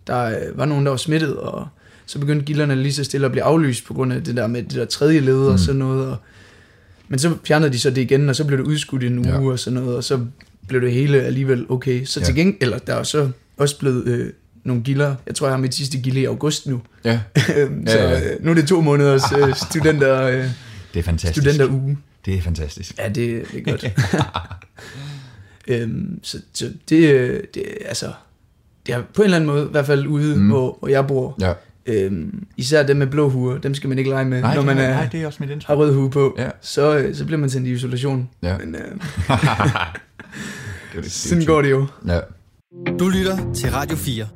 der 0.08 0.24
øh, 0.26 0.58
var 0.58 0.66
nogen, 0.66 0.86
der 0.86 0.90
var 0.90 0.98
smittet, 0.98 1.36
og 1.36 1.68
så 2.06 2.20
begyndte 2.20 2.46
gilderne 2.46 2.76
lige 2.76 2.94
så 2.94 3.04
stille 3.04 3.26
at 3.26 3.32
blive 3.32 3.44
aflyst 3.44 3.86
på 3.86 3.94
grund 3.94 4.14
af 4.14 4.24
det 4.24 4.36
der 4.36 4.48
med 4.48 4.64
det 4.64 4.72
der 4.72 4.86
tredje 4.86 5.20
led 5.20 5.40
Mm. 5.40 5.46
og 5.54 5.60
sådan 5.60 5.80
noget. 5.80 6.08
Og, 6.08 6.18
men 7.08 7.20
så 7.20 7.36
fjernede 7.48 7.72
de 7.74 7.80
så 7.80 7.90
det 7.90 7.98
igen, 8.02 8.30
og 8.30 8.36
så 8.36 8.46
blev 8.46 8.58
det 8.60 8.66
udskudt 8.66 9.04
en 9.04 9.18
uge 9.20 9.28
Ja. 9.30 9.40
og 9.52 9.60
sådan 9.60 9.80
noget, 9.82 9.96
og 9.98 10.04
så 10.04 10.26
blev 10.68 10.82
det 10.82 10.92
hele 10.92 11.22
alligevel 11.22 11.66
okay. 11.72 12.06
Så 12.06 12.20
Ja. 12.20 12.26
til 12.26 12.36
gengæld, 12.36 12.58
eller 12.62 12.78
der 12.78 12.96
er 12.96 13.04
så 13.04 13.30
også 13.58 13.80
blevet 13.80 14.08
øh, 14.08 14.30
nogle 14.64 14.82
gilder. 14.84 15.16
Jeg 15.28 15.36
tror, 15.36 15.48
jeg 15.48 15.54
har 15.54 15.62
mit 15.62 15.76
sidste 15.76 15.98
gilde 15.98 16.20
i 16.20 16.26
august 16.26 16.68
nu. 16.68 16.82
Ja. 17.06 17.20
Så 17.38 17.54
Ja, 17.98 18.10
ja. 18.12 18.34
øh, 18.34 18.46
nu 18.46 18.52
er 18.52 18.56
det 18.56 18.68
to 18.68 18.82
måneders 18.82 19.24
øh, 19.38 19.56
studenter, 19.70 20.22
øh, 20.24 20.46
Det 20.94 21.00
er 21.00 21.04
fantastisk. 21.04 21.48
studenteruge. 21.48 21.98
Det 22.26 22.34
er 22.36 22.42
fantastisk. 22.42 22.98
Ja, 22.98 23.08
det, 23.08 23.16
det 23.52 23.68
er 23.68 23.72
godt. 23.72 23.86
øhm, 25.68 26.20
så, 26.24 26.42
så 26.54 26.70
det, 26.90 27.10
øh, 27.14 27.44
det, 27.54 27.64
altså, 27.86 28.12
det 28.88 28.96
er 28.96 29.02
på 29.14 29.22
en 29.22 29.24
eller 29.24 29.36
anden 29.38 29.50
måde, 29.50 29.66
i 29.66 29.72
hvert 29.72 29.86
fald 29.86 30.08
ude, 30.08 30.36
Mm. 30.36 30.48
hvor, 30.50 30.78
hvor 30.80 30.88
jeg 30.88 31.08
bor. 31.08 31.36
Ja. 31.42 31.54
Øhm, 31.86 32.46
især 32.58 32.84
dem 32.84 32.98
med 32.98 33.08
blå 33.08 33.30
huer, 33.30 33.58
dem 33.58 33.74
skal 33.76 33.88
man 33.90 33.98
ikke 33.98 34.10
lege 34.10 34.26
med, 34.26 34.42
Nej, 34.42 34.56
når 34.56 34.62
man 34.62 34.78
er- 34.78 34.90
nej, 34.90 35.10
det 35.12 35.22
er 35.22 35.26
også 35.28 35.38
mit 35.42 35.50
indtryk. 35.50 35.68
har 35.68 35.76
rød 35.76 35.94
hue 35.94 36.10
på. 36.10 36.36
Ja. 36.38 36.50
Så, 36.62 36.98
øh, 36.98 37.16
så 37.16 37.26
bliver 37.26 37.40
man 37.40 37.50
sendt 37.50 37.68
i 37.68 37.72
isolation. 37.72 38.30
Ja. 38.44 38.58
Men, 38.58 38.76
øh, 38.76 38.82
det 40.94 41.06
er 41.06 41.10
sådan 41.10 41.46
går 41.46 41.62
det 41.62 41.72
jo. 41.72 41.86
Ja. 42.08 42.20
Du 43.00 43.10
lytter 43.10 43.54
til 43.54 43.72
Radio 43.72 43.96
4. 43.98 44.28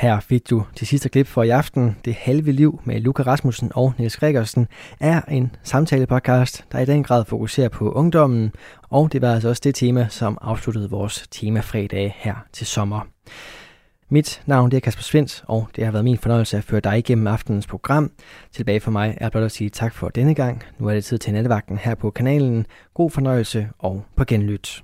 Her 0.00 0.20
fik 0.20 0.50
du 0.50 0.64
til 0.76 0.86
sidste 0.86 1.08
klip 1.08 1.26
for 1.26 1.42
i 1.42 1.48
aften. 1.48 1.96
Det 2.04 2.14
halve 2.14 2.52
liv 2.52 2.80
med 2.84 3.00
Luca 3.00 3.22
Rasmussen 3.22 3.72
og 3.74 3.92
Niels 3.98 4.16
Gregersen 4.16 4.68
er 5.00 5.20
en 5.20 5.56
samtale-podcast, 5.62 6.64
der 6.72 6.78
i 6.78 6.84
den 6.84 7.02
grad 7.02 7.24
fokuserer 7.24 7.68
på 7.68 7.92
ungdommen, 7.92 8.52
og 8.82 9.12
det 9.12 9.22
var 9.22 9.34
altså 9.34 9.48
også 9.48 9.60
det 9.64 9.74
tema, 9.74 10.06
som 10.10 10.38
afsluttede 10.40 10.90
vores 10.90 11.28
temafredag 11.30 12.14
her 12.18 12.34
til 12.52 12.66
sommer. 12.66 13.00
Mit 14.08 14.42
navn 14.46 14.70
det 14.70 14.76
er 14.76 14.80
Kasper 14.80 15.02
Svendt, 15.02 15.44
og 15.46 15.68
det 15.76 15.84
har 15.84 15.92
været 15.92 16.04
min 16.04 16.18
fornøjelse 16.18 16.56
at 16.56 16.64
føre 16.64 16.80
dig 16.80 16.98
igennem 16.98 17.26
aftenens 17.26 17.66
program. 17.66 18.10
Tilbage 18.52 18.80
for 18.80 18.90
mig 18.90 19.18
er 19.20 19.30
blot 19.30 19.44
at 19.44 19.52
sige 19.52 19.70
tak 19.70 19.94
for 19.94 20.08
denne 20.08 20.34
gang. 20.34 20.62
Nu 20.78 20.88
er 20.88 20.94
det 20.94 21.04
tid 21.04 21.18
til 21.18 21.32
nattevagten 21.32 21.78
her 21.78 21.94
på 21.94 22.10
kanalen. 22.10 22.66
God 22.94 23.10
fornøjelse 23.10 23.68
og 23.78 24.04
på 24.16 24.24
genlyt. 24.24 24.82